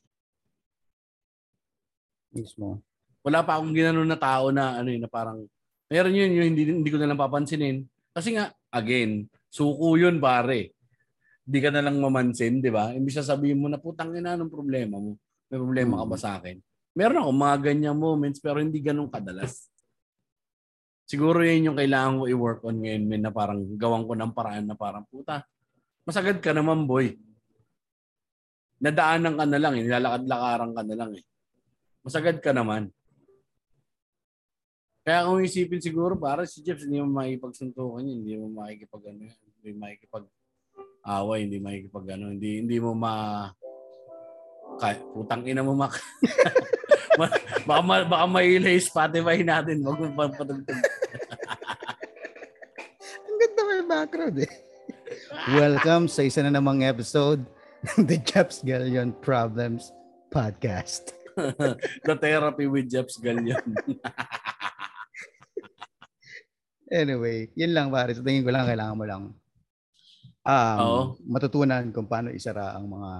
Mismo. 2.32 2.80
wala 3.22 3.44
pa 3.44 3.60
akong 3.60 3.76
ginanon 3.76 4.08
na 4.08 4.16
tao 4.16 4.50
na 4.50 4.80
ano 4.80 4.90
yun, 4.90 5.04
na 5.04 5.12
parang 5.12 5.46
meron 5.92 6.16
yun, 6.16 6.32
yun 6.32 6.48
hindi, 6.56 6.64
hindi 6.72 6.90
ko 6.90 6.98
na 6.98 7.12
lang 7.12 7.20
papansinin. 7.20 7.84
Kasi 8.16 8.40
nga, 8.40 8.56
again, 8.72 9.28
suko 9.52 10.00
yun 10.00 10.24
pare. 10.24 10.72
Hindi 11.44 11.60
ka 11.60 11.70
na 11.70 11.84
lang 11.84 12.00
mamansin, 12.00 12.64
di 12.64 12.72
ba? 12.72 12.96
Imbis 12.96 13.20
sabihin 13.20 13.60
mo 13.60 13.68
na 13.68 13.76
putang 13.76 14.16
ina 14.16 14.40
anong 14.40 14.50
problema 14.50 14.96
mo. 14.96 15.20
May 15.52 15.60
problema 15.60 16.00
ka 16.00 16.06
ba 16.08 16.18
sa 16.18 16.40
akin? 16.40 16.58
Meron 16.96 17.28
ako 17.28 17.32
mga 17.36 17.58
ganyang 17.60 18.00
moments 18.00 18.40
pero 18.40 18.64
hindi 18.64 18.80
ganun 18.80 19.12
kadalas. 19.12 19.68
Siguro 21.12 21.44
yun 21.44 21.68
yung 21.68 21.78
kailangan 21.78 22.24
ko 22.24 22.26
i-work 22.32 22.64
on 22.64 22.80
ngayon, 22.80 23.04
men, 23.04 23.20
na 23.20 23.36
parang 23.36 23.60
gawang 23.76 24.08
ko 24.08 24.16
ng 24.16 24.32
paraan 24.32 24.64
na 24.64 24.80
parang, 24.80 25.04
puta, 25.12 25.44
masagad 26.08 26.40
ka 26.40 26.56
naman, 26.56 26.88
boy. 26.88 27.20
Nadaanan 28.80 29.36
ka 29.36 29.44
na 29.44 29.60
lang, 29.60 29.76
eh. 29.76 29.84
nilalakad-lakaran 29.84 30.72
ka 30.72 30.82
na 30.88 30.96
lang. 30.96 31.12
Eh. 31.20 31.24
Masagad 32.08 32.40
ka 32.40 32.56
naman. 32.56 32.96
Kaya 35.04 35.28
kung 35.28 35.44
isipin 35.44 35.84
siguro, 35.84 36.16
para 36.16 36.48
si 36.48 36.64
Jeff, 36.64 36.80
hindi 36.80 37.04
mo 37.04 37.20
makikipagsuntukan 37.20 38.08
yun, 38.08 38.24
hindi 38.24 38.34
mo 38.40 38.48
makikipag, 38.64 39.04
ano, 39.12 39.28
hindi 39.60 39.72
makikipag 39.76 40.26
away, 41.04 41.40
hindi 41.44 41.58
makikipag, 41.60 42.08
ano, 42.16 42.26
hindi, 42.32 42.50
hindi 42.64 42.78
mo 42.80 42.96
ma, 42.96 43.52
kaya, 44.80 45.00
putang 45.12 45.44
ina 45.44 45.66
mo 45.66 45.74
mak. 45.76 46.00
baka, 47.68 47.82
ma, 47.84 48.06
baka 48.06 48.26
mailay 48.30 48.78
Spotify 48.80 49.44
natin. 49.44 49.84
Wag 49.84 50.00
mo 50.00 50.08
patugtog. 50.16 50.78
Ang 53.28 53.38
ganda 53.42 53.62
may 53.68 53.84
background 53.84 54.38
eh. 54.46 54.52
Welcome 55.52 56.08
sa 56.08 56.24
isa 56.24 56.46
na 56.46 56.54
namang 56.54 56.86
episode 56.86 57.44
ng 57.98 58.06
The 58.08 58.22
Chaps 58.24 58.64
Galleon 58.64 59.12
Problems 59.20 59.92
Podcast. 60.32 61.18
The 62.08 62.16
Therapy 62.16 62.68
with 62.72 62.88
Jeps 62.88 63.20
Galion. 63.20 63.76
anyway, 66.92 67.52
yun 67.58 67.76
lang 67.76 67.92
pare. 67.92 68.16
Sa 68.16 68.24
tingin 68.24 68.46
ko 68.48 68.52
lang, 68.54 68.68
kailangan 68.68 68.96
mo 68.96 69.06
lang 69.08 69.24
um, 70.46 70.80
Oo. 70.80 71.02
matutunan 71.28 71.90
kung 71.94 72.10
paano 72.10 72.34
isara 72.34 72.78
ang 72.78 72.90
mga 72.90 73.12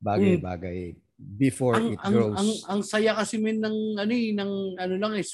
bagay-bagay 0.00 0.96
before 1.16 1.80
ang, 1.80 1.96
it 1.96 2.00
ang, 2.04 2.12
grows. 2.12 2.36
ang, 2.36 2.50
ang 2.68 2.80
saya 2.84 3.16
kasi 3.16 3.40
min 3.40 3.56
ng 3.60 3.96
ano 3.96 4.12
eh, 4.12 4.30
ng 4.36 4.52
ano 4.76 4.94
lang 5.00 5.16
is 5.16 5.32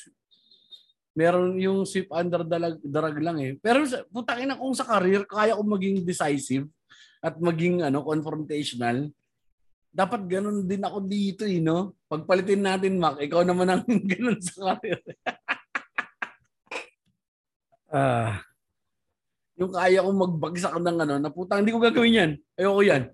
meron 1.12 1.60
yung 1.60 1.84
sweep 1.84 2.08
under 2.08 2.40
dalag, 2.46 2.80
darag 2.80 3.18
lang 3.20 3.36
eh. 3.42 3.52
Pero 3.60 3.84
putang 4.08 4.40
ina 4.40 4.56
kung 4.56 4.72
sa 4.72 4.88
career 4.88 5.28
kaya 5.28 5.56
ko 5.56 5.62
maging 5.64 6.06
decisive 6.08 6.66
at 7.20 7.36
maging 7.36 7.84
ano 7.84 8.00
confrontational. 8.02 9.12
Dapat 9.92 10.24
ganun 10.24 10.64
din 10.64 10.80
ako 10.80 11.04
dito 11.04 11.44
eh, 11.44 11.60
no? 11.60 12.00
Pagpalitin 12.08 12.64
natin, 12.64 12.96
Mac, 12.96 13.20
ikaw 13.20 13.44
naman 13.44 13.68
ang 13.68 13.84
ganun 14.12 14.40
sa 14.40 14.76
career. 14.76 15.00
Ah, 17.92 18.40
Yung 19.60 19.68
kaya 19.68 20.00
kong 20.00 20.16
magbagsak 20.16 20.80
ng 20.80 20.96
ano, 21.04 21.20
na 21.20 21.28
putang, 21.28 21.60
hindi 21.60 21.76
ko 21.76 21.80
gagawin 21.84 22.20
yan. 22.24 22.30
Ayoko 22.56 22.80
yan. 22.80 23.12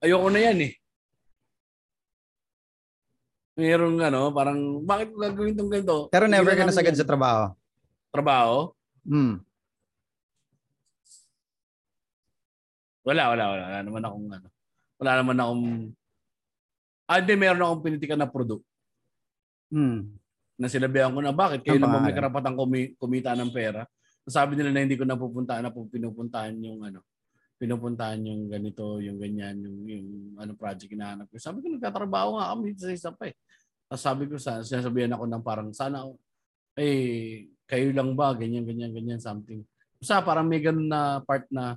Ayoko 0.00 0.28
na 0.32 0.40
yan 0.40 0.58
eh. 0.64 0.72
Merong 3.54 4.00
ano, 4.00 4.32
parang, 4.32 4.58
bakit 4.80 5.12
gagawin 5.12 5.52
tong 5.52 5.68
ganito? 5.68 6.08
pero 6.08 6.24
never 6.24 6.56
ka 6.56 6.64
nasagad 6.64 6.96
sa 6.96 7.04
trabaho. 7.04 7.52
trabaho? 8.08 8.72
Hmm. 9.04 9.44
Wala, 13.00 13.28
wala, 13.28 13.44
wala. 13.46 13.62
Wala 13.66 13.80
naman 13.82 14.02
akong 14.02 14.28
ano. 14.30 14.48
Wala 14.96 15.12
naman 15.16 15.38
akong 15.38 15.64
Ah, 17.04 17.18
hindi, 17.18 17.34
meron 17.34 17.58
akong 17.60 17.82
pinitikan 17.82 18.14
na 18.16 18.30
product 18.30 18.62
Hmm. 19.66 20.14
na 20.54 20.66
sinabihan 20.66 21.10
ko 21.10 21.18
na 21.18 21.30
bakit 21.30 21.62
kayo 21.62 21.76
naman 21.76 22.02
may 22.02 22.14
karapatang 22.14 22.54
kumi- 22.54 22.94
kumita 22.96 23.34
ng 23.34 23.50
pera. 23.50 23.82
Sabi 24.24 24.54
nila 24.54 24.70
na 24.70 24.82
hindi 24.82 24.94
ko 24.94 25.02
napupuntahan 25.02 25.62
na 25.62 25.70
pu- 25.70 25.90
pinupuntahan 25.90 26.54
yung 26.56 26.80
ano 26.80 27.02
pinupuntahan 27.60 28.24
yung 28.24 28.48
ganito, 28.48 28.96
yung 29.04 29.20
ganyan, 29.20 29.60
yung, 29.60 29.78
yung 29.84 30.06
ano 30.40 30.56
project 30.56 30.88
hinahanap 30.88 31.28
ko. 31.28 31.36
Sabi 31.36 31.60
ko 31.60 31.68
nagtatrabaho 31.68 32.40
nga 32.40 32.56
kami 32.56 32.72
sa 32.72 32.88
isa 32.88 33.10
pa 33.12 33.28
eh. 33.28 33.36
Tapos 33.84 34.00
sabi 34.00 34.24
ko 34.24 34.40
sa 34.40 34.64
sinasabihan 34.64 35.12
ako 35.12 35.28
ng 35.28 35.44
parang 35.44 35.68
sana 35.76 36.08
eh 36.80 37.44
kayo 37.68 37.92
lang 37.92 38.16
ba 38.16 38.32
ganyan 38.32 38.64
ganyan 38.64 38.96
ganyan 38.96 39.20
something. 39.20 39.60
Sa 40.00 40.24
parang 40.24 40.48
may 40.48 40.64
ganun 40.64 40.88
na 40.88 41.20
part 41.20 41.44
na 41.52 41.76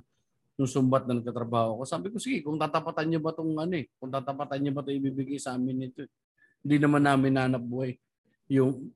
nung 0.56 0.70
sumbat 0.70 1.04
na 1.04 1.20
nagtatrabaho 1.20 1.78
ko. 1.78 1.82
Sabi 1.84 2.08
ko 2.08 2.16
sige 2.16 2.40
kung 2.40 2.56
tatapatan 2.56 3.04
niyo 3.04 3.20
ba 3.20 3.36
tong 3.36 3.52
ano 3.52 3.74
eh, 3.76 3.84
kung 4.00 4.08
tatapatan 4.08 4.64
niyo 4.64 4.72
ba 4.72 4.80
'to 4.80 4.96
ibibigay 4.96 5.36
sa 5.36 5.52
amin 5.52 5.84
nito. 5.84 6.08
Hindi 6.64 6.80
naman 6.80 7.04
namin 7.04 7.36
nanap 7.36 7.60
buhay. 7.60 7.92
Yung 8.48 8.88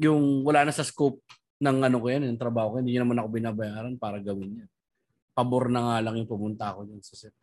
yung 0.00 0.40
wala 0.40 0.64
na 0.64 0.72
sa 0.72 0.82
scope 0.82 1.20
ng 1.60 1.78
ano 1.86 1.96
ko 2.02 2.06
yan, 2.10 2.26
yung 2.26 2.40
trabaho 2.40 2.76
ko, 2.76 2.76
hindi 2.82 2.98
naman 2.98 3.14
ako 3.20 3.28
binabayaran 3.30 3.94
para 3.94 4.18
gawin 4.18 4.64
yan. 4.64 4.70
Pabor 5.34 5.66
na 5.66 5.82
nga 5.82 5.96
lang 6.00 6.14
yung 6.16 6.30
pumunta 6.30 6.70
ako 6.70 6.86
dyan 6.86 7.02
sa 7.02 7.18
set. 7.18 7.34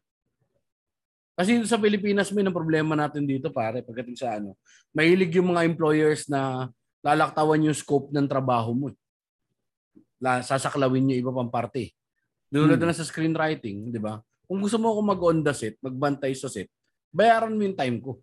Kasi 1.36 1.60
sa 1.68 1.76
Pilipinas, 1.76 2.32
may 2.32 2.44
ng 2.44 2.54
problema 2.56 2.96
natin 2.96 3.28
dito, 3.28 3.52
pare, 3.52 3.84
pagdating 3.84 4.16
sa 4.16 4.40
ano. 4.40 4.56
Mahilig 4.96 5.36
yung 5.36 5.52
mga 5.52 5.68
employers 5.68 6.28
na 6.28 6.72
lalaktawan 7.02 7.66
yung 7.66 7.76
scope 7.76 8.14
ng 8.14 8.28
trabaho 8.28 8.72
mo. 8.72 8.86
eh. 8.92 8.98
La, 10.22 10.40
sasaklawin 10.46 11.12
yung 11.12 11.20
iba 11.20 11.32
pang 11.34 11.50
parte. 11.50 11.92
Dulad 12.46 12.78
Hmm. 12.78 12.88
na 12.88 12.94
sa 12.94 13.08
screenwriting, 13.08 13.90
di 13.90 13.98
ba? 13.98 14.22
Kung 14.46 14.60
gusto 14.62 14.78
mo 14.78 14.92
ako 14.92 15.00
mag-on 15.02 15.40
the 15.42 15.56
set, 15.56 15.80
magbantay 15.82 16.36
sa 16.36 16.52
set, 16.52 16.68
bayaran 17.10 17.56
mo 17.56 17.64
yung 17.64 17.80
time 17.80 17.98
ko. 18.04 18.20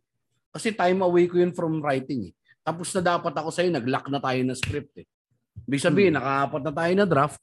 Kasi 0.53 0.71
time 0.73 1.01
away 1.03 1.27
ko 1.27 1.41
yun 1.41 1.51
from 1.53 1.81
writing 1.81 2.31
eh. 2.31 2.33
Tapos 2.63 2.93
na 2.93 3.01
dapat 3.03 3.33
ako 3.33 3.49
sa'yo, 3.49 3.73
nag-lock 3.73 4.07
na 4.13 4.21
tayo 4.21 4.41
ng 4.45 4.59
script 4.61 4.95
eh. 5.01 5.07
Ibig 5.65 5.81
sabihin, 5.83 6.15
nakaapat 6.15 6.63
na 6.63 6.73
tayo 6.73 6.93
na 6.95 7.07
draft. 7.09 7.41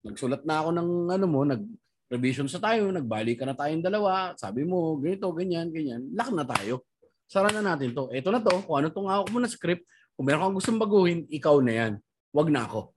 Nagsulat 0.00 0.42
na 0.48 0.64
ako 0.64 0.68
ng 0.72 0.88
ano 1.12 1.26
mo, 1.28 1.40
nag-revision 1.44 2.48
sa 2.48 2.60
tayo, 2.62 2.88
nagbalikan 2.88 3.52
na 3.52 3.56
tayong 3.56 3.84
dalawa. 3.84 4.32
Sabi 4.40 4.64
mo, 4.64 4.96
ganito, 4.96 5.28
ganyan, 5.36 5.68
ganyan. 5.68 6.08
Lock 6.16 6.32
na 6.32 6.44
tayo. 6.48 6.88
Sara 7.28 7.52
na 7.52 7.62
natin 7.62 7.92
to. 7.92 8.08
Ito 8.08 8.32
na 8.32 8.40
to, 8.40 8.64
kung 8.64 8.76
ano 8.80 8.88
tong 8.88 9.06
hawak 9.06 9.28
mo 9.28 9.38
na 9.38 9.46
script, 9.46 9.84
kung 10.16 10.24
meron 10.24 10.50
kang 10.50 10.56
gustong 10.56 10.80
baguhin, 10.80 11.28
ikaw 11.28 11.60
na 11.60 11.72
yan. 11.72 11.92
Wag 12.32 12.48
na 12.48 12.64
ako. 12.64 12.96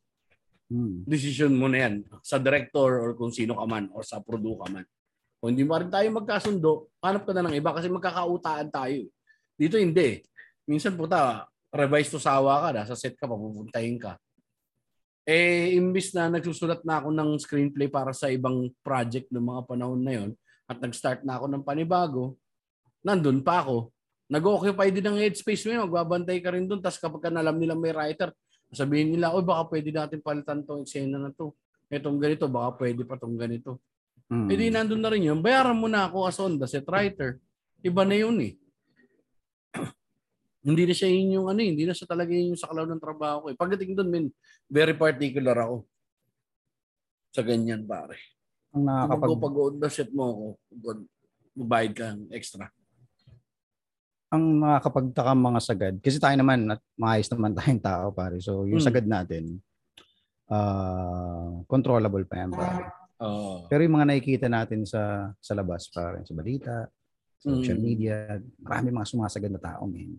Hmm. 0.72 1.04
Decision 1.06 1.54
mo 1.54 1.68
na 1.68 1.86
yan. 1.86 2.08
Sa 2.24 2.40
director 2.40 2.98
or 2.98 3.12
kung 3.20 3.30
sino 3.30 3.60
ka 3.60 3.66
man 3.68 3.92
or 3.92 4.02
sa 4.02 4.24
produ 4.24 4.58
ka 4.64 4.72
man. 4.72 4.88
Kung 5.44 5.52
hindi 5.52 5.68
pa 5.68 5.84
rin 5.84 5.92
tayo 5.92 6.08
magkasundo, 6.08 6.88
hanap 7.04 7.28
ka 7.28 7.36
na 7.36 7.44
ng 7.44 7.56
iba 7.60 7.76
kasi 7.76 7.92
magkakautaan 7.92 8.72
tayo. 8.72 9.12
Dito 9.60 9.76
hindi. 9.76 10.24
Minsan 10.64 10.96
puta, 10.96 11.44
revise 11.68 12.16
to 12.16 12.18
sawa 12.18 12.64
ka 12.64 12.70
na, 12.72 12.88
sa 12.88 12.96
set 12.96 13.20
ka, 13.20 13.28
papupuntahin 13.28 14.00
ka. 14.00 14.16
Eh, 15.24 15.80
imbis 15.80 16.12
na 16.12 16.28
nagsusulat 16.28 16.84
na 16.84 17.00
ako 17.00 17.16
ng 17.16 17.30
screenplay 17.40 17.88
para 17.88 18.12
sa 18.12 18.28
ibang 18.28 18.68
project 18.84 19.32
ng 19.32 19.40
mga 19.40 19.62
panahon 19.64 20.02
na 20.04 20.14
yon 20.20 20.30
at 20.68 20.84
nag-start 20.84 21.24
na 21.24 21.40
ako 21.40 21.48
ng 21.48 21.64
panibago, 21.64 22.36
nandun 23.04 23.40
pa 23.40 23.64
ako. 23.64 23.92
Nag-occupy 24.28 24.92
din 24.92 25.06
ng 25.08 25.20
headspace 25.20 25.64
mo 25.68 25.70
yun, 25.76 25.84
magbabantay 25.88 26.40
ka 26.44 26.52
rin 26.52 26.68
dun. 26.68 26.80
Tapos 26.84 27.00
kapag 27.00 27.28
ka 27.28 27.30
nalam 27.32 27.56
nila 27.56 27.76
may 27.76 27.96
writer, 27.96 28.36
sabihin 28.72 29.16
nila, 29.16 29.32
oh 29.32 29.44
baka 29.44 29.72
pwede 29.72 29.92
natin 29.92 30.20
palitan 30.20 30.64
tong 30.64 30.84
eksena 30.84 31.20
na 31.20 31.32
to. 31.32 31.56
Etong 31.88 32.20
ganito, 32.20 32.48
baka 32.52 32.84
pwede 32.84 33.04
pa 33.08 33.16
tong 33.20 33.36
ganito. 33.40 33.80
Hmm. 34.32 34.50
Eh 34.50 34.58
di 34.58 34.72
nandun 34.72 35.04
na 35.04 35.12
rin 35.12 35.30
yun. 35.30 35.40
Bayaran 35.44 35.78
mo 35.78 35.92
na 35.92 36.10
ako 36.10 36.18
as 36.26 36.40
on 36.40 36.56
the 36.58 36.68
set 36.68 36.88
writer. 36.88 37.38
Iba 37.84 38.08
na 38.08 38.16
yun 38.16 38.40
eh. 38.42 38.56
Hindi 40.64 40.84
na 40.84 40.94
siya 40.94 41.08
yun 41.08 41.36
yung 41.36 41.48
ano 41.48 41.60
eh, 41.60 41.70
hindi 41.70 41.84
na 41.84 41.92
siya 41.92 42.08
talaga 42.08 42.32
yun 42.32 42.56
yung 42.56 42.62
saklaw 42.62 42.88
ng 42.88 42.98
trabaho 42.98 43.38
ko 43.44 43.48
eh. 43.52 43.58
Pagdating 43.58 43.94
doon, 43.94 44.08
men, 44.08 44.26
very 44.66 44.96
particular 44.96 45.54
ako. 45.60 45.84
Sa 47.30 47.42
ganyan, 47.42 47.84
pare. 47.84 48.16
Ang 48.72 48.88
Kapag 48.88 49.20
nakakapag 49.22 49.42
pag 49.44 49.56
on 49.60 49.76
the 49.78 49.90
set 49.90 50.10
mo 50.10 50.24
ako, 50.26 50.46
God, 50.74 51.00
mabayad 51.54 51.94
ka 51.94 52.06
ng 52.14 52.32
extra. 52.32 52.72
ang 54.30 54.58
nakakapagtaka 54.58 55.38
mga 55.38 55.60
sagad 55.62 55.94
kasi 56.02 56.18
tayo 56.18 56.34
naman 56.34 56.66
at 56.66 56.82
maayos 56.98 57.30
naman 57.30 57.54
tayong 57.60 57.78
tao 57.78 58.10
pare. 58.10 58.42
So 58.42 58.66
yung 58.66 58.82
Hmm. 58.82 58.88
sagad 58.90 59.06
natin 59.06 59.62
ah 60.50 61.62
controllable 61.66 62.26
pa 62.26 62.42
yan 62.42 62.50
pare. 62.50 62.82
Oo. 63.22 63.70
Pero 63.70 63.86
yung 63.86 63.96
mga 63.96 64.10
nakikita 64.10 64.48
natin 64.50 64.84
sa 64.84 65.30
sa 65.38 65.54
labas 65.54 65.86
pare, 65.88 66.26
sa 66.26 66.34
balita, 66.34 66.90
social 67.38 67.78
Mm. 67.78 67.86
media, 67.86 68.16
marami 68.58 68.90
mga 68.90 69.06
sumasagad 69.08 69.52
na 69.52 69.62
tao, 69.62 69.86
men. 69.86 70.18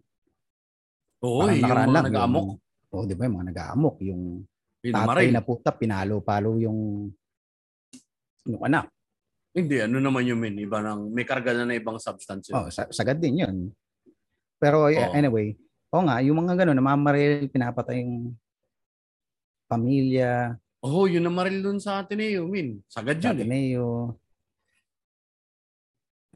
Oo, 1.24 1.40
Parang 1.40 1.56
eh, 1.56 1.60
yung 1.64 1.72
mga 1.72 1.88
lang, 1.88 2.06
nag-amok. 2.12 2.44
Yung, 2.44 2.92
oh, 2.92 3.04
di 3.08 3.14
ba, 3.16 3.22
yung 3.24 3.36
mga 3.40 3.48
nag-aamok, 3.50 3.96
yung 4.04 4.22
tatay 4.84 5.26
na 5.32 5.40
puta, 5.40 5.72
pinalo-palo 5.72 6.60
yung 6.60 7.08
yung 8.44 8.60
anak. 8.60 8.92
Hindi, 9.56 9.80
ano 9.80 9.96
naman 10.02 10.28
yung 10.28 10.36
men, 10.36 10.60
iba 10.60 10.84
ng, 10.84 11.08
may 11.08 11.24
karga 11.24 11.56
na 11.56 11.64
na 11.64 11.78
ibang 11.80 11.96
substance. 11.96 12.52
yun. 12.52 12.60
Oh, 12.60 12.68
sa- 12.68 12.90
sagad 12.92 13.16
din 13.16 13.40
yun. 13.40 13.56
Pero 14.60 14.84
Oo. 14.92 15.12
anyway, 15.16 15.56
o 15.88 16.04
nga, 16.04 16.20
yung 16.20 16.36
mga 16.44 16.60
gano'n, 16.60 16.76
namamaril, 16.76 17.48
pinapatay 17.48 18.04
yung 18.04 18.36
pamilya, 19.70 20.58
Oo, 20.84 21.08
yun 21.08 21.24
ang 21.24 21.32
maril 21.32 21.64
dun 21.64 21.80
sa 21.80 22.04
Ateneo, 22.04 22.44
min. 22.44 22.76
Sagad 22.92 23.16
sa 23.16 23.32
yun 23.32 23.40
eh. 23.40 23.40
Ateneo. 23.40 23.88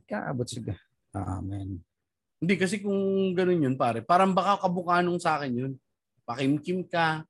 Kaabot 0.09 0.49
siya. 0.49 0.72
Amen. 1.12 1.84
Hindi, 2.39 2.55
kasi 2.55 2.78
kung 2.78 3.34
ganun 3.34 3.64
yun, 3.66 3.74
pare, 3.74 3.99
parang 4.03 4.30
baka 4.30 4.62
kabukanong 4.62 5.18
sa 5.18 5.39
akin 5.39 5.53
yun. 5.55 5.72
Pakimkim 6.22 6.86
ka, 6.86 7.26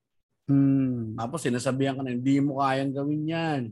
Hmm. 0.48 1.12
tapos 1.12 1.44
sinasabihan 1.44 2.00
ka 2.00 2.02
na, 2.04 2.16
hindi 2.16 2.40
mo 2.40 2.64
kayang 2.64 2.92
gawin 2.96 3.24
yan. 3.28 3.62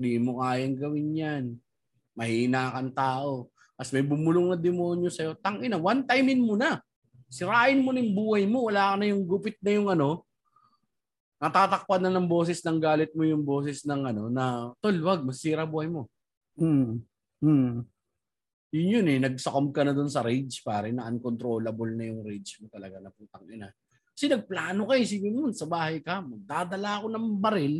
Hindi 0.00 0.12
mo 0.16 0.40
kayang 0.40 0.76
gawin 0.80 1.08
yan. 1.12 1.44
Mahina 2.16 2.72
kang 2.72 2.92
tao. 2.96 3.52
Tapos 3.76 3.92
may 3.92 4.00
bumulong 4.00 4.52
na 4.52 4.56
demonyo 4.56 5.12
sa'yo. 5.12 5.36
Tangina, 5.36 5.76
one 5.76 6.00
timein 6.08 6.40
mo 6.40 6.56
na. 6.56 6.80
Sirain 7.28 7.76
mo 7.84 7.92
na 7.92 8.00
yung 8.00 8.16
buhay 8.16 8.48
mo. 8.48 8.72
Wala 8.72 8.92
ka 8.92 8.94
na 8.96 9.06
yung 9.12 9.28
gupit 9.28 9.60
na 9.60 9.70
yung 9.76 9.92
ano. 9.92 10.24
Natatakpan 11.40 12.08
na 12.08 12.12
ng 12.12 12.28
boses 12.28 12.60
ng 12.64 12.80
galit 12.80 13.12
mo 13.16 13.24
yung 13.24 13.44
boses 13.44 13.84
ng 13.84 14.12
ano 14.12 14.28
na 14.28 14.72
tol, 14.80 14.96
wag 15.00 15.24
masira 15.24 15.64
buhay 15.64 15.88
mo. 15.88 16.08
Mm. 16.56 17.00
Mm. 17.40 17.84
Yun 18.70 19.02
yun 19.02 19.06
eh, 19.10 19.18
nagsakom 19.18 19.74
ka 19.74 19.82
na 19.82 19.90
dun 19.90 20.06
sa 20.06 20.22
rage 20.22 20.62
pare 20.62 20.94
na 20.94 21.10
uncontrollable 21.10 21.90
na 21.90 22.06
yung 22.06 22.22
rage 22.22 22.62
mo 22.62 22.70
talaga 22.70 23.02
na 23.02 23.10
putang 23.10 23.42
ina. 23.50 23.66
Kasi 24.14 24.30
nagplano 24.30 24.86
ka, 24.86 24.94
isipin 24.94 25.34
mo, 25.34 25.50
sa 25.50 25.66
bahay 25.66 25.98
ka, 25.98 26.22
magdadala 26.22 27.02
ako 27.02 27.06
ng 27.10 27.26
baril, 27.40 27.76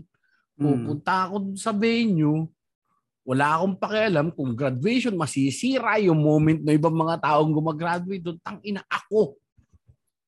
Mm. 0.60 0.66
pupunta 0.84 1.24
ako 1.24 1.36
sa 1.56 1.72
venue, 1.72 2.44
wala 3.24 3.56
akong 3.56 3.76
pakialam 3.80 4.28
kung 4.34 4.52
graduation, 4.52 5.16
masisira 5.16 5.96
yung 6.02 6.20
moment 6.20 6.60
na 6.60 6.76
ibang 6.76 6.92
mga 6.92 7.16
taong 7.22 7.48
gumagraduate 7.54 8.20
doon. 8.20 8.36
Tang 8.44 8.60
ina, 8.60 8.84
ako. 8.84 9.40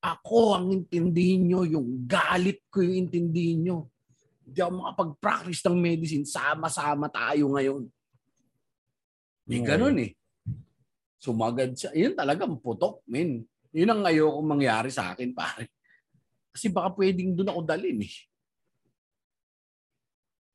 Ako 0.01 0.57
ang 0.57 0.67
intindihin 0.73 1.53
nyo, 1.53 1.69
yung 1.69 2.09
galit 2.09 2.65
ko 2.73 2.81
yung 2.81 3.07
intindihin 3.07 3.61
nyo. 3.67 3.79
Hindi 4.47 4.59
ako 4.63 4.73
makapag-practice 4.73 5.63
ng 5.69 5.77
medicine, 5.77 6.25
sama-sama 6.25 7.13
tayo 7.13 7.53
ngayon. 7.53 7.83
Di 9.45 9.59
Okay. 9.61 9.69
ganun 9.69 9.99
eh. 10.01 10.11
Sumagad 11.23 11.79
siya. 11.79 11.95
Yun 11.95 12.18
talagang 12.18 12.59
putok, 12.59 13.07
men. 13.07 13.47
Yun 13.70 13.95
ang 13.95 14.03
ayoko 14.03 14.43
mangyari 14.43 14.91
sa 14.91 15.14
akin, 15.14 15.31
pare. 15.31 15.70
Kasi 16.51 16.66
baka 16.66 16.91
pwedeng 16.99 17.39
doon 17.39 17.55
ako 17.55 17.61
dalhin 17.62 18.03
eh. 18.03 18.14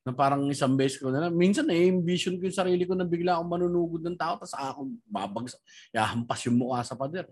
Na 0.04 0.12
parang 0.12 0.44
isang 0.52 0.76
beses 0.76 1.00
ko 1.00 1.08
na 1.08 1.24
lang. 1.24 1.34
Minsan 1.34 1.72
na-envision 1.72 2.36
ko 2.36 2.52
yung 2.52 2.60
sarili 2.60 2.84
ko 2.84 3.00
na 3.00 3.08
bigla 3.08 3.40
akong 3.40 3.48
manunugod 3.48 4.04
ng 4.04 4.20
tao 4.20 4.36
tapos 4.36 4.54
ako 4.60 4.92
babagsak. 5.08 5.64
Yahampas 5.96 6.44
yung 6.52 6.60
mukha 6.60 6.84
sa 6.84 7.00
pader. 7.00 7.32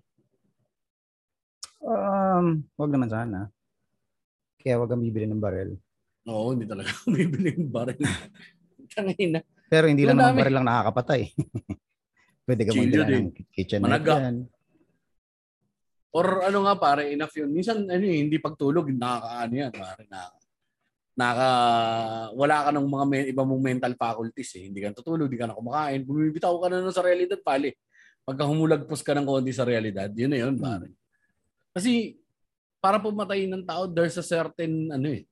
Um, 1.84 2.64
wag 2.80 2.92
naman 2.92 3.12
sana. 3.12 3.52
Kaya 4.64 4.80
wag 4.80 4.90
kang 4.90 5.04
bibili 5.04 5.28
ng 5.28 5.44
barel. 5.44 5.76
Oo, 6.26 6.56
hindi 6.56 6.66
talaga 6.66 6.90
bibili 7.06 7.52
ng 7.52 7.70
baril. 7.70 8.00
Tangina. 8.96 9.44
Pero 9.68 9.86
hindi 9.92 10.08
lang 10.08 10.18
naman 10.18 10.40
baril 10.40 10.56
lang 10.56 10.68
nakakapatay. 10.72 11.22
Pwede 12.46 12.62
ka 12.62 12.72
Chilyo 12.72 13.02
magdala 13.02 13.06
ng 13.10 13.30
kitchen 13.50 13.82
Managa. 13.82 14.14
knife 14.14 14.22
yan. 14.22 14.38
Or 16.16 16.26
ano 16.48 16.60
nga 16.64 16.76
pare, 16.80 17.12
enough 17.12 17.36
yun. 17.36 17.52
Minsan 17.52 17.84
ano 17.90 18.06
eh, 18.06 18.18
hindi 18.22 18.38
pagtulog, 18.40 18.88
nakakaano 18.88 19.54
yan 19.58 19.74
pare. 19.74 20.08
Na, 20.08 20.32
naka, 21.18 21.50
wala 22.38 22.56
ka 22.64 22.70
ng 22.72 22.88
mga 22.88 23.06
men, 23.10 23.24
iba 23.34 23.44
mong 23.44 23.64
mental 23.66 23.94
faculties 24.00 24.56
eh. 24.62 24.72
Hindi 24.72 24.80
ka 24.80 24.94
natutulog, 24.94 25.28
hindi 25.28 25.42
ka 25.42 25.50
na 25.52 25.58
kumakain. 25.58 26.08
Bumibitaw 26.08 26.56
ka 26.62 26.68
na 26.72 26.94
sa 26.94 27.04
realidad 27.04 27.42
pare. 27.44 27.82
Pagka 28.24 28.48
humulagpos 28.48 29.04
ka 29.04 29.12
ng 29.12 29.28
konti 29.28 29.52
sa 29.52 29.68
realidad, 29.68 30.08
yun 30.16 30.32
na 30.32 30.40
yun 30.40 30.56
pare. 30.56 30.94
Kasi 31.76 32.16
para 32.80 33.02
pumatayin 33.02 33.52
ng 33.52 33.66
tao, 33.66 33.90
there's 33.90 34.16
a 34.16 34.24
certain 34.24 34.94
ano 34.94 35.10
eh. 35.12 35.26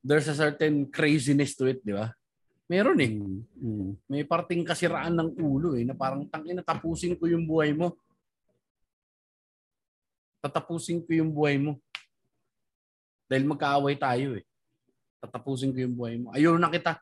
There's 0.00 0.26
a 0.26 0.34
certain 0.34 0.88
craziness 0.88 1.52
to 1.60 1.68
it, 1.68 1.84
di 1.84 1.92
ba? 1.92 2.08
Meron 2.70 3.02
eh. 3.02 3.10
Mm, 3.10 3.42
mm. 3.58 3.90
May 4.06 4.22
parting 4.22 4.62
kasiraan 4.62 5.18
ng 5.18 5.42
ulo 5.42 5.74
eh, 5.74 5.82
na 5.82 5.90
parang 5.90 6.22
tangina 6.30 6.62
tapusin 6.62 7.18
ko 7.18 7.26
yung 7.26 7.42
buhay 7.42 7.74
mo. 7.74 7.98
Tatapusin 10.38 11.02
ko 11.02 11.10
yung 11.10 11.34
buhay 11.34 11.58
mo. 11.58 11.76
Dahil 13.26 13.42
magkaaway 13.42 13.98
tayo 13.98 14.38
eh. 14.38 14.46
Tatapusin 15.18 15.74
ko 15.74 15.82
yung 15.82 15.96
buhay 15.98 16.14
mo. 16.22 16.30
Ayaw 16.30 16.54
na 16.56 16.70
kita. 16.70 16.96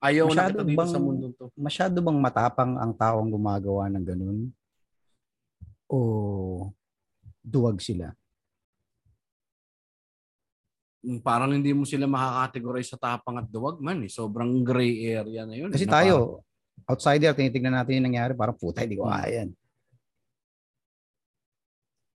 Ayaw 0.00 0.32
na 0.32 0.48
Masyado 0.48 0.56
kita 0.56 0.64
dito 0.66 0.78
bang- 0.80 0.92
sa 0.96 0.98
mundo 0.98 1.26
to. 1.36 1.44
Masyado 1.54 1.96
bang 2.00 2.18
matapang 2.18 2.72
ang 2.80 2.92
taong 2.96 3.28
gumagawa 3.28 3.92
ng 3.92 4.04
ganun? 4.08 4.38
O 5.84 6.72
duwag 7.44 7.76
sila? 7.84 8.16
Mm, 11.00 11.24
Parang 11.24 11.50
hindi 11.52 11.72
mo 11.72 11.88
sila 11.88 12.04
makakategorize 12.04 12.92
sa 12.92 13.00
tapang 13.00 13.40
at 13.40 13.48
duwag 13.48 13.80
man 13.80 14.04
eh. 14.04 14.12
Sobrang 14.12 14.60
gray 14.60 15.16
area 15.16 15.48
na 15.48 15.56
yun. 15.56 15.72
Kasi 15.72 15.84
eh, 15.84 15.88
na 15.88 15.94
tayo, 15.96 16.44
outsider, 16.84 17.32
tinitignan 17.32 17.72
natin 17.72 18.00
yung 18.00 18.08
nangyari, 18.12 18.32
parang 18.36 18.56
puta, 18.56 18.84
hindi 18.84 19.00
ko 19.00 19.08
Hmm. 19.08 19.16
kaya 19.16 19.28
yan. 19.44 19.50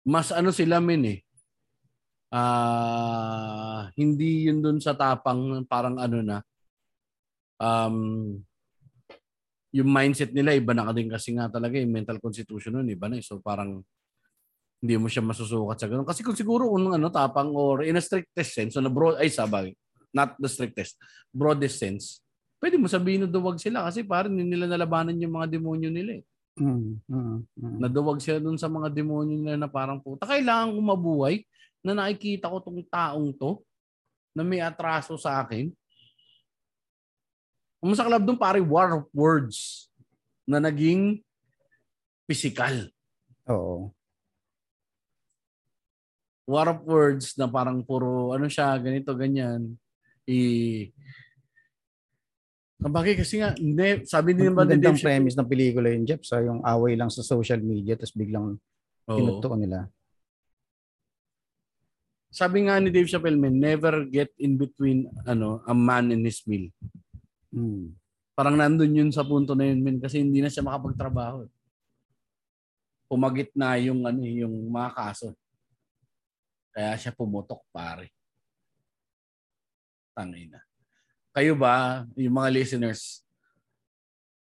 mas 0.01 0.33
ano 0.33 0.49
sila 0.49 0.81
min 0.81 1.03
eh. 1.05 1.19
Ah, 2.33 3.85
hindi 3.93 4.49
yun 4.49 4.57
dun 4.63 4.81
sa 4.81 4.97
tapang 4.97 5.61
parang 5.69 5.99
ano 6.01 6.25
na 6.25 6.37
um 7.61 8.33
yung 9.69 9.89
mindset 9.93 10.33
nila 10.33 10.57
iba 10.57 10.73
na 10.73 10.89
din 10.89 11.05
kasi 11.05 11.37
nga 11.37 11.53
talaga 11.53 11.77
yung 11.77 11.93
mental 11.93 12.17
constitution 12.17 12.81
nun 12.81 12.89
iba 12.89 13.05
na 13.05 13.19
eh. 13.19 13.23
So 13.23 13.37
parang 13.43 13.85
hindi 14.81 14.97
mo 14.97 15.05
siya 15.05 15.21
masusukat 15.21 15.77
sa 15.77 15.87
ganun. 15.87 16.09
Kasi 16.09 16.25
kung 16.25 16.33
siguro 16.33 16.65
kung 16.65 16.89
ano 16.89 17.07
tapang 17.13 17.53
or 17.53 17.85
in 17.85 17.95
a 17.95 18.03
strictest 18.03 18.51
sense, 18.57 18.71
so 18.73 18.81
na 18.81 18.89
broad 18.89 19.21
ay 19.21 19.29
sabay, 19.29 19.77
not 20.09 20.33
the 20.41 20.49
strictest, 20.49 20.97
broadest 21.29 21.77
sense, 21.77 22.19
pwede 22.57 22.81
mo 22.81 22.89
sabihin 22.89 23.25
na 23.25 23.29
duwag 23.29 23.61
sila 23.61 23.85
kasi 23.85 24.01
parang 24.01 24.33
nila 24.33 24.65
nalabanan 24.65 25.17
yung 25.21 25.37
mga 25.37 25.47
demonyo 25.53 25.89
nila 25.93 26.19
eh 26.19 26.25
Mm, 26.59 26.99
mm, 27.07 27.37
mm. 27.55 27.77
naduwag 27.79 28.19
sila 28.19 28.43
dun 28.43 28.59
sa 28.59 28.67
mga 28.67 28.91
demonyo 28.91 29.39
nila 29.39 29.55
na 29.55 29.71
parang 29.71 30.03
puta, 30.03 30.27
kailangan 30.27 30.75
ko 30.75 30.79
mabuhay 30.83 31.47
na 31.79 31.95
nakikita 31.95 32.51
ko 32.51 32.59
tong 32.59 32.83
taong 32.91 33.31
to 33.31 33.63
na 34.35 34.43
may 34.43 34.59
atraso 34.59 35.15
sa 35.15 35.39
akin. 35.39 35.71
Ang 37.79 37.95
masaklab 37.95 38.23
dun 38.27 38.35
pare 38.35 38.59
war 38.59 38.99
of 38.99 39.05
words 39.15 39.87
na 40.43 40.59
naging 40.59 41.23
physical. 42.27 42.91
Oo. 43.47 43.95
War 46.49 46.67
of 46.73 46.81
words 46.83 47.37
na 47.37 47.45
parang 47.45 47.85
puro 47.85 48.33
ano 48.33 48.49
siya, 48.49 48.75
ganito, 48.81 49.13
ganyan. 49.13 49.77
I 50.25 50.89
Bagay 52.81 53.13
kasi 53.13 53.37
nga, 53.37 53.53
hindi, 53.53 54.09
sabi 54.09 54.33
din 54.33 54.57
ba 54.57 54.65
ni 54.65 54.73
Dave 54.81 54.97
premise 54.97 55.37
ng 55.37 55.45
pelikula 55.45 55.93
yun, 55.93 56.01
Jeff, 56.01 56.25
sa 56.25 56.41
yung 56.41 56.65
away 56.65 56.97
lang 56.97 57.13
sa 57.13 57.21
social 57.21 57.61
media, 57.61 57.93
tapos 57.93 58.17
biglang 58.17 58.57
Oo. 59.05 59.17
tinutuon 59.21 59.61
nila. 59.61 59.85
Sabi 62.33 62.65
nga 62.65 62.81
ni 62.81 62.89
Dave 62.89 63.05
Chappelle, 63.05 63.37
man, 63.37 63.53
never 63.53 64.01
get 64.09 64.33
in 64.41 64.57
between 64.57 65.05
ano 65.29 65.61
a 65.69 65.77
man 65.77 66.09
and 66.09 66.25
his 66.25 66.41
meal. 66.49 66.73
Mm. 67.53 67.93
Parang 68.33 68.57
nandun 68.57 68.97
yun 68.97 69.11
sa 69.13 69.21
punto 69.21 69.53
na 69.53 69.69
yun, 69.69 69.83
men, 69.85 70.01
kasi 70.01 70.17
hindi 70.17 70.41
na 70.41 70.49
siya 70.49 70.65
makapagtrabaho. 70.65 71.45
Pumagit 73.05 73.53
na 73.53 73.77
yung 73.77 74.01
ano 74.09 74.25
eh, 74.25 74.41
yung 74.41 74.73
mga 74.73 74.89
kaso. 74.97 75.37
Kaya 76.71 76.95
siya 76.95 77.11
pumutok, 77.11 77.63
pare. 77.71 78.11
Tangay 80.15 80.47
na. 80.47 80.59
Kayo 81.31 81.55
ba, 81.55 82.03
yung 82.19 82.35
mga 82.35 82.49
listeners, 82.51 83.23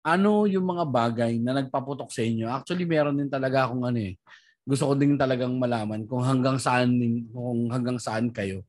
ano 0.01 0.49
yung 0.49 0.65
mga 0.65 0.85
bagay 0.89 1.37
na 1.37 1.61
nagpaputok 1.61 2.09
sa 2.09 2.25
inyo? 2.25 2.49
Actually, 2.49 2.89
meron 2.89 3.17
din 3.17 3.29
talaga 3.29 3.69
akong 3.69 3.85
ano 3.85 4.01
eh. 4.01 4.17
Gusto 4.65 4.89
ko 4.89 4.93
din 4.97 5.17
talagang 5.17 5.53
malaman 5.57 6.05
kung 6.05 6.21
hanggang 6.25 6.57
saan 6.57 6.97
kung 7.29 7.69
hanggang 7.69 7.97
saan 7.97 8.29
kayo 8.29 8.65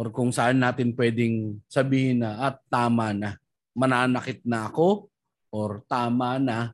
or 0.00 0.08
kung 0.08 0.32
saan 0.32 0.60
natin 0.60 0.96
pwedeng 0.96 1.60
sabihin 1.68 2.24
na 2.24 2.40
at 2.40 2.56
tama 2.72 3.12
na 3.12 3.36
mananakit 3.76 4.40
na 4.48 4.68
ako 4.72 5.12
or 5.52 5.84
tama 5.84 6.40
na 6.40 6.72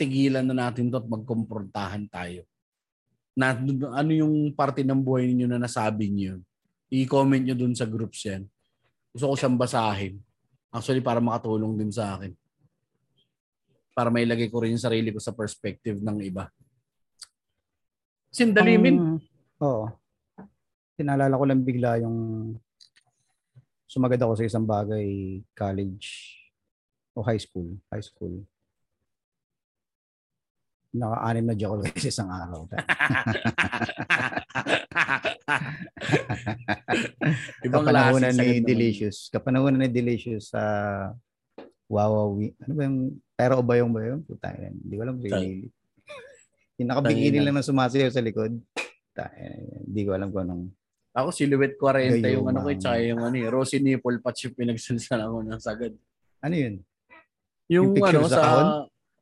tigilan 0.00 0.44
na 0.44 0.68
natin 0.68 0.88
to 0.88 0.96
at 0.96 1.08
magkumprontahan 1.08 2.08
tayo. 2.08 2.48
Na, 3.32 3.56
ano 3.96 4.10
yung 4.12 4.52
parte 4.52 4.84
ng 4.84 5.00
buhay 5.00 5.32
niyo 5.32 5.48
na 5.48 5.56
nasabi 5.56 6.12
niyo? 6.12 6.40
I-comment 6.92 7.40
niyo 7.40 7.56
dun 7.56 7.72
sa 7.72 7.88
groups 7.88 8.28
yan. 8.28 8.44
Gusto 9.12 9.32
ko 9.32 9.34
siyang 9.36 9.56
basahin. 9.56 10.20
Actually, 10.68 11.00
para 11.00 11.20
makatulong 11.20 11.76
din 11.76 11.92
sa 11.92 12.16
akin. 12.16 12.32
Para 13.92 14.08
mailagay 14.12 14.48
ko 14.52 14.60
rin 14.60 14.76
yung 14.76 14.84
sarili 14.84 15.12
ko 15.12 15.20
sa 15.20 15.32
perspective 15.32 16.00
ng 16.00 16.18
iba. 16.24 16.48
Kasi 18.32 18.48
ang 18.48 18.56
dali, 18.56 18.76
min. 18.76 18.96
Ang- 18.96 19.20
Oo. 19.60 19.88
Tinalala 20.96 21.36
ko 21.36 21.44
lang 21.44 21.60
bigla 21.64 22.00
yung 22.00 22.16
sumagad 23.88 24.20
ako 24.24 24.40
sa 24.40 24.48
isang 24.48 24.64
bagay, 24.64 25.40
college 25.52 26.36
o 27.12 27.20
high 27.20 27.40
school. 27.40 27.76
High 27.92 28.04
school. 28.04 28.44
Naka-anim 30.92 31.44
na 31.48 31.56
jackal 31.56 31.80
kasi 31.88 32.12
isang 32.12 32.28
araw. 32.28 32.68
Ibang 37.64 37.82
Kapanahonan 37.82 38.34
ni. 38.36 38.60
Delicious. 38.60 39.32
Kapanahonan 39.32 39.80
ni 39.80 39.88
Delicious 39.88 40.52
sa 40.52 40.62
Wawawi. 41.88 42.52
Ano 42.60 42.72
ba 42.72 42.82
yung, 42.84 42.98
pero 43.32 43.54
ba 43.60 43.74
yung 43.76 43.92
ba 43.92 44.00
yun? 44.02 44.20
Puta, 44.20 44.52
yan. 44.52 44.74
Hindi 44.76 44.94
ko 44.94 45.02
alam 45.02 45.16
sino. 45.16 45.36
Yung 46.76 46.88
nakabikini 46.88 47.28
Tangina. 47.30 47.44
lang 47.48 47.54
na 47.56 47.64
sumasayaw 47.64 48.10
sa 48.10 48.20
likod. 48.20 48.52
Puta, 48.76 49.26
yan. 49.32 49.88
Hindi 49.88 50.00
ko 50.04 50.10
alam 50.12 50.28
kung 50.28 50.44
anong 50.44 50.64
Ako, 51.12 51.28
Silhouette 51.28 51.76
40 51.76 52.24
yung 52.32 52.48
ano 52.48 52.64
ko, 52.64 52.72
tsaka 52.72 52.96
yung 53.04 53.20
ano, 53.20 53.36
eh, 53.36 53.44
Rosy 53.44 53.84
Nipple 53.84 54.24
patch 54.24 54.48
yung 54.48 54.56
pinagsalsala 54.56 55.28
ko 55.28 55.44
ng 55.44 55.60
sagad. 55.60 55.92
ano 56.40 56.54
yun? 56.56 56.74
Yung, 57.68 57.92
Yung 57.92 58.00
ano, 58.00 58.24
sa 58.24 58.40
sa? 58.40 58.48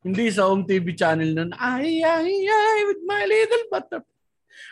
Hindi 0.01 0.33
sa 0.33 0.49
home 0.49 0.65
TV 0.65 0.97
channel 0.97 1.29
nun, 1.33 1.51
ay, 1.57 2.01
ay, 2.01 2.29
ay, 2.49 2.79
with 2.89 3.01
my 3.05 3.23
little 3.29 3.65
butter. 3.69 4.01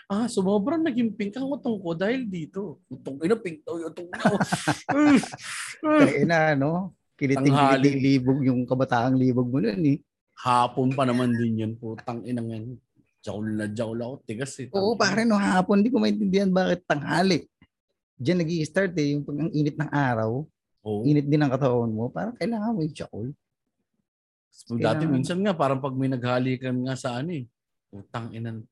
Ah, 0.09 0.25
sumobrang 0.25 0.82
naging 0.82 1.13
pink 1.13 1.38
ang 1.38 1.45
utong 1.53 1.77
ko 1.77 1.93
dahil 1.93 2.25
dito. 2.25 2.82
Utong 2.89 3.21
ina 3.21 3.38
pink 3.38 3.61
daw 3.61 3.77
yung 3.77 3.93
utong 3.93 4.09
ko. 4.09 4.34
Kaya 6.01 6.25
na, 6.25 6.57
no? 6.57 6.97
Kiniting-kiniting 7.13 7.99
libog 8.01 8.39
yung 8.41 8.65
kabataang 8.65 9.13
libog 9.13 9.45
mo 9.45 9.61
nun 9.61 9.86
eh. 9.86 10.01
Hapon 10.39 10.97
pa 10.97 11.05
naman 11.05 11.36
din 11.38 11.61
yun. 11.61 11.71
Putang 11.77 12.25
inang 12.25 12.49
yan. 12.49 12.65
Jaul 13.21 13.53
na 13.53 13.69
jaul 13.69 14.01
ako. 14.01 14.13
Tigas 14.25 14.55
eh. 14.63 14.71
Oo, 14.73 14.97
pare, 14.97 15.30
no, 15.30 15.38
hapon. 15.38 15.86
Di 15.86 15.93
ko 15.93 16.01
maintindihan 16.01 16.49
bakit 16.49 16.88
tanghali. 16.89 17.45
Diyan 18.17 18.41
nag 18.41 18.51
start 18.65 18.97
eh, 18.97 19.15
yung 19.15 19.23
pag 19.23 19.38
ang 19.45 19.51
init 19.53 19.75
ng 19.80 19.91
araw, 19.93 20.43
Oo. 20.84 21.01
init 21.07 21.23
din 21.23 21.39
ng 21.39 21.51
katawan 21.51 21.91
mo, 21.91 22.09
parang 22.11 22.36
kailangan 22.36 22.75
mo 22.75 22.82
i-chowl. 22.84 23.32
So, 24.50 24.76
dati 24.76 25.06
minsan 25.06 25.39
nga, 25.41 25.54
parang 25.56 25.80
pag 25.80 25.95
may 25.95 26.12
naghalikan 26.12 26.76
nga 26.86 26.93
sa 26.97 27.22
ano 27.22 27.34
eh. 27.34 27.45
Putang 27.89 28.30
inan. 28.34 28.66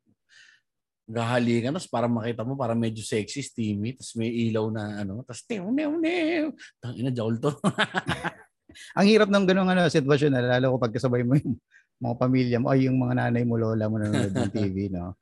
Naghalikan, 1.08 1.72
tapos 1.72 1.88
parang 1.88 2.12
makita 2.12 2.44
mo, 2.44 2.60
parang 2.60 2.76
medyo 2.76 3.00
sexy, 3.00 3.40
steamy, 3.40 3.96
tapos 3.96 4.14
may 4.20 4.28
ilaw 4.28 4.68
na 4.68 5.08
ano, 5.08 5.24
tapos 5.24 5.42
tew, 5.48 5.72
new, 5.72 5.96
new. 5.98 6.52
Tang 6.84 6.94
ina, 7.00 7.16
jaul 7.16 7.40
to. 7.40 7.56
Ang 9.00 9.08
hirap 9.08 9.32
ng 9.32 9.46
ganung 9.48 9.72
ano, 9.72 9.88
sitwasyon 9.88 10.32
na 10.36 10.60
lalo 10.60 10.76
ko 10.76 10.78
pagkasabay 10.84 11.24
mo 11.24 11.40
yung 11.40 11.56
mga 11.98 12.16
pamilya 12.20 12.58
mo 12.62 12.68
ay 12.70 12.86
yung 12.86 13.00
mga 13.00 13.14
nanay 13.24 13.44
mo, 13.48 13.56
lola 13.58 13.88
mo 13.90 13.98
nanonood 13.98 14.36
ng 14.36 14.52
TV, 14.54 14.76
no? 14.94 15.16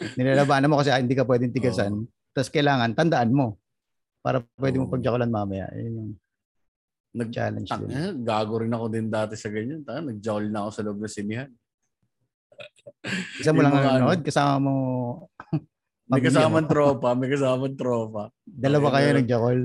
Nilalabanan 0.00 0.72
mo 0.72 0.80
kasi 0.80 0.88
ah, 0.88 0.98
hindi 0.98 1.12
ka 1.12 1.28
pwedeng 1.28 1.52
tigasan. 1.52 2.08
Tapos 2.32 2.48
kailangan, 2.48 2.96
tandaan 2.96 3.30
mo. 3.30 3.60
Para 4.24 4.40
pwede 4.56 4.80
mo 4.80 4.88
Oo. 4.88 4.92
pagjakulan 4.96 5.28
mamaya. 5.28 5.68
Yun 5.76 5.92
yung 5.92 6.10
Nag, 7.10 7.28
challenge 7.34 7.66
tang, 7.66 7.86
din. 7.86 7.90
eh, 7.90 8.10
gago 8.22 8.62
rin 8.62 8.70
ako 8.70 8.86
din 8.86 9.10
dati 9.10 9.34
sa 9.34 9.50
ganyan. 9.50 9.82
Tang, 9.82 10.06
nag-jaul 10.06 10.46
na 10.46 10.66
ako 10.66 10.70
sa 10.70 10.82
loob 10.86 10.98
ng 11.02 11.10
sinihan. 11.10 11.50
Isa 13.40 13.50
mo 13.50 13.64
lang 13.64 13.74
ano. 13.74 13.82
nanonood, 13.82 14.20
kasama 14.22 14.54
mo, 14.60 14.74
May 16.10 16.26
kasamang 16.26 16.66
tropa, 16.66 17.14
may 17.14 17.30
kasamang 17.30 17.78
tropa. 17.78 18.34
dalawa 18.42 18.90
Okay, 18.90 18.94
kayo 18.98 19.06
meron. 19.06 19.18
nagjakol. 19.22 19.58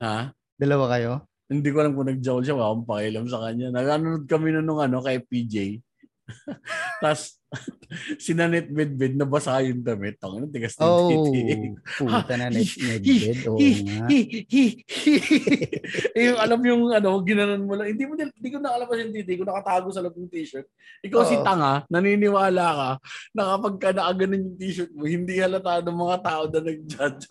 Ha? 0.00 0.18
Dalawa 0.56 0.84
kayo. 0.88 1.12
Hindi 1.52 1.68
ko 1.68 1.76
alam 1.84 1.92
kung 1.92 2.08
nag-jaul 2.08 2.42
siya. 2.42 2.56
Wala 2.56 2.66
akong 2.72 2.88
pakialam 2.88 3.24
sa 3.28 3.38
kanya. 3.44 3.68
Naganood 3.68 4.24
kami 4.24 4.56
nun 4.56 4.64
nung 4.64 4.80
ano, 4.80 5.04
kay 5.04 5.20
PJ. 5.20 5.84
Tapos, 7.02 7.38
sinanit 8.24 8.66
bedbed 8.66 9.14
na 9.14 9.24
basa 9.24 9.62
yung 9.62 9.80
damit. 9.80 10.18
Ang 10.20 10.42
ano, 10.42 10.44
tigas 10.50 10.74
ng 10.74 10.82
Oh, 10.82 11.30
titi. 11.30 11.70
puta 11.96 12.34
na 12.34 12.50
net, 12.50 12.66
netbed. 12.66 13.38
Oo 13.46 13.58
nga. 13.62 14.06
yung 16.26 16.38
alam 16.38 16.60
yung 16.66 16.82
ano, 16.90 17.10
ginanon 17.22 17.62
mo 17.62 17.78
lang. 17.78 17.94
Hindi 17.94 18.04
mo 18.04 18.18
hindi 18.18 18.48
ko 18.50 18.58
nakalabas 18.58 18.96
yung 19.00 19.14
titi 19.14 19.38
ko, 19.38 19.46
nakatago 19.46 19.88
sa 19.94 20.02
loob 20.02 20.18
ng 20.18 20.30
t-shirt. 20.30 20.66
Ikaw 21.06 21.20
si 21.22 21.36
Oo. 21.38 21.46
tanga, 21.46 21.86
naniniwala 21.86 22.64
ka 22.74 22.90
na 23.32 23.42
kapag 23.56 23.74
ka 23.78 23.88
nakaganon 23.94 24.42
yung 24.42 24.58
t-shirt 24.58 24.92
mo, 24.92 25.06
hindi 25.06 25.38
halata 25.38 25.80
ng 25.80 25.96
mga 25.96 26.16
tao 26.26 26.42
na 26.50 26.58
nag-judge 26.60 27.24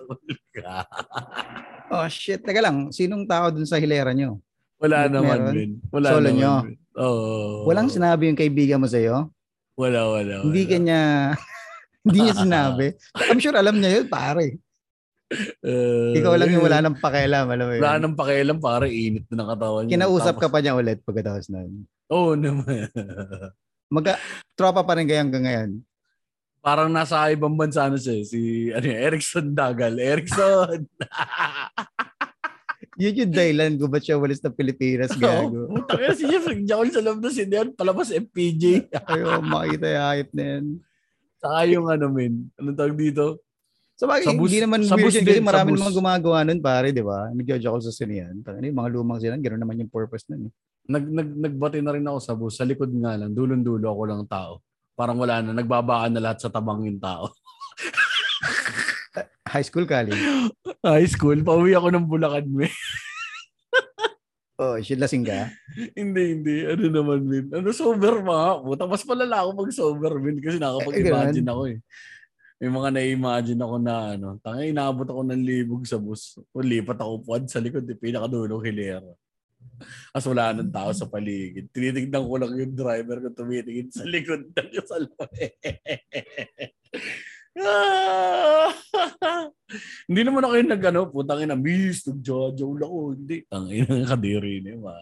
ka. 0.55 0.87
Oh 1.91 2.07
shit, 2.07 2.41
teka 2.41 2.63
lang. 2.63 2.89
Sinong 2.89 3.27
tao 3.27 3.51
dun 3.51 3.67
sa 3.67 3.77
hilera 3.77 4.15
nyo? 4.15 4.39
Wala 4.79 5.07
Meron? 5.07 5.13
naman, 5.13 5.37
Ben. 5.51 5.71
Wala 5.91 6.07
Solo 6.15 6.27
naman, 6.31 6.39
nyo? 6.39 6.53
Ben. 6.63 6.75
Oo. 6.95 7.67
Walang 7.67 7.87
sinabi 7.87 8.27
yung 8.27 8.39
kaibigan 8.39 8.79
mo 8.79 8.87
sa'yo? 8.87 9.27
Wala, 9.75 10.07
wala, 10.07 10.33
wala. 10.39 10.45
Hindi 10.47 10.63
kanya, 10.63 11.33
hindi 12.07 12.19
niya 12.21 12.35
sinabi. 12.37 12.95
I'm 13.27 13.39
sure 13.39 13.53
alam 13.53 13.75
niya 13.75 13.99
yun, 13.99 14.07
pare. 14.07 14.55
Uh, 15.59 16.13
Ikaw 16.15 16.37
lang 16.37 16.53
yung 16.53 16.63
wala 16.63 16.79
nang 16.79 16.95
pakialam, 16.95 17.49
alam 17.49 17.65
mo 17.65 17.73
yun. 17.75 17.81
Wala 17.83 17.97
nang 17.99 18.15
pakialam, 18.15 18.57
para 18.61 18.85
init 18.87 19.25
na 19.27 19.43
ng 19.43 19.49
katawan 19.51 19.81
niya. 19.83 19.93
Kinausap 19.99 20.35
ka 20.37 20.47
Tapos- 20.47 20.53
pa 20.53 20.63
niya 20.63 20.73
ulit 20.73 20.99
pagkatapos 21.03 21.45
nun. 21.49 21.83
Oo 22.07 22.37
naman. 22.37 22.87
Magka, 23.93 24.15
tropa 24.53 24.81
pa 24.81 24.95
rin 24.95 25.09
kayo 25.09 25.19
hanggang 25.19 25.43
ngayon. 25.43 25.71
Parang 26.61 26.89
nasa 26.89 27.29
ibang 27.29 27.53
bansa 27.53 27.85
na 27.85 27.97
siya. 27.97 28.15
eh. 28.17 28.25
Si 28.25 28.39
ano, 28.73 28.85
Erickson 28.87 29.53
Dagal. 29.53 29.99
Erickson! 29.99 30.87
Yun 32.95 33.19
yung 33.19 33.33
dahilan 33.33 33.71
kung 33.75 33.91
ba't 33.91 34.03
siya 34.03 34.15
walis 34.15 34.39
ng 34.39 34.55
Pilipinas, 34.55 35.11
gago. 35.19 35.67
Ina 35.67 36.15
si 36.15 36.23
Jeff. 36.25 36.47
Nag-jawl 36.47 36.87
sa 36.89 37.03
loob 37.03 37.19
na 37.19 37.29
sindihan. 37.29 37.67
Palabas 37.71 38.07
FPJ. 38.09 38.87
Ayaw 39.11 39.43
makita 39.43 39.85
yung 39.85 40.05
hype 40.09 40.31
na 40.31 40.43
yan. 40.47 40.65
Saka 41.35 41.57
yung 41.67 41.87
ano, 41.91 42.05
men. 42.07 42.47
Anong 42.55 42.77
tawag 42.79 42.95
dito? 42.95 43.43
So 43.95 44.07
bagay, 44.07 44.27
Sa 44.27 44.35
bus- 44.35 44.51
hindi 44.51 44.59
naman 44.59 44.83
sa 44.83 44.99
weird 44.99 45.11
yun 45.13 45.23
kasi 45.23 45.39
marami 45.39 45.71
namang 45.71 45.95
gumagawa 45.95 46.43
nun, 46.43 46.59
pare, 46.59 46.91
di 46.91 46.99
ba? 46.99 47.31
Ako 47.31 47.79
sa 47.79 47.95
sinihan. 47.95 48.35
Ano, 48.43 48.59
yung 48.59 48.79
mga 48.79 48.89
lumang 48.91 49.19
sila, 49.19 49.39
gano'n 49.39 49.61
naman 49.63 49.79
yung 49.79 49.91
purpose 49.91 50.27
nun. 50.27 50.47
eh. 50.47 50.51
Nag, 50.85 51.03
nag, 51.07 51.29
nagbati 51.49 51.79
na 51.79 51.95
rin 51.95 52.03
ako 52.03 52.19
sa 52.19 52.35
bus. 52.35 52.55
Sa 52.55 52.67
likod 52.67 52.91
nga 52.91 53.15
lang. 53.15 53.31
Dulon-dulo 53.31 53.87
ako 53.87 54.01
lang 54.05 54.21
tao. 54.27 54.59
Parang 54.95 55.19
wala 55.19 55.39
na. 55.39 55.51
Nagbabaan 55.51 56.11
na 56.11 56.31
lahat 56.31 56.43
sa 56.43 56.51
tabang 56.51 56.83
yung 56.83 56.99
tao. 56.99 57.31
High 59.55 59.63
school, 59.63 59.87
college. 59.87 60.19
High 60.83 61.07
school. 61.07 61.39
Pauwi 61.39 61.71
ako 61.79 61.87
ng 61.95 62.05
Bulacan, 62.11 62.47
men. 62.51 62.67
Oh, 64.55 64.79
shit, 64.79 64.95
lasing 64.95 65.27
ka? 65.27 65.51
hindi, 65.99 66.31
hindi. 66.31 66.63
Ano 66.63 66.87
naman, 66.87 67.27
min? 67.27 67.51
Ano, 67.51 67.75
sober 67.75 68.23
mga. 68.23 68.63
Puta, 68.63 68.87
mas 68.87 69.03
palala 69.03 69.43
ako 69.43 69.49
pag 69.51 69.71
sober, 69.75 70.15
min. 70.15 70.39
Kasi 70.39 70.63
nakapag-imagine 70.63 71.43
ako 71.51 71.61
eh. 71.75 71.83
May 72.63 72.71
mga 72.71 72.89
na-imagine 72.95 73.59
ako 73.59 73.75
na 73.83 74.15
ano. 74.15 74.39
Tanga, 74.39 74.63
inaabot 74.63 75.03
ako 75.11 75.27
ng 75.27 75.43
libog 75.43 75.83
sa 75.83 75.99
bus. 75.99 76.39
O 76.55 76.63
lipat 76.63 76.95
ako 76.95 77.27
puwad 77.27 77.51
sa 77.51 77.59
likod. 77.59 77.83
Eh, 77.83 77.99
pinakadulong 77.99 78.63
hilera. 78.63 79.11
As 80.15 80.23
wala 80.23 80.55
nang 80.55 80.71
tao 80.71 80.95
sa 80.95 81.03
paligid. 81.03 81.67
Tinitignan 81.75 82.23
ko 82.23 82.39
lang 82.39 82.55
yung 82.55 82.71
driver 82.79 83.27
ko 83.27 83.35
tumitingin 83.35 83.91
sa 83.91 84.07
likod 84.07 84.55
ng 84.55 84.69
salamin. 84.87 85.51
Ah! 86.95 87.24
Hindi 90.07 90.21
naman 90.21 90.45
ako 90.45 90.53
yung 90.59 90.71
nag-ano, 90.71 90.99
putang 91.09 91.41
ina, 91.41 91.57
miss, 91.57 92.05
nag-jojo 92.05 92.75
ako. 92.77 93.15
Hindi. 93.15 93.37
Ang 93.49 93.65
ina 93.71 94.05
kadiri 94.05 94.61
niya, 94.61 94.75
ma. 94.77 94.95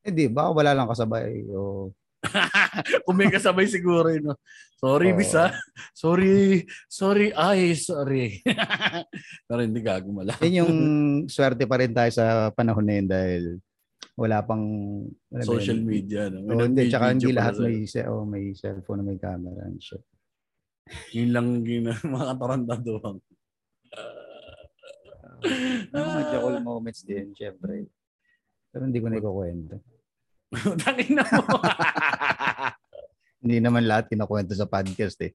Hindi, 0.00 0.32
baka 0.32 0.48
wala 0.52 0.72
lang 0.76 0.88
kasabay. 0.88 1.44
O, 1.52 1.90
Kung 3.08 3.16
may 3.16 3.32
kasabay 3.32 3.64
siguro 3.64 4.12
yun. 4.12 4.32
no? 4.32 4.36
Sorry, 4.80 5.12
Oo. 5.12 5.16
bis 5.16 5.32
ha. 5.36 5.52
Sorry. 5.92 6.64
Sorry. 6.88 7.32
Ay, 7.32 7.76
sorry. 7.76 8.40
Pero 9.48 9.60
hindi 9.60 9.80
gagumala. 9.80 10.36
yun 10.40 10.64
yung 10.64 10.74
swerte 11.28 11.64
pa 11.64 11.80
rin 11.80 11.92
tayo 11.92 12.12
sa 12.12 12.48
panahon 12.52 12.84
na 12.84 12.94
yun 12.96 13.08
dahil 13.08 13.44
wala 14.16 14.44
pang 14.44 14.64
Social 15.44 15.80
yun. 15.80 15.88
media. 15.88 16.28
No? 16.28 16.44
Oh, 16.44 16.64
hindi, 16.64 16.92
tsaka 16.92 17.12
hindi 17.12 17.32
lahat 17.32 17.56
may, 17.60 17.84
oh, 18.08 18.24
may 18.28 18.52
cellphone 18.52 19.00
na 19.00 19.04
may 19.04 19.18
camera 19.20 19.64
and 19.64 19.80
shit. 19.80 20.04
Yun 21.14 21.30
lang 21.34 21.46
yun, 21.62 21.90
mga 22.14 22.26
katarantaduhan. 22.34 23.16
May 25.90 26.02
mga 26.04 26.22
jackal 26.30 26.56
moments 26.60 27.00
din, 27.02 27.32
syempre. 27.32 27.88
Pero 28.70 28.82
hindi 28.86 29.00
ko 29.00 29.06
na 29.08 29.18
ikukwento. 29.18 29.76
Tangin 30.82 31.14
na 31.18 31.24
mo. 31.26 31.58
Hindi 33.40 33.56
naman 33.56 33.88
lahat 33.88 34.12
kinakwento 34.12 34.52
sa 34.52 34.68
podcast 34.68 35.16
eh. 35.24 35.32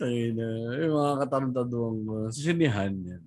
Tangin 0.00 0.32
na. 0.40 0.48
Yung 0.80 0.96
mga 0.96 1.14
katarantaduhan 1.20 1.96
mo. 2.00 2.14
Sinihan 2.32 2.96
yan. 2.96 3.24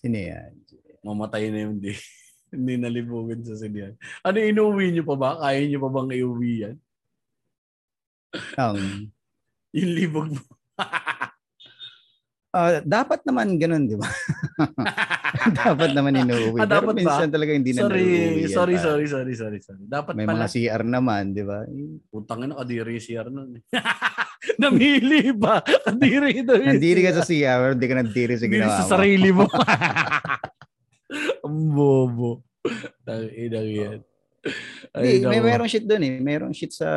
Sino 0.00 0.16
yan? 0.16 0.56
Mamatay 1.04 1.52
na 1.52 1.68
yung 1.68 1.76
di. 1.84 1.92
Hindi 2.52 2.76
nalibugan 2.76 3.40
sa 3.40 3.56
sinihan. 3.56 3.96
Ano, 4.20 4.36
inuwi 4.36 4.92
nyo 4.92 5.04
pa 5.04 5.16
ba? 5.16 5.30
Kaya 5.38 5.64
nyo 5.64 5.80
pa 5.80 5.90
bang 5.90 6.10
iuwi 6.14 6.52
yan? 6.60 6.76
Ang, 8.54 8.76
Yung 9.78 9.92
libog 9.94 10.28
mo. 10.28 10.42
ah, 12.52 12.84
dapat 12.84 13.24
naman 13.24 13.56
ganun, 13.56 13.88
di 13.88 13.96
ba? 13.96 14.04
dapat 15.64 15.96
naman 15.96 16.12
inuwi. 16.18 16.60
Ah, 16.60 16.68
Pero 16.68 16.76
dapat 16.84 16.92
ba? 16.92 17.00
minsan 17.00 17.28
talaga 17.28 17.50
hindi 17.50 17.72
na 17.72 17.80
sorry, 17.82 18.04
yan, 18.04 18.52
sorry, 18.52 18.76
pare. 18.76 18.84
sorry, 18.84 19.06
sorry, 19.06 19.32
sorry, 19.34 19.58
sorry. 19.58 19.80
Dapat 19.82 20.12
May 20.12 20.28
pala. 20.28 20.44
mga 20.44 20.48
CR 20.50 20.82
naman, 20.84 21.32
di 21.32 21.40
ba? 21.40 21.64
Putang 22.06 22.44
ina, 22.44 22.52
kadiri 22.54 23.00
CR 23.00 23.26
nun. 23.26 23.56
eh. 23.56 23.62
Namili 24.58 25.32
ba? 25.32 25.64
Kadiri 25.64 26.44
Nandiri 26.44 27.00
ka 27.00 27.14
sa 27.14 27.24
CR, 27.24 27.32
pero 27.58 27.72
hindi 27.72 27.88
ka 27.88 27.96
nandiri 27.96 28.34
sa 28.36 28.44
ginawa 28.44 28.74
sa 28.74 28.84
mo. 28.84 28.90
sarili 28.90 29.30
mo. 29.32 29.48
Ang 31.42 31.58
bobo. 31.74 32.46
Tangina 33.02 33.62
yan. 33.62 34.00
Ay, 34.90 35.22
Hindi, 35.22 35.30
may 35.30 35.42
merong 35.42 35.70
shit 35.70 35.86
doon 35.86 36.02
eh. 36.02 36.18
Merong 36.18 36.54
shit 36.54 36.74
sa 36.74 36.90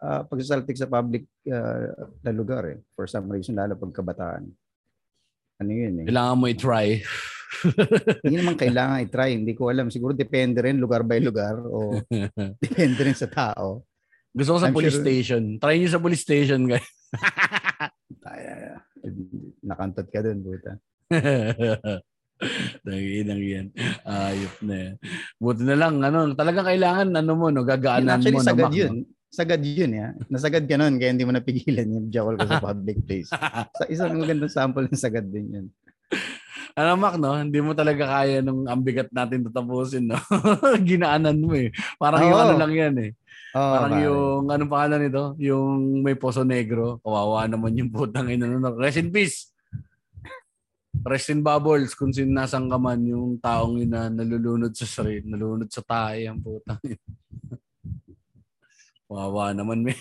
uh, 0.00 0.22
pagsasaltik 0.24 0.76
sa 0.80 0.88
public 0.88 1.28
ah, 1.48 1.92
na 2.24 2.32
lugar 2.32 2.64
eh. 2.68 2.78
For 2.96 3.04
some 3.04 3.28
reason, 3.28 3.56
lalo 3.56 3.76
pag 3.76 3.92
kabataan. 3.92 4.48
Ano 5.60 5.70
yun 5.72 6.04
eh. 6.04 6.06
Kailangan 6.08 6.36
mo 6.36 6.48
i-try. 6.48 7.04
Hindi 8.24 8.36
naman 8.40 8.56
kailangan 8.56 9.04
i-try. 9.04 9.36
Hindi 9.36 9.52
ko 9.52 9.68
alam. 9.68 9.92
Siguro 9.92 10.16
depende 10.16 10.64
rin 10.64 10.80
lugar 10.80 11.04
by 11.04 11.20
lugar 11.20 11.60
o 11.60 12.00
depende 12.64 13.00
rin 13.04 13.16
sa 13.16 13.28
tao. 13.28 13.84
Gusto 14.36 14.56
ko 14.56 14.58
sa 14.60 14.68
I'm 14.68 14.76
police 14.76 14.96
sure- 14.96 15.04
station. 15.04 15.42
Try 15.60 15.80
nyo 15.80 15.88
sa 15.88 16.00
police 16.00 16.24
station, 16.24 16.68
guys. 16.68 16.84
Nakantot 19.68 20.08
ka 20.12 20.20
dun, 20.20 20.44
buta. 20.44 20.76
Tanginang 22.84 23.42
yan. 23.42 23.66
Ayop 24.04 24.54
na 24.62 24.74
yan. 24.76 24.94
Buti 25.40 25.62
na 25.64 25.76
lang, 25.76 26.00
ano, 26.04 26.32
talagang 26.36 26.68
kailangan, 26.68 27.08
ano 27.16 27.32
mo, 27.32 27.48
no, 27.48 27.64
gagaanan 27.64 28.20
Actually, 28.20 28.36
mo 28.36 28.40
na 28.44 28.48
sagad 28.52 28.72
yun. 28.72 28.90
no? 28.92 29.04
Sagad 29.26 29.62
yun, 29.64 29.92
ya. 29.92 30.08
Nasagad 30.32 30.64
ka 30.64 30.76
nun, 30.80 30.96
kaya 30.96 31.12
hindi 31.12 31.26
mo 31.26 31.32
napigilan 31.34 31.88
yung 31.92 32.06
jowl 32.08 32.40
ka 32.40 32.46
sa 32.48 32.62
public 32.62 33.04
place. 33.04 33.28
Sa 33.28 33.84
isang 33.92 34.16
magandang 34.16 34.52
sample 34.52 34.88
ng 34.88 34.96
sagad 35.00 35.26
din 35.28 35.46
yun. 35.52 35.66
Ano, 36.76 36.92
Mac, 37.00 37.16
no? 37.16 37.32
Hindi 37.32 37.60
mo 37.64 37.72
talaga 37.72 38.04
kaya 38.20 38.44
nung 38.44 38.68
ambigat 38.68 39.08
natin 39.08 39.48
tatapusin, 39.48 40.12
no? 40.12 40.20
Ginaanan 40.88 41.40
mo 41.40 41.56
eh. 41.56 41.72
Parang 41.96 42.20
yung 42.20 42.36
Oo. 42.36 42.44
ano 42.48 42.54
lang 42.60 42.72
yan 42.72 42.94
eh. 43.00 43.10
Oh, 43.56 43.72
Parang 43.72 43.96
yung, 44.04 44.44
anong 44.52 44.72
pangalan 44.72 45.00
nito? 45.08 45.24
Yung 45.40 46.04
may 46.04 46.12
poso 46.12 46.44
negro. 46.44 47.00
Kawawa 47.00 47.48
naman 47.48 47.72
yung 47.80 47.88
putang 47.88 48.28
ina 48.28 48.44
nun. 48.44 48.60
Rest 48.76 49.00
in 49.00 49.08
peace. 49.08 49.55
Rest 51.02 51.30
in 51.30 51.40
bubbles 51.40 51.92
kung 51.92 52.10
sinasang 52.10 52.66
ka 52.66 52.78
man 52.78 52.98
yung 53.02 53.36
taong 53.36 53.76
yun 53.76 53.90
na 53.90 54.08
nalulunod 54.08 54.72
sa 54.72 54.86
sarili, 54.86 55.26
nalulunod 55.26 55.68
sa 55.68 55.82
tayo 55.82 56.20
ang 56.22 56.40
putang 56.40 56.80
ina. 56.82 56.98
Kawawa 59.06 59.52
naman 59.52 59.82
may. 59.82 59.94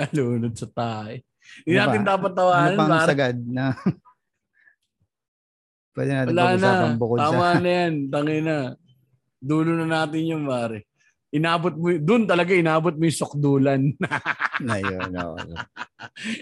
nalulunod 0.00 0.54
sa 0.56 0.68
tayo. 0.68 1.16
Hindi 1.64 1.72
Ano 1.72 1.78
ba? 1.78 1.84
natin 1.88 2.02
dapat 2.06 2.30
Ano 2.30 2.38
tawanan. 2.38 2.76
pang 2.76 2.90
pare. 2.90 3.08
sagad 3.08 3.36
na 3.42 3.66
Pwede 5.90 6.10
natin 6.14 6.30
Wala 6.30 6.54
na. 6.54 6.94
Tama 6.96 7.48
sa... 7.50 7.58
na 7.58 7.68
yan. 7.68 7.92
Tangin 8.08 8.42
na. 8.46 8.58
Dulo 9.36 9.74
na 9.74 9.86
natin 9.90 10.22
yung 10.22 10.46
pare. 10.46 10.86
Inabot 11.30 11.70
mo, 11.78 11.94
doon 11.94 12.26
talaga 12.26 12.50
inabot 12.50 12.94
mo 12.94 13.06
yung 13.06 13.20
sokdulan. 13.22 13.80
na 14.66 14.76
yun. 14.82 15.10
oo. 15.14 15.38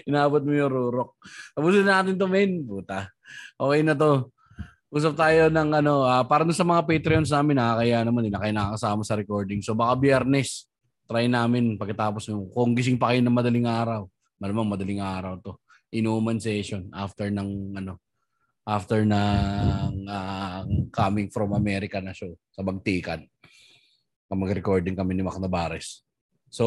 inabot 0.09 0.41
mo 0.41 0.51
yung 0.53 0.71
rurok. 0.71 1.09
Tapusin 1.53 1.85
natin 1.85 2.17
to, 2.17 2.25
men. 2.25 2.65
Puta. 2.65 3.13
Okay 3.55 3.81
na 3.85 3.93
to. 3.93 4.33
Usap 4.89 5.13
tayo 5.13 5.53
ng 5.53 5.69
ano, 5.85 6.01
ah, 6.01 6.25
para 6.25 6.41
sa 6.49 6.65
mga 6.65 6.81
Patreons 6.89 7.29
namin, 7.29 7.61
nakakaya 7.61 8.01
naman, 8.01 8.25
hindi 8.25 8.33
na 8.33 8.41
kayo 8.41 8.53
nakakasama 8.57 9.01
sa 9.05 9.13
recording. 9.13 9.61
So 9.61 9.77
baka 9.77 9.93
biyernes, 10.01 10.65
try 11.05 11.29
namin 11.29 11.77
pagkatapos 11.77 12.33
yung, 12.33 12.49
kung 12.49 12.73
gising 12.73 12.97
pa 12.97 13.13
kayo 13.13 13.21
ng 13.21 13.33
madaling 13.33 13.69
araw, 13.69 14.09
malamang 14.41 14.73
madaling 14.73 14.97
araw 14.97 15.37
to, 15.37 15.61
inuman 15.93 16.41
session 16.41 16.89
after 16.89 17.29
ng 17.29 17.77
ano, 17.77 18.01
after 18.65 19.05
ng 19.05 20.09
ah, 20.09 20.65
coming 20.89 21.29
from 21.29 21.53
America 21.53 22.01
na 22.01 22.09
show 22.09 22.33
sa 22.49 22.65
Bagtikan. 22.65 23.21
Mag-recording 24.29 24.93
kami 24.93 25.17
ni 25.17 25.25
Mac 25.25 25.41
Navarez. 25.41 26.05
So, 26.53 26.65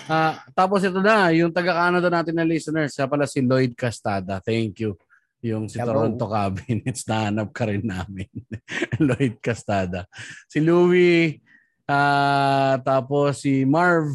Ah, 0.09 0.41
tapos 0.57 0.81
ito 0.81 0.97
na, 1.05 1.29
yung 1.37 1.53
taga-Canada 1.53 2.09
natin 2.09 2.41
na 2.41 2.49
listeners, 2.49 2.97
siya 2.97 3.05
pala 3.05 3.29
si 3.29 3.45
Lloyd 3.45 3.77
Castada. 3.77 4.41
Thank 4.41 4.81
you. 4.81 4.97
Yung 5.45 5.69
si 5.69 5.77
Hello. 5.77 6.09
Toronto 6.09 6.25
Cabinets, 6.25 7.05
nahanap 7.13 7.53
ka 7.53 7.69
rin 7.69 7.85
namin. 7.85 8.33
Lloyd 9.05 9.37
Castada. 9.45 10.09
Si 10.49 10.65
Louie, 10.65 11.45
ah, 11.85 12.81
tapos 12.81 13.45
si 13.45 13.69
Marv, 13.69 14.09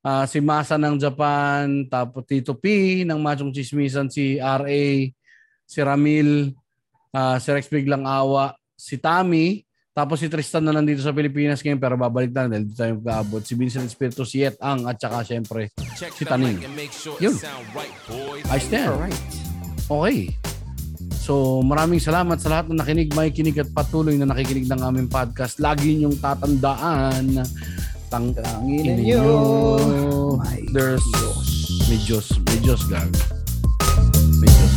ah, 0.00 0.24
si 0.24 0.40
Masa 0.40 0.80
ng 0.80 0.96
Japan, 0.96 1.84
tapos 1.92 2.24
Tito 2.24 2.56
P 2.56 3.04
ng 3.04 3.20
Machong 3.20 3.52
Chismisan, 3.52 4.08
si 4.08 4.40
RA, 4.40 5.12
si 5.72 5.80
Ramil, 5.80 6.52
ah, 7.16 7.40
si 7.40 7.48
Rex 7.48 7.72
Biglang 7.72 8.04
Awa, 8.04 8.52
si 8.76 9.00
Tommy, 9.00 9.64
tapos 9.92 10.20
si 10.20 10.28
Tristan 10.28 10.64
na 10.64 10.72
nandito 10.72 11.00
sa 11.00 11.12
Pilipinas 11.12 11.60
ngayon 11.60 11.80
pero 11.80 11.96
babalik 11.96 12.32
na 12.32 12.48
dahil 12.48 12.64
dito 12.68 12.76
tayo 12.76 12.96
mag-aabot. 13.00 13.40
Si 13.44 13.52
Vincent 13.56 13.84
Espiritu, 13.84 14.24
si 14.24 14.40
Yet 14.40 14.56
Ang 14.60 14.88
at 14.88 14.96
saka 14.96 15.20
syempre 15.24 15.68
si 16.16 16.24
Taning. 16.24 16.60
Yun. 17.20 17.36
I 18.48 18.56
stand. 18.60 18.88
Alright. 18.92 19.20
Okay. 19.88 20.32
So 21.20 21.60
maraming 21.60 22.00
salamat 22.00 22.40
sa 22.40 22.48
lahat 22.48 22.72
na 22.72 22.80
nakinig, 22.80 23.12
may 23.12 23.28
kinig 23.28 23.60
at 23.60 23.68
patuloy 23.68 24.16
na 24.16 24.24
nakikinig 24.28 24.64
ng 24.64 24.80
aming 24.80 25.08
podcast. 25.12 25.60
Lagi 25.60 25.92
niyong 26.00 26.16
tatandaan 26.16 27.44
tang 28.08 28.32
Tanginin 28.32 28.96
Inin 28.96 29.12
nyo. 29.12 29.20
nyo. 29.20 30.40
My 30.40 30.56
There's 30.72 31.04
Diyos. 31.04 31.48
may 31.84 31.98
Diyos, 32.00 32.26
may 32.48 32.58
Diyos 32.64 32.82
gag. 32.88 33.12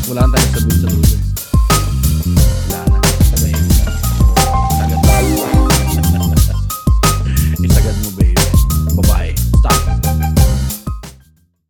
Wala 0.05 0.21
tayong 0.29 0.53
sabihin 0.53 0.79
sa 0.85 0.89
dulo. 0.93 1.34